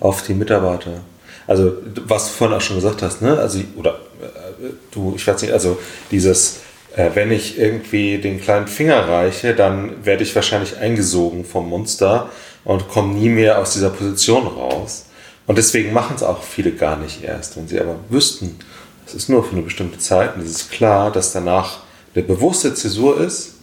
auf 0.00 0.22
die 0.22 0.34
Mitarbeiter. 0.34 1.00
Also, 1.46 1.72
was 2.06 2.26
du 2.26 2.32
vorhin 2.32 2.56
auch 2.56 2.60
schon 2.60 2.76
gesagt 2.76 3.02
hast, 3.02 3.22
ne? 3.22 3.38
Also, 3.38 3.60
oder 3.76 3.98
äh, 4.20 4.70
du, 4.90 5.12
ich 5.14 5.26
weiß 5.26 5.42
nicht, 5.42 5.52
also 5.52 5.78
dieses, 6.10 6.60
äh, 6.96 7.10
wenn 7.14 7.30
ich 7.30 7.58
irgendwie 7.58 8.18
den 8.18 8.40
kleinen 8.40 8.66
Finger 8.66 9.08
reiche, 9.08 9.54
dann 9.54 10.04
werde 10.04 10.22
ich 10.22 10.34
wahrscheinlich 10.34 10.78
eingesogen 10.78 11.44
vom 11.44 11.68
Monster 11.68 12.30
und 12.64 12.88
komme 12.88 13.14
nie 13.14 13.28
mehr 13.28 13.58
aus 13.58 13.74
dieser 13.74 13.90
Position 13.90 14.46
raus. 14.46 15.06
Und 15.46 15.58
deswegen 15.58 15.92
machen 15.92 16.16
es 16.16 16.22
auch 16.22 16.42
viele 16.42 16.72
gar 16.72 16.96
nicht 16.96 17.22
erst. 17.22 17.56
Wenn 17.56 17.68
sie 17.68 17.78
aber 17.78 17.96
wüssten, 18.08 18.58
es 19.06 19.14
ist 19.14 19.28
nur 19.28 19.44
für 19.44 19.52
eine 19.52 19.62
bestimmte 19.62 19.98
Zeit 19.98 20.36
und 20.36 20.42
es 20.42 20.50
ist 20.50 20.70
klar, 20.70 21.10
dass 21.12 21.32
danach 21.32 21.80
eine 22.14 22.24
bewusste 22.24 22.74
Zäsur 22.74 23.20
ist, 23.20 23.54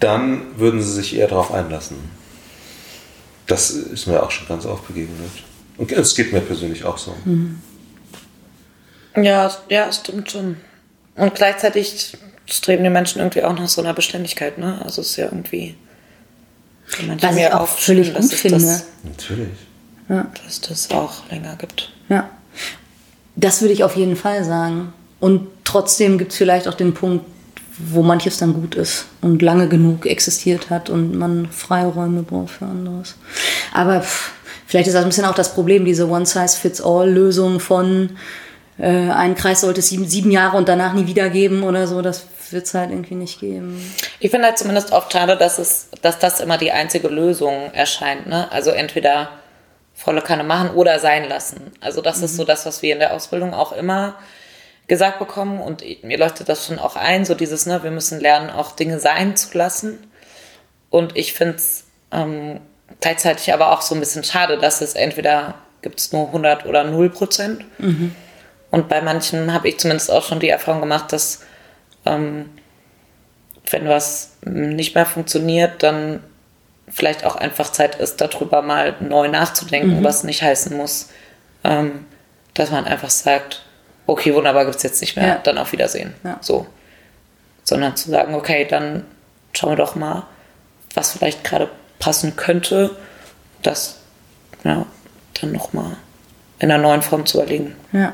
dann 0.00 0.58
würden 0.58 0.82
sie 0.82 0.92
sich 0.92 1.16
eher 1.16 1.28
darauf 1.28 1.52
einlassen. 1.52 1.96
Das 3.46 3.70
ist 3.70 4.06
mir 4.06 4.22
auch 4.22 4.30
schon 4.30 4.48
ganz 4.48 4.66
oft 4.66 4.86
begegnet. 4.86 5.30
Und 5.76 5.90
es 5.92 6.14
geht 6.14 6.32
mir 6.32 6.40
persönlich 6.40 6.84
auch 6.84 6.98
so. 6.98 7.14
Ja, 9.16 9.50
ja, 9.68 9.92
stimmt 9.92 10.30
schon. 10.30 10.56
Und 11.16 11.34
gleichzeitig 11.34 12.16
streben 12.46 12.84
die 12.84 12.90
Menschen 12.90 13.20
irgendwie 13.20 13.42
auch 13.44 13.54
nach 13.54 13.68
so 13.68 13.82
einer 13.82 13.94
Beständigkeit, 13.94 14.58
ne? 14.58 14.80
Also 14.84 15.00
es 15.02 15.10
ist 15.10 15.16
ja 15.16 15.26
irgendwie. 15.26 15.76
Was 17.18 17.36
ich 17.36 17.52
auch 17.52 17.68
völlig 17.68 18.14
gut 18.14 18.32
finde. 18.32 18.58
Das, 18.58 18.84
Natürlich. 19.02 19.48
dass 20.08 20.60
das 20.60 20.90
auch 20.90 21.28
länger 21.30 21.56
gibt. 21.56 21.92
Ja. 22.08 22.28
Das 23.36 23.60
würde 23.60 23.72
ich 23.72 23.84
auf 23.84 23.96
jeden 23.96 24.16
Fall 24.16 24.44
sagen. 24.44 24.92
Und 25.20 25.48
trotzdem 25.64 26.18
gibt 26.18 26.32
es 26.32 26.38
vielleicht 26.38 26.68
auch 26.68 26.74
den 26.74 26.94
Punkt, 26.94 27.24
wo 27.78 28.02
manches 28.02 28.36
dann 28.38 28.54
gut 28.54 28.74
ist 28.74 29.06
und 29.22 29.40
lange 29.40 29.68
genug 29.68 30.06
existiert 30.06 30.70
hat 30.70 30.90
und 30.90 31.16
man 31.16 31.48
Freiräume 31.50 32.22
braucht 32.22 32.50
für 32.50 32.66
anderes. 32.66 33.16
Aber 33.72 34.02
pff, 34.02 34.32
vielleicht 34.66 34.88
ist 34.88 34.94
das 34.94 35.02
ein 35.02 35.08
bisschen 35.08 35.24
auch 35.24 35.34
das 35.34 35.54
Problem, 35.54 35.84
diese 35.84 36.08
One-Size-Fits-All-Lösung 36.08 37.60
von 37.60 38.10
äh, 38.78 39.10
ein 39.10 39.34
Kreis 39.34 39.62
sollte 39.62 39.80
es 39.80 39.88
sieben, 39.88 40.06
sieben 40.06 40.30
Jahre 40.30 40.56
und 40.56 40.68
danach 40.68 40.92
nie 40.92 41.06
wieder 41.06 41.30
geben 41.30 41.62
oder 41.62 41.86
so. 41.86 42.02
Das 42.02 42.26
wird 42.50 42.66
es 42.66 42.74
halt 42.74 42.90
irgendwie 42.90 43.14
nicht 43.14 43.40
geben. 43.40 43.80
Ich 44.20 44.30
finde 44.30 44.48
halt 44.48 44.58
zumindest 44.58 44.92
oft 44.92 45.12
schade, 45.12 45.36
dass, 45.36 45.58
es, 45.58 45.88
dass 46.02 46.18
das 46.18 46.40
immer 46.40 46.58
die 46.58 46.72
einzige 46.72 47.08
Lösung 47.08 47.70
erscheint. 47.72 48.26
Ne? 48.26 48.50
Also 48.52 48.70
entweder 48.70 49.30
volle 50.02 50.22
Kanne 50.22 50.44
machen 50.44 50.70
oder 50.70 50.98
sein 50.98 51.28
lassen. 51.28 51.72
Also 51.80 52.02
das 52.02 52.22
ist 52.22 52.36
so 52.36 52.44
das, 52.44 52.66
was 52.66 52.82
wir 52.82 52.92
in 52.92 52.98
der 52.98 53.14
Ausbildung 53.14 53.54
auch 53.54 53.72
immer 53.72 54.16
gesagt 54.88 55.20
bekommen 55.20 55.60
und 55.60 55.82
mir 56.02 56.18
leuchtet 56.18 56.48
das 56.48 56.66
schon 56.66 56.78
auch 56.78 56.96
ein, 56.96 57.24
so 57.24 57.34
dieses, 57.34 57.66
ne, 57.66 57.82
wir 57.82 57.92
müssen 57.92 58.20
lernen, 58.20 58.50
auch 58.50 58.72
Dinge 58.72 58.98
sein 58.98 59.36
zu 59.36 59.56
lassen. 59.56 60.10
Und 60.90 61.16
ich 61.16 61.32
finde 61.32 61.56
es 61.56 61.84
ähm, 62.10 62.60
gleichzeitig 63.00 63.54
aber 63.54 63.72
auch 63.72 63.80
so 63.80 63.94
ein 63.94 64.00
bisschen 64.00 64.24
schade, 64.24 64.58
dass 64.58 64.80
es 64.80 64.94
entweder 64.94 65.54
gibt 65.82 66.00
es 66.00 66.12
nur 66.12 66.26
100 66.26 66.66
oder 66.66 66.84
0 66.84 67.10
Prozent. 67.10 67.64
Und 68.70 68.88
bei 68.88 69.00
manchen 69.02 69.52
habe 69.52 69.68
ich 69.68 69.78
zumindest 69.78 70.10
auch 70.10 70.24
schon 70.24 70.40
die 70.40 70.48
Erfahrung 70.48 70.80
gemacht, 70.80 71.12
dass 71.12 71.42
ähm, 72.04 72.50
wenn 73.70 73.88
was 73.88 74.36
nicht 74.44 74.94
mehr 74.94 75.06
funktioniert, 75.06 75.82
dann 75.82 76.22
vielleicht 76.92 77.24
auch 77.24 77.36
einfach 77.36 77.72
Zeit 77.72 77.94
ist, 77.96 78.20
darüber 78.20 78.62
mal 78.62 78.94
neu 79.00 79.28
nachzudenken, 79.28 80.04
was 80.04 80.24
nicht 80.24 80.42
heißen 80.42 80.76
muss, 80.76 81.08
ähm, 81.64 82.06
dass 82.54 82.70
man 82.70 82.84
einfach 82.84 83.10
sagt, 83.10 83.62
okay, 84.06 84.34
wunderbar, 84.34 84.64
gibt 84.64 84.76
es 84.76 84.82
jetzt 84.82 85.00
nicht 85.00 85.16
mehr, 85.16 85.26
Ja. 85.26 85.34
dann 85.42 85.58
auf 85.58 85.72
Wiedersehen. 85.72 86.14
Ja. 86.22 86.38
So. 86.40 86.66
Sondern 87.64 87.96
zu 87.96 88.10
sagen, 88.10 88.34
okay, 88.34 88.66
dann 88.68 89.04
schauen 89.52 89.70
wir 89.72 89.76
doch 89.76 89.94
mal, 89.94 90.24
was 90.94 91.12
vielleicht 91.12 91.44
gerade 91.44 91.70
passen 91.98 92.36
könnte, 92.36 92.90
das 93.62 93.96
ja, 94.64 94.84
dann 95.40 95.52
nochmal 95.52 95.96
in 96.58 96.70
einer 96.70 96.82
neuen 96.82 97.02
Form 97.02 97.24
zu 97.26 97.38
überlegen. 97.40 97.74
Ja. 97.92 98.12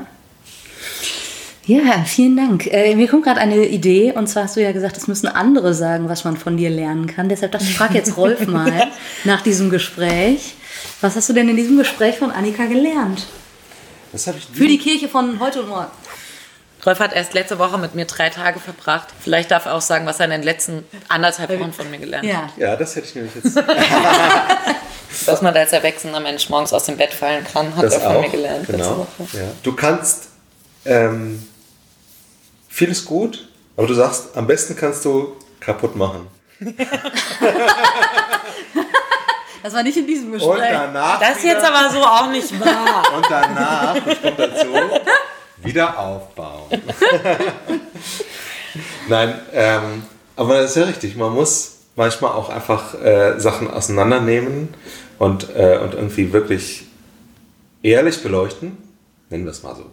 Ja, 1.69 2.03
vielen 2.03 2.35
Dank. 2.35 2.65
Äh, 2.65 2.95
mir 2.95 3.07
kommt 3.07 3.25
gerade 3.25 3.39
eine 3.39 3.67
Idee 3.67 4.11
und 4.13 4.25
zwar 4.27 4.45
hast 4.45 4.55
du 4.55 4.61
ja 4.61 4.71
gesagt, 4.71 4.97
es 4.97 5.07
müssen 5.07 5.27
andere 5.27 5.75
sagen, 5.75 6.09
was 6.09 6.23
man 6.23 6.35
von 6.35 6.57
dir 6.57 6.71
lernen 6.71 7.05
kann. 7.05 7.29
Deshalb 7.29 7.51
dachte 7.51 7.65
ich, 7.65 7.71
ich 7.71 7.77
frage 7.77 7.93
jetzt 7.93 8.17
Rolf 8.17 8.47
mal 8.47 8.87
nach 9.23 9.41
diesem 9.41 9.69
Gespräch. 9.69 10.55
Was 11.01 11.15
hast 11.15 11.29
du 11.29 11.33
denn 11.33 11.47
in 11.47 11.55
diesem 11.55 11.77
Gespräch 11.77 12.17
von 12.17 12.31
Annika 12.31 12.65
gelernt? 12.65 13.27
Habe 14.25 14.37
ich 14.39 14.47
Für 14.51 14.65
die 14.67 14.79
Kirche 14.79 15.07
von 15.07 15.39
heute 15.39 15.61
und 15.61 15.69
morgen. 15.69 15.91
Rolf 16.87 16.99
hat 16.99 17.13
erst 17.13 17.35
letzte 17.35 17.59
Woche 17.59 17.77
mit 17.77 17.93
mir 17.93 18.05
drei 18.05 18.29
Tage 18.29 18.59
verbracht. 18.59 19.09
Vielleicht 19.19 19.51
darf 19.51 19.65
er 19.67 19.75
auch 19.75 19.81
sagen, 19.81 20.07
was 20.07 20.17
er 20.19 20.25
in 20.25 20.31
den 20.31 20.41
letzten 20.43 20.83
anderthalb 21.07 21.51
Wochen 21.59 21.71
von 21.71 21.91
mir 21.91 21.99
gelernt 21.99 22.25
hat. 22.33 22.51
Ja. 22.57 22.69
Ja, 22.69 22.75
das 22.77 22.95
hätte 22.95 23.05
ich 23.09 23.13
nämlich 23.15 23.35
jetzt. 23.35 23.55
Dass 25.27 25.41
man 25.43 25.53
als 25.55 25.71
erwachsener 25.73 26.19
Mensch 26.19 26.49
morgens 26.49 26.73
aus 26.73 26.85
dem 26.85 26.97
Bett 26.97 27.13
fallen 27.13 27.43
kann, 27.43 27.75
hat 27.75 27.83
Das 27.83 27.93
er 27.95 27.99
von 28.01 28.15
auch. 28.15 28.21
mir 28.21 28.29
gelernt 28.29 28.67
letzte 28.69 28.71
Genau. 28.71 28.97
Woche. 29.19 29.37
Ja. 29.37 29.43
Du 29.61 29.73
kannst 29.73 30.29
ähm, 30.85 31.43
vieles 32.69 33.03
gut, 33.03 33.49
aber 33.75 33.87
du 33.87 33.93
sagst, 33.93 34.37
am 34.37 34.47
besten 34.47 34.75
kannst 34.75 35.03
du 35.03 35.35
kaputt 35.59 35.95
machen. 35.97 36.27
Das 39.61 39.73
war 39.73 39.83
nicht 39.83 39.97
in 39.97 40.07
diesem 40.07 40.27
Und 40.27 40.39
Gespräch. 40.39 40.69
danach. 40.71 41.19
Das 41.19 41.37
ist 41.37 41.43
jetzt 41.43 41.65
aber 41.65 41.89
so 41.91 41.99
auch 41.99 42.29
nicht 42.29 42.57
wahr. 42.59 43.03
Und 43.15 43.25
danach, 43.29 43.93
das 44.05 44.21
kommt 44.21 44.39
dazu, 44.39 44.67
wieder 45.57 45.99
aufbauen. 45.99 46.69
Nein, 49.09 49.39
ähm, 49.53 50.03
aber 50.35 50.61
das 50.61 50.71
ist 50.71 50.77
ja 50.77 50.83
richtig. 50.85 51.17
Man 51.17 51.33
muss 51.33 51.79
manchmal 51.95 52.31
auch 52.31 52.49
einfach 52.49 52.93
äh, 53.01 53.37
Sachen 53.39 53.69
auseinandernehmen 53.69 54.73
und, 55.17 55.49
äh, 55.55 55.79
und 55.83 55.93
irgendwie 55.93 56.31
wirklich 56.31 56.85
ehrlich 57.83 58.23
beleuchten. 58.23 58.77
Nennen 59.29 59.43
wir 59.43 59.51
es 59.51 59.63
mal 59.63 59.75
so. 59.75 59.85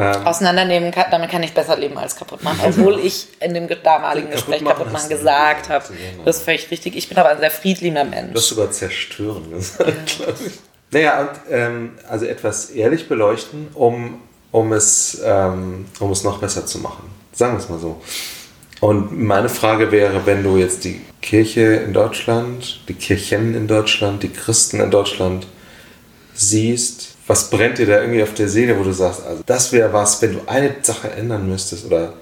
Auseinandernehmen, 0.00 0.90
kann, 0.90 1.06
damit 1.10 1.30
kann 1.30 1.42
ich 1.42 1.54
besser 1.54 1.76
leben 1.76 1.96
als 1.96 2.16
kaputt 2.16 2.42
machen. 2.42 2.58
Obwohl 2.64 2.98
ich 2.98 3.28
in 3.40 3.54
dem 3.54 3.68
damaligen 3.82 4.28
Kaputt 4.28 4.46
Gespräch 4.46 4.62
machen 4.62 4.76
kaputt 4.76 4.92
machen 4.92 5.02
hast 5.02 5.10
du 5.10 5.16
gesagt 5.16 5.68
habe. 5.68 5.84
genau. 5.88 6.24
Das 6.24 6.38
ist 6.38 6.42
völlig 6.42 6.70
richtig. 6.70 6.96
Ich 6.96 7.08
bin 7.08 7.16
aber 7.16 7.30
ein 7.30 7.38
sehr 7.38 7.50
friedliebender 7.50 8.04
Du 8.04 8.10
Mensch. 8.10 8.34
hast 8.34 8.48
sogar 8.48 8.70
zerstören 8.72 9.50
gesagt, 9.50 10.16
glaube 10.16 10.34
ich. 10.46 10.52
Naja, 10.90 11.20
und 11.20 11.30
ähm, 11.50 11.92
also 12.08 12.24
etwas 12.26 12.70
ehrlich 12.70 13.08
beleuchten, 13.08 13.68
um, 13.74 14.20
um, 14.52 14.72
es, 14.72 15.20
ähm, 15.24 15.86
um 16.00 16.10
es 16.10 16.24
noch 16.24 16.38
besser 16.38 16.66
zu 16.66 16.78
machen. 16.78 17.10
Sagen 17.32 17.54
wir 17.54 17.58
es 17.58 17.68
mal 17.68 17.78
so. 17.78 18.00
Und 18.80 19.18
meine 19.18 19.48
Frage 19.48 19.92
wäre, 19.92 20.26
wenn 20.26 20.42
du 20.42 20.56
jetzt 20.56 20.84
die 20.84 21.00
Kirche 21.22 21.62
in 21.76 21.92
Deutschland, 21.92 22.80
die 22.88 22.94
Kirchen 22.94 23.54
in 23.54 23.66
Deutschland, 23.66 24.22
die 24.22 24.28
Christen 24.28 24.80
in 24.80 24.90
Deutschland 24.90 25.46
siehst, 26.34 27.13
was 27.26 27.50
brennt 27.50 27.78
dir 27.78 27.86
da 27.86 28.00
irgendwie 28.00 28.22
auf 28.22 28.34
der 28.34 28.48
Seele, 28.48 28.78
wo 28.78 28.82
du 28.84 28.92
sagst, 28.92 29.24
also 29.26 29.42
das 29.46 29.72
wäre 29.72 29.92
was, 29.92 30.20
wenn 30.22 30.34
du 30.34 30.40
eine 30.46 30.74
Sache 30.82 31.10
ändern 31.10 31.48
müsstest 31.48 31.86
oder 31.86 32.12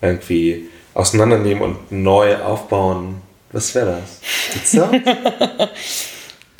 irgendwie 0.00 0.68
auseinandernehmen 0.94 1.62
und 1.62 1.90
neu 1.92 2.36
aufbauen, 2.36 3.20
was 3.52 3.74
wäre 3.74 4.00
das? 4.00 4.52
Gibt's 4.52 4.72
da? 4.72 4.90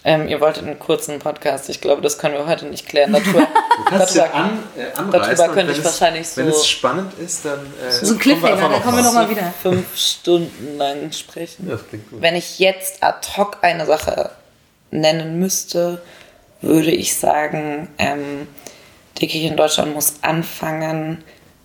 Ähm, 0.07 0.29
ihr 0.29 0.39
wolltet 0.39 0.65
einen 0.67 0.79
kurzen 0.79 1.19
Podcast. 1.19 1.71
Ich 1.71 1.81
glaube, 1.81 2.03
das 2.03 2.19
können 2.19 2.35
wir 2.35 2.47
heute 2.47 2.67
nicht 2.67 2.87
klären. 2.87 3.15
Darüber, 3.15 3.49
Du 3.79 3.85
kannst 3.87 4.15
ja 4.15 4.25
darüber, 4.25 4.35
an, 4.39 4.59
äh, 4.77 4.99
anreißen 4.99 5.37
darüber 5.37 5.55
könnte 5.55 5.57
wenn 5.57 5.71
ich 5.73 5.79
es- 5.79 5.85
wahrscheinlich 5.87 6.29
so- 6.29 6.37
Wenn 6.43 6.49
es 6.49 6.67
spannend 6.69 7.13
ist, 7.19 7.45
dann. 7.47 7.61
Äh, 7.89 7.91
So 8.05 8.13
ein 8.13 8.19
Cliffhanger, 8.19 8.69
da 8.69 8.81
kommen 8.81 8.85
wir 8.99 9.03
mal. 9.03 9.03
nochmal 9.03 9.31
wieder. 9.31 9.55
fünf 9.63 9.97
Stunden 9.97 10.77
lang 10.77 11.11
sprechen. 11.11 11.67
Ja, 11.71 11.77
das 11.77 11.89
klingt 11.89 12.11
gut. 12.11 12.21
Wenn 12.21 12.37
ich 12.37 12.59
jetzt 12.59 13.03
ad 13.03 13.27
hoc 13.39 13.57
eine 13.63 13.87
Sache 13.87 14.29
nennen 14.91 15.39
müsste, 15.39 16.03
würde 16.61 16.91
ich 16.91 17.17
sagen, 17.17 17.89
ähm, 17.99 18.49
die 19.19 19.29
Kirche 19.29 19.49
in 19.49 19.57
Deutschland 19.57 19.95
muss 19.95 20.15
anfangen, 20.23 21.23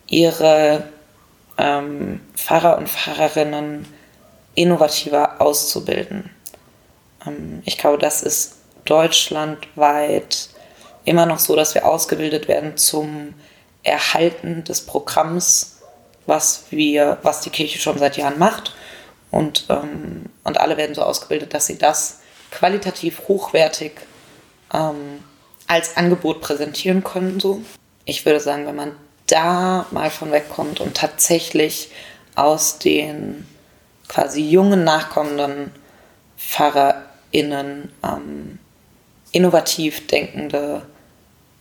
ihre 0.08 0.84
ähm, 1.58 2.22
Pfarrer 2.36 2.78
und 2.78 2.90
Pfarrerinnen 2.90 3.86
innovativer 4.56 5.42
auszubilden. 5.42 6.30
Ähm, 7.26 7.62
ich 7.66 7.78
glaube, 7.78 7.98
das 7.98 8.24
ist 8.24 8.58
deutschlandweit 8.86 10.50
immer 11.06 11.26
noch 11.26 11.40
so, 11.40 11.56
dass 11.56 11.76
wir 11.76 11.86
ausgebildet 11.86 12.48
werden 12.48 12.78
zum 12.78 13.34
Erhalten 13.84 14.64
des 14.64 14.82
Programms, 14.82 15.80
was 16.26 16.66
wir, 16.70 17.18
was 17.24 17.42
die 17.42 17.50
Kirche 17.50 17.80
schon 17.80 17.98
seit 17.98 18.18
Jahren 18.18 18.38
macht. 18.38 18.74
Und, 19.32 19.66
ähm, 19.70 20.26
und 20.44 20.60
alle 20.60 20.78
werden 20.78 20.96
so 20.96 21.04
ausgebildet, 21.04 21.54
dass 21.54 21.68
sie 21.68 21.78
das 21.78 22.20
qualitativ 22.52 23.22
hochwertig 23.28 23.94
ähm, 24.74 25.24
als 25.68 25.98
Angebot 25.98 26.42
präsentieren 26.42 27.04
können. 27.04 27.40
So. 27.40 27.62
Ich 28.06 28.26
würde 28.26 28.40
sagen, 28.40 28.66
wenn 28.66 28.76
man 28.76 28.92
da 29.28 29.86
mal 29.92 30.10
von 30.10 30.32
wegkommt 30.32 30.80
und 30.80 30.96
tatsächlich 30.96 31.92
aus 32.36 32.80
den 32.80 33.46
quasi 34.08 34.42
jungen 34.42 34.84
nachkommenden 34.84 35.72
PfarrerInnen 36.38 37.92
ähm, 38.04 38.58
innovativ 39.32 40.08
denkende, 40.08 40.82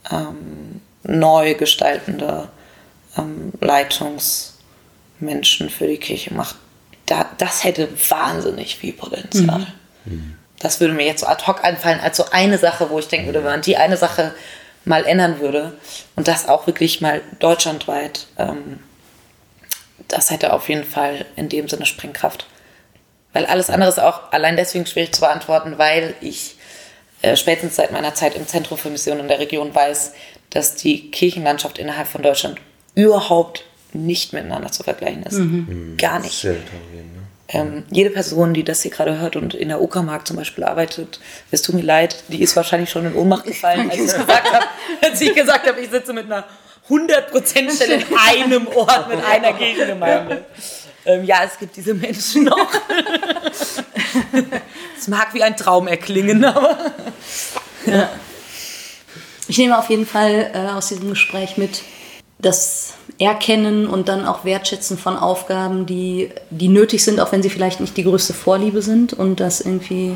ähm, 0.09 0.81
neu 1.03 1.53
gestaltende 1.53 2.49
ähm, 3.17 3.51
Leitungsmenschen 3.61 5.69
für 5.69 5.87
die 5.87 5.97
Kirche 5.97 6.33
macht, 6.33 6.55
da, 7.05 7.29
das 7.37 7.63
hätte 7.63 7.87
wahnsinnig 8.09 8.77
viel 8.77 8.93
Potenzial. 8.93 9.67
Das 10.59 10.79
würde 10.79 10.93
mir 10.93 11.05
jetzt 11.05 11.21
so 11.21 11.27
ad 11.27 11.47
hoc 11.47 11.63
einfallen 11.63 11.99
als 11.99 12.17
so 12.17 12.25
eine 12.31 12.57
Sache, 12.57 12.89
wo 12.89 12.99
ich 12.99 13.07
denken 13.07 13.27
würde, 13.27 13.43
wenn 13.43 13.51
man 13.51 13.61
die 13.61 13.77
eine 13.77 13.97
Sache 13.97 14.33
mal 14.85 15.05
ändern 15.05 15.39
würde 15.39 15.73
und 16.15 16.27
das 16.27 16.47
auch 16.47 16.67
wirklich 16.67 17.01
mal 17.01 17.21
deutschlandweit, 17.39 18.27
ähm, 18.37 18.79
das 20.07 20.31
hätte 20.31 20.53
auf 20.53 20.69
jeden 20.69 20.83
Fall 20.83 21.25
in 21.35 21.49
dem 21.49 21.69
Sinne 21.69 21.85
Sprengkraft. 21.85 22.47
Weil 23.31 23.45
alles 23.45 23.69
andere 23.69 23.89
ist 23.89 23.99
auch 23.99 24.31
allein 24.31 24.57
deswegen 24.57 24.85
schwierig 24.85 25.13
zu 25.13 25.21
beantworten, 25.21 25.77
weil 25.77 26.15
ich 26.19 26.55
äh, 27.21 27.35
spätestens 27.35 27.75
seit 27.75 27.91
meiner 27.91 28.15
Zeit 28.15 28.35
im 28.35 28.47
Zentrum 28.47 28.77
für 28.77 28.89
Mission 28.89 29.19
in 29.19 29.27
der 29.27 29.39
Region 29.39 29.73
weiß, 29.73 30.13
dass 30.49 30.75
die 30.75 31.11
Kirchenlandschaft 31.11 31.77
innerhalb 31.77 32.07
von 32.07 32.23
Deutschland 32.23 32.59
überhaupt 32.95 33.65
nicht 33.93 34.33
miteinander 34.33 34.71
zu 34.71 34.83
vergleichen 34.83 35.23
ist. 35.23 35.97
Gar 35.97 36.19
nicht. 36.19 36.41
Sehr 36.41 36.53
heterogen, 36.53 37.13
ne? 37.13 37.18
Ähm, 37.51 37.83
jede 37.89 38.11
Person, 38.11 38.53
die 38.53 38.63
das 38.63 38.83
hier 38.83 38.91
gerade 38.91 39.19
hört 39.19 39.35
und 39.35 39.55
in 39.55 39.69
der 39.69 39.81
Uckermark 39.81 40.27
zum 40.27 40.37
Beispiel 40.37 40.63
arbeitet, 40.63 41.19
es 41.49 41.63
tut 41.63 41.73
mir 41.73 41.81
leid, 41.81 42.23
die 42.27 42.43
ist 42.43 42.55
wahrscheinlich 42.55 42.91
schon 42.91 43.05
in 43.07 43.15
Ohnmacht 43.15 43.45
gefallen, 43.45 43.89
als 43.91 43.99
ich 43.99 44.13
gesagt 44.13 44.53
habe, 44.53 44.65
als 45.01 45.21
ich 45.21 45.33
gesagt 45.33 45.67
habe, 45.67 45.81
ich 45.81 45.89
sitze 45.89 46.13
mit 46.13 46.25
einer 46.25 46.45
100% 46.87 47.75
Stelle 47.75 47.95
in 47.95 48.05
einem 48.17 48.67
Ort 48.67 49.09
mit 49.09 49.23
einer 49.23 49.53
Gegengemeinde. 49.53 50.45
Ähm, 51.05 51.23
ja, 51.23 51.43
es 51.43 51.57
gibt 51.57 51.75
diese 51.75 51.93
Menschen 51.93 52.45
noch. 52.45 52.57
Es 54.97 55.07
mag 55.07 55.33
wie 55.33 55.41
ein 55.43 55.55
Traum 55.55 55.87
erklingen, 55.87 56.43
aber 56.43 56.77
Ich 59.47 59.57
nehme 59.57 59.77
auf 59.77 59.89
jeden 59.89 60.05
Fall 60.05 60.51
äh, 60.53 60.71
aus 60.71 60.89
diesem 60.89 61.09
Gespräch 61.09 61.57
mit 61.57 61.81
das 62.41 62.93
Erkennen 63.19 63.85
und 63.85 64.07
dann 64.07 64.25
auch 64.25 64.45
Wertschätzen 64.45 64.97
von 64.97 65.17
Aufgaben, 65.17 65.85
die, 65.85 66.29
die 66.49 66.69
nötig 66.69 67.03
sind, 67.03 67.19
auch 67.19 67.33
wenn 67.33 67.43
sie 67.43 67.49
vielleicht 67.49 67.81
nicht 67.81 67.97
die 67.97 68.03
größte 68.03 68.33
Vorliebe 68.33 68.81
sind 68.81 69.11
und 69.11 69.41
das 69.41 69.59
irgendwie 69.59 70.15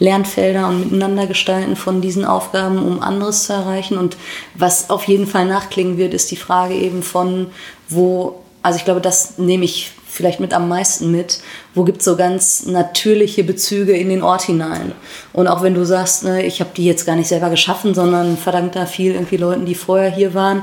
Lernfelder 0.00 0.66
und 0.66 0.80
miteinander 0.80 1.26
gestalten 1.26 1.76
von 1.76 2.00
diesen 2.00 2.24
Aufgaben, 2.24 2.78
um 2.78 3.00
anderes 3.00 3.44
zu 3.44 3.52
erreichen. 3.52 3.98
Und 3.98 4.16
was 4.54 4.90
auf 4.90 5.04
jeden 5.04 5.26
Fall 5.26 5.46
nachklingen 5.46 5.96
wird, 5.96 6.12
ist 6.12 6.30
die 6.32 6.36
Frage 6.36 6.74
eben 6.74 7.04
von, 7.04 7.48
wo, 7.88 8.40
also 8.62 8.78
ich 8.78 8.84
glaube, 8.84 9.00
das 9.00 9.38
nehme 9.38 9.64
ich 9.64 9.92
vielleicht 10.10 10.40
mit 10.40 10.52
am 10.52 10.68
meisten 10.68 11.12
mit, 11.12 11.38
wo 11.74 11.84
gibt 11.84 11.98
es 11.98 12.04
so 12.04 12.16
ganz 12.16 12.66
natürliche 12.66 13.44
Bezüge 13.44 13.96
in 13.96 14.08
den 14.08 14.22
Ort 14.22 14.42
hinein. 14.42 14.92
Und 15.32 15.46
auch 15.46 15.62
wenn 15.62 15.74
du 15.74 15.86
sagst, 15.86 16.24
ne, 16.24 16.44
ich 16.44 16.60
habe 16.60 16.70
die 16.76 16.84
jetzt 16.84 17.06
gar 17.06 17.14
nicht 17.14 17.28
selber 17.28 17.48
geschaffen, 17.48 17.94
sondern 17.94 18.36
verdankt 18.36 18.74
da 18.74 18.86
viel 18.86 19.12
irgendwie 19.12 19.36
Leuten, 19.36 19.66
die 19.66 19.76
vorher 19.76 20.10
hier 20.10 20.34
waren, 20.34 20.62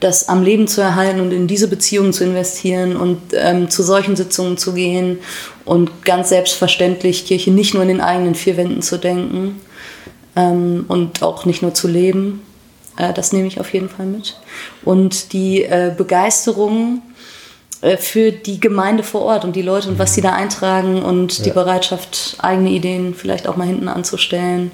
das 0.00 0.28
am 0.28 0.42
Leben 0.42 0.68
zu 0.68 0.80
erhalten 0.80 1.20
und 1.20 1.32
in 1.32 1.46
diese 1.46 1.68
Beziehungen 1.68 2.12
zu 2.12 2.24
investieren 2.24 2.96
und 2.96 3.20
ähm, 3.32 3.68
zu 3.68 3.82
solchen 3.82 4.14
Sitzungen 4.14 4.56
zu 4.56 4.72
gehen 4.72 5.18
und 5.64 6.04
ganz 6.04 6.28
selbstverständlich 6.28 7.26
Kirche 7.26 7.50
nicht 7.50 7.74
nur 7.74 7.82
in 7.82 7.88
den 7.88 8.00
eigenen 8.00 8.34
vier 8.34 8.56
Wänden 8.56 8.82
zu 8.82 8.96
denken 8.96 9.60
ähm, 10.36 10.84
und 10.88 11.22
auch 11.22 11.44
nicht 11.44 11.62
nur 11.62 11.74
zu 11.74 11.88
leben. 11.88 12.42
Äh, 12.96 13.12
das 13.12 13.32
nehme 13.32 13.48
ich 13.48 13.60
auf 13.60 13.72
jeden 13.72 13.88
Fall 13.88 14.06
mit. 14.06 14.36
Und 14.84 15.32
die 15.32 15.64
äh, 15.64 15.92
Begeisterung 15.96 17.02
äh, 17.80 17.96
für 17.96 18.30
die 18.30 18.60
Gemeinde 18.60 19.02
vor 19.02 19.22
Ort 19.22 19.44
und 19.44 19.56
die 19.56 19.62
Leute 19.62 19.88
und 19.88 19.98
was 19.98 20.14
sie 20.14 20.20
da 20.20 20.32
eintragen 20.32 21.02
und 21.02 21.44
die 21.44 21.50
Bereitschaft, 21.50 22.36
eigene 22.38 22.70
Ideen 22.70 23.14
vielleicht 23.14 23.48
auch 23.48 23.56
mal 23.56 23.66
hinten 23.66 23.88
anzustellen 23.88 24.70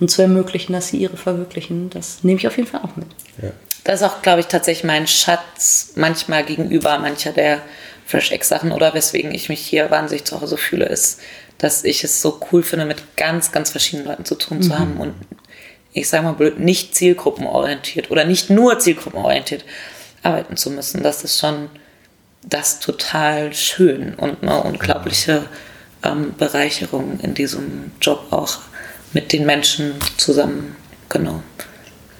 und 0.00 0.10
zu 0.10 0.22
ermöglichen, 0.22 0.72
dass 0.72 0.88
sie 0.88 0.98
ihre 0.98 1.16
verwirklichen. 1.16 1.90
Das 1.90 2.24
nehme 2.24 2.38
ich 2.38 2.46
auf 2.48 2.56
jeden 2.56 2.68
Fall 2.68 2.80
auch 2.82 2.96
mit. 2.96 3.06
Ja. 3.40 3.50
Das 3.84 4.00
ist 4.00 4.06
auch, 4.06 4.22
glaube 4.22 4.40
ich, 4.40 4.46
tatsächlich 4.46 4.84
mein 4.84 5.06
Schatz 5.06 5.92
manchmal 5.94 6.44
gegenüber 6.44 6.98
mancher 6.98 7.32
der 7.32 7.60
Fresh 8.06 8.32
Egg 8.32 8.44
Sachen 8.44 8.72
oder 8.72 8.94
weswegen 8.94 9.34
ich 9.34 9.48
mich 9.48 9.60
hier 9.60 9.90
wahnsinnig 9.90 10.24
zu 10.24 10.40
Hause 10.40 10.56
fühle, 10.56 10.86
ist, 10.86 11.20
dass 11.58 11.84
ich 11.84 12.02
es 12.02 12.20
so 12.20 12.40
cool 12.50 12.62
finde, 12.62 12.86
mit 12.86 13.16
ganz, 13.16 13.52
ganz 13.52 13.70
verschiedenen 13.70 14.08
Leuten 14.08 14.24
zu 14.24 14.34
tun 14.34 14.62
zu 14.62 14.78
haben 14.78 14.96
und 14.98 15.14
ich 15.92 16.08
sage 16.08 16.24
mal 16.24 16.32
blöd, 16.32 16.58
nicht 16.58 16.94
zielgruppenorientiert 16.94 18.10
oder 18.10 18.24
nicht 18.24 18.50
nur 18.50 18.78
zielgruppenorientiert 18.78 19.64
arbeiten 20.22 20.56
zu 20.56 20.70
müssen. 20.70 21.02
Das 21.02 21.22
ist 21.22 21.38
schon 21.38 21.70
das 22.42 22.80
total 22.80 23.54
schön 23.54 24.14
und 24.14 24.42
eine 24.42 24.62
unglaubliche 24.62 25.44
ähm, 26.02 26.34
Bereicherung 26.36 27.20
in 27.22 27.34
diesem 27.34 27.92
Job 28.00 28.26
auch 28.30 28.58
mit 29.12 29.32
den 29.32 29.46
Menschen 29.46 29.94
zusammen, 30.16 30.76
genau, 31.08 31.42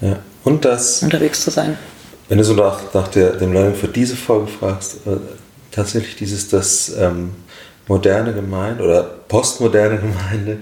Ja. 0.01 0.19
Und 0.45 0.63
das, 0.63 1.03
unterwegs 1.03 1.41
zu 1.41 1.51
sein. 1.51 1.77
wenn 2.29 2.37
du 2.37 2.43
so 2.45 2.53
nach, 2.53 2.93
nach 2.93 3.09
der, 3.09 3.31
dem 3.31 3.51
Learning 3.51 3.75
für 3.75 3.89
diese 3.89 4.15
Folge 4.15 4.47
fragst, 4.47 5.05
äh, 5.05 5.17
tatsächlich 5.71 6.15
dieses, 6.15 6.47
das 6.47 6.95
ähm, 6.97 7.31
moderne 7.87 8.33
Gemeinde 8.33 8.83
oder 8.83 9.03
postmoderne 9.03 9.97
Gemeinde 10.01 10.59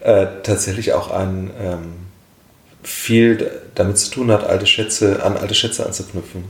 äh, 0.00 0.26
tatsächlich 0.42 0.92
auch 0.94 1.10
ein 1.10 1.50
ähm, 1.60 1.92
viel 2.82 3.50
damit 3.74 3.98
zu 3.98 4.10
tun 4.10 4.30
hat, 4.30 4.44
alte 4.44 4.66
Schätze, 4.66 5.22
an 5.22 5.36
alte 5.36 5.54
Schätze 5.54 5.86
anzuknüpfen. 5.86 6.44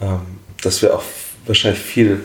Ähm, 0.00 0.20
dass 0.62 0.82
wir 0.82 0.94
auch 0.94 1.02
wahrscheinlich 1.46 1.80
viel 1.80 2.20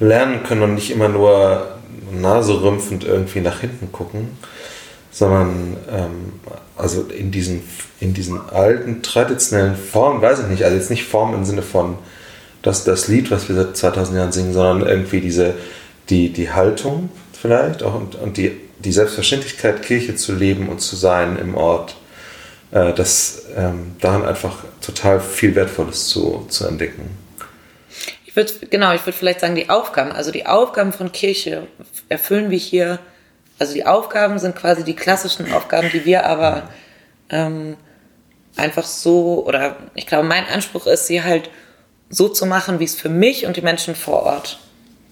lernen 0.00 0.42
können 0.42 0.62
und 0.62 0.74
nicht 0.74 0.90
immer 0.90 1.08
nur 1.08 1.66
naserümpfend 2.12 3.04
irgendwie 3.04 3.40
nach 3.40 3.60
hinten 3.60 3.90
gucken, 3.92 4.38
sondern 5.18 5.76
ähm, 5.90 6.32
also 6.76 7.02
in 7.02 7.32
diesen, 7.32 7.64
in 7.98 8.14
diesen 8.14 8.40
alten 8.50 9.02
traditionellen 9.02 9.74
Formen, 9.74 10.22
weiß 10.22 10.38
ich 10.38 10.46
nicht, 10.46 10.62
also 10.62 10.76
jetzt 10.76 10.90
nicht 10.90 11.04
Form 11.04 11.34
im 11.34 11.44
Sinne 11.44 11.62
von 11.62 11.98
das, 12.62 12.84
das 12.84 13.08
Lied, 13.08 13.32
was 13.32 13.48
wir 13.48 13.56
seit 13.56 13.76
2000 13.76 14.16
Jahren 14.16 14.30
singen, 14.30 14.52
sondern 14.52 14.88
irgendwie 14.88 15.20
diese, 15.20 15.54
die, 16.08 16.32
die 16.32 16.52
Haltung 16.52 17.10
vielleicht 17.32 17.82
auch 17.82 17.96
und, 17.96 18.14
und 18.14 18.36
die, 18.36 18.52
die 18.78 18.92
Selbstverständlichkeit, 18.92 19.82
Kirche 19.82 20.14
zu 20.14 20.32
leben 20.32 20.68
und 20.68 20.80
zu 20.80 20.94
sein 20.94 21.36
im 21.36 21.56
Ort, 21.56 21.96
äh, 22.70 22.92
dass 22.92 23.42
ähm, 23.56 23.96
daran 24.00 24.24
einfach 24.24 24.58
total 24.80 25.18
viel 25.20 25.56
Wertvolles 25.56 26.06
zu, 26.06 26.46
zu 26.48 26.64
entdecken. 26.64 27.10
Ich 28.24 28.36
würde, 28.36 28.52
genau, 28.70 28.94
ich 28.94 29.04
würde 29.04 29.18
vielleicht 29.18 29.40
sagen, 29.40 29.56
die 29.56 29.68
Aufgaben, 29.68 30.12
also 30.12 30.30
die 30.30 30.46
Aufgaben 30.46 30.92
von 30.92 31.10
Kirche 31.10 31.66
erfüllen 32.08 32.50
wir 32.50 32.58
hier, 32.58 33.00
also 33.58 33.74
die 33.74 33.86
Aufgaben 33.86 34.38
sind 34.38 34.56
quasi 34.56 34.84
die 34.84 34.94
klassischen 34.94 35.52
Aufgaben, 35.52 35.90
die 35.92 36.04
wir 36.04 36.26
aber 36.26 36.68
ähm, 37.30 37.76
einfach 38.56 38.84
so, 38.84 39.44
oder 39.46 39.76
ich 39.94 40.06
glaube, 40.06 40.26
mein 40.26 40.46
Anspruch 40.46 40.86
ist, 40.86 41.06
sie 41.06 41.22
halt 41.22 41.50
so 42.10 42.28
zu 42.28 42.46
machen, 42.46 42.80
wie 42.80 42.84
es 42.84 42.94
für 42.94 43.08
mich 43.08 43.46
und 43.46 43.56
die 43.56 43.62
Menschen 43.62 43.94
vor 43.94 44.22
Ort 44.22 44.58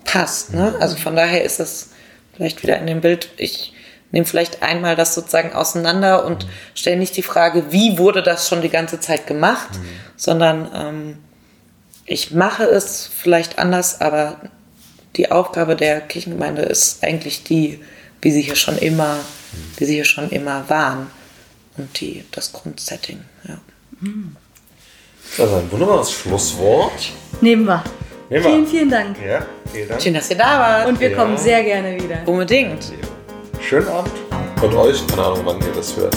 passt. 0.04 0.54
Ne? 0.54 0.74
Also 0.80 0.96
von 0.96 1.16
daher 1.16 1.44
ist 1.44 1.60
es 1.60 1.90
vielleicht 2.34 2.62
wieder 2.62 2.78
in 2.78 2.86
dem 2.86 3.00
Bild, 3.00 3.30
ich 3.36 3.74
nehme 4.12 4.26
vielleicht 4.26 4.62
einmal 4.62 4.96
das 4.96 5.14
sozusagen 5.14 5.52
auseinander 5.52 6.24
und 6.24 6.46
stelle 6.74 6.96
nicht 6.96 7.16
die 7.16 7.22
Frage, 7.22 7.72
wie 7.72 7.98
wurde 7.98 8.22
das 8.22 8.48
schon 8.48 8.62
die 8.62 8.68
ganze 8.68 9.00
Zeit 9.00 9.26
gemacht, 9.26 9.68
sondern 10.16 10.70
ähm, 10.74 11.18
ich 12.04 12.30
mache 12.30 12.64
es 12.64 13.10
vielleicht 13.12 13.58
anders, 13.58 14.00
aber 14.00 14.40
die 15.16 15.30
Aufgabe 15.30 15.76
der 15.76 16.00
Kirchengemeinde 16.00 16.62
ist 16.62 17.02
eigentlich 17.02 17.42
die, 17.42 17.80
wie 18.22 18.30
sie 18.32 18.42
hier 18.42 18.56
schon 18.56 18.78
immer, 18.78 19.16
wie 19.76 19.84
sie 19.84 19.94
hier 19.94 20.04
schon 20.04 20.28
immer 20.30 20.68
waren 20.68 21.08
und 21.76 22.00
die, 22.00 22.24
das 22.32 22.52
Grundsetting. 22.52 23.20
Ja. 23.46 23.58
Das 25.36 25.48
ist 25.48 25.54
ein 25.54 25.70
wunderbares 25.72 26.12
Schlusswort. 26.12 27.10
Nehmen 27.40 27.64
wir. 27.66 27.82
Nehmen 28.30 28.44
wir. 28.44 28.50
Vielen, 28.50 28.66
vielen 28.66 28.90
Dank. 28.90 29.16
Ja, 29.26 29.44
vielen 29.72 29.88
Dank. 29.88 30.02
Schön, 30.02 30.14
dass 30.14 30.30
ihr 30.30 30.36
da 30.36 30.58
wart. 30.58 30.88
Und 30.88 30.98
wir 31.00 31.10
Ja. 31.10 31.16
kommen 31.16 31.36
sehr 31.36 31.62
gerne 31.64 31.94
wieder. 32.02 32.18
Unbedingt. 32.26 32.92
Schönen 33.60 33.88
Abend. 33.88 34.12
Und 34.62 34.74
euch, 34.74 35.06
keine 35.06 35.22
Ahnung, 35.24 35.40
wann 35.44 35.60
ihr 35.60 35.72
das 35.74 35.96
hört. 35.96 36.16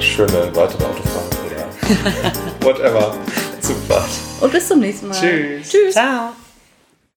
Schöne 0.00 0.50
weitere 0.54 0.84
Autofahrt 0.84 1.36
oder 1.46 2.66
whatever. 2.66 3.14
Zugfahrt. 3.60 4.08
Und 4.40 4.52
bis 4.52 4.68
zum 4.68 4.80
nächsten 4.80 5.08
Mal. 5.08 5.18
Tschüss. 5.20 5.68
Tschüss. 5.68 5.92
Ciao. 5.94 6.32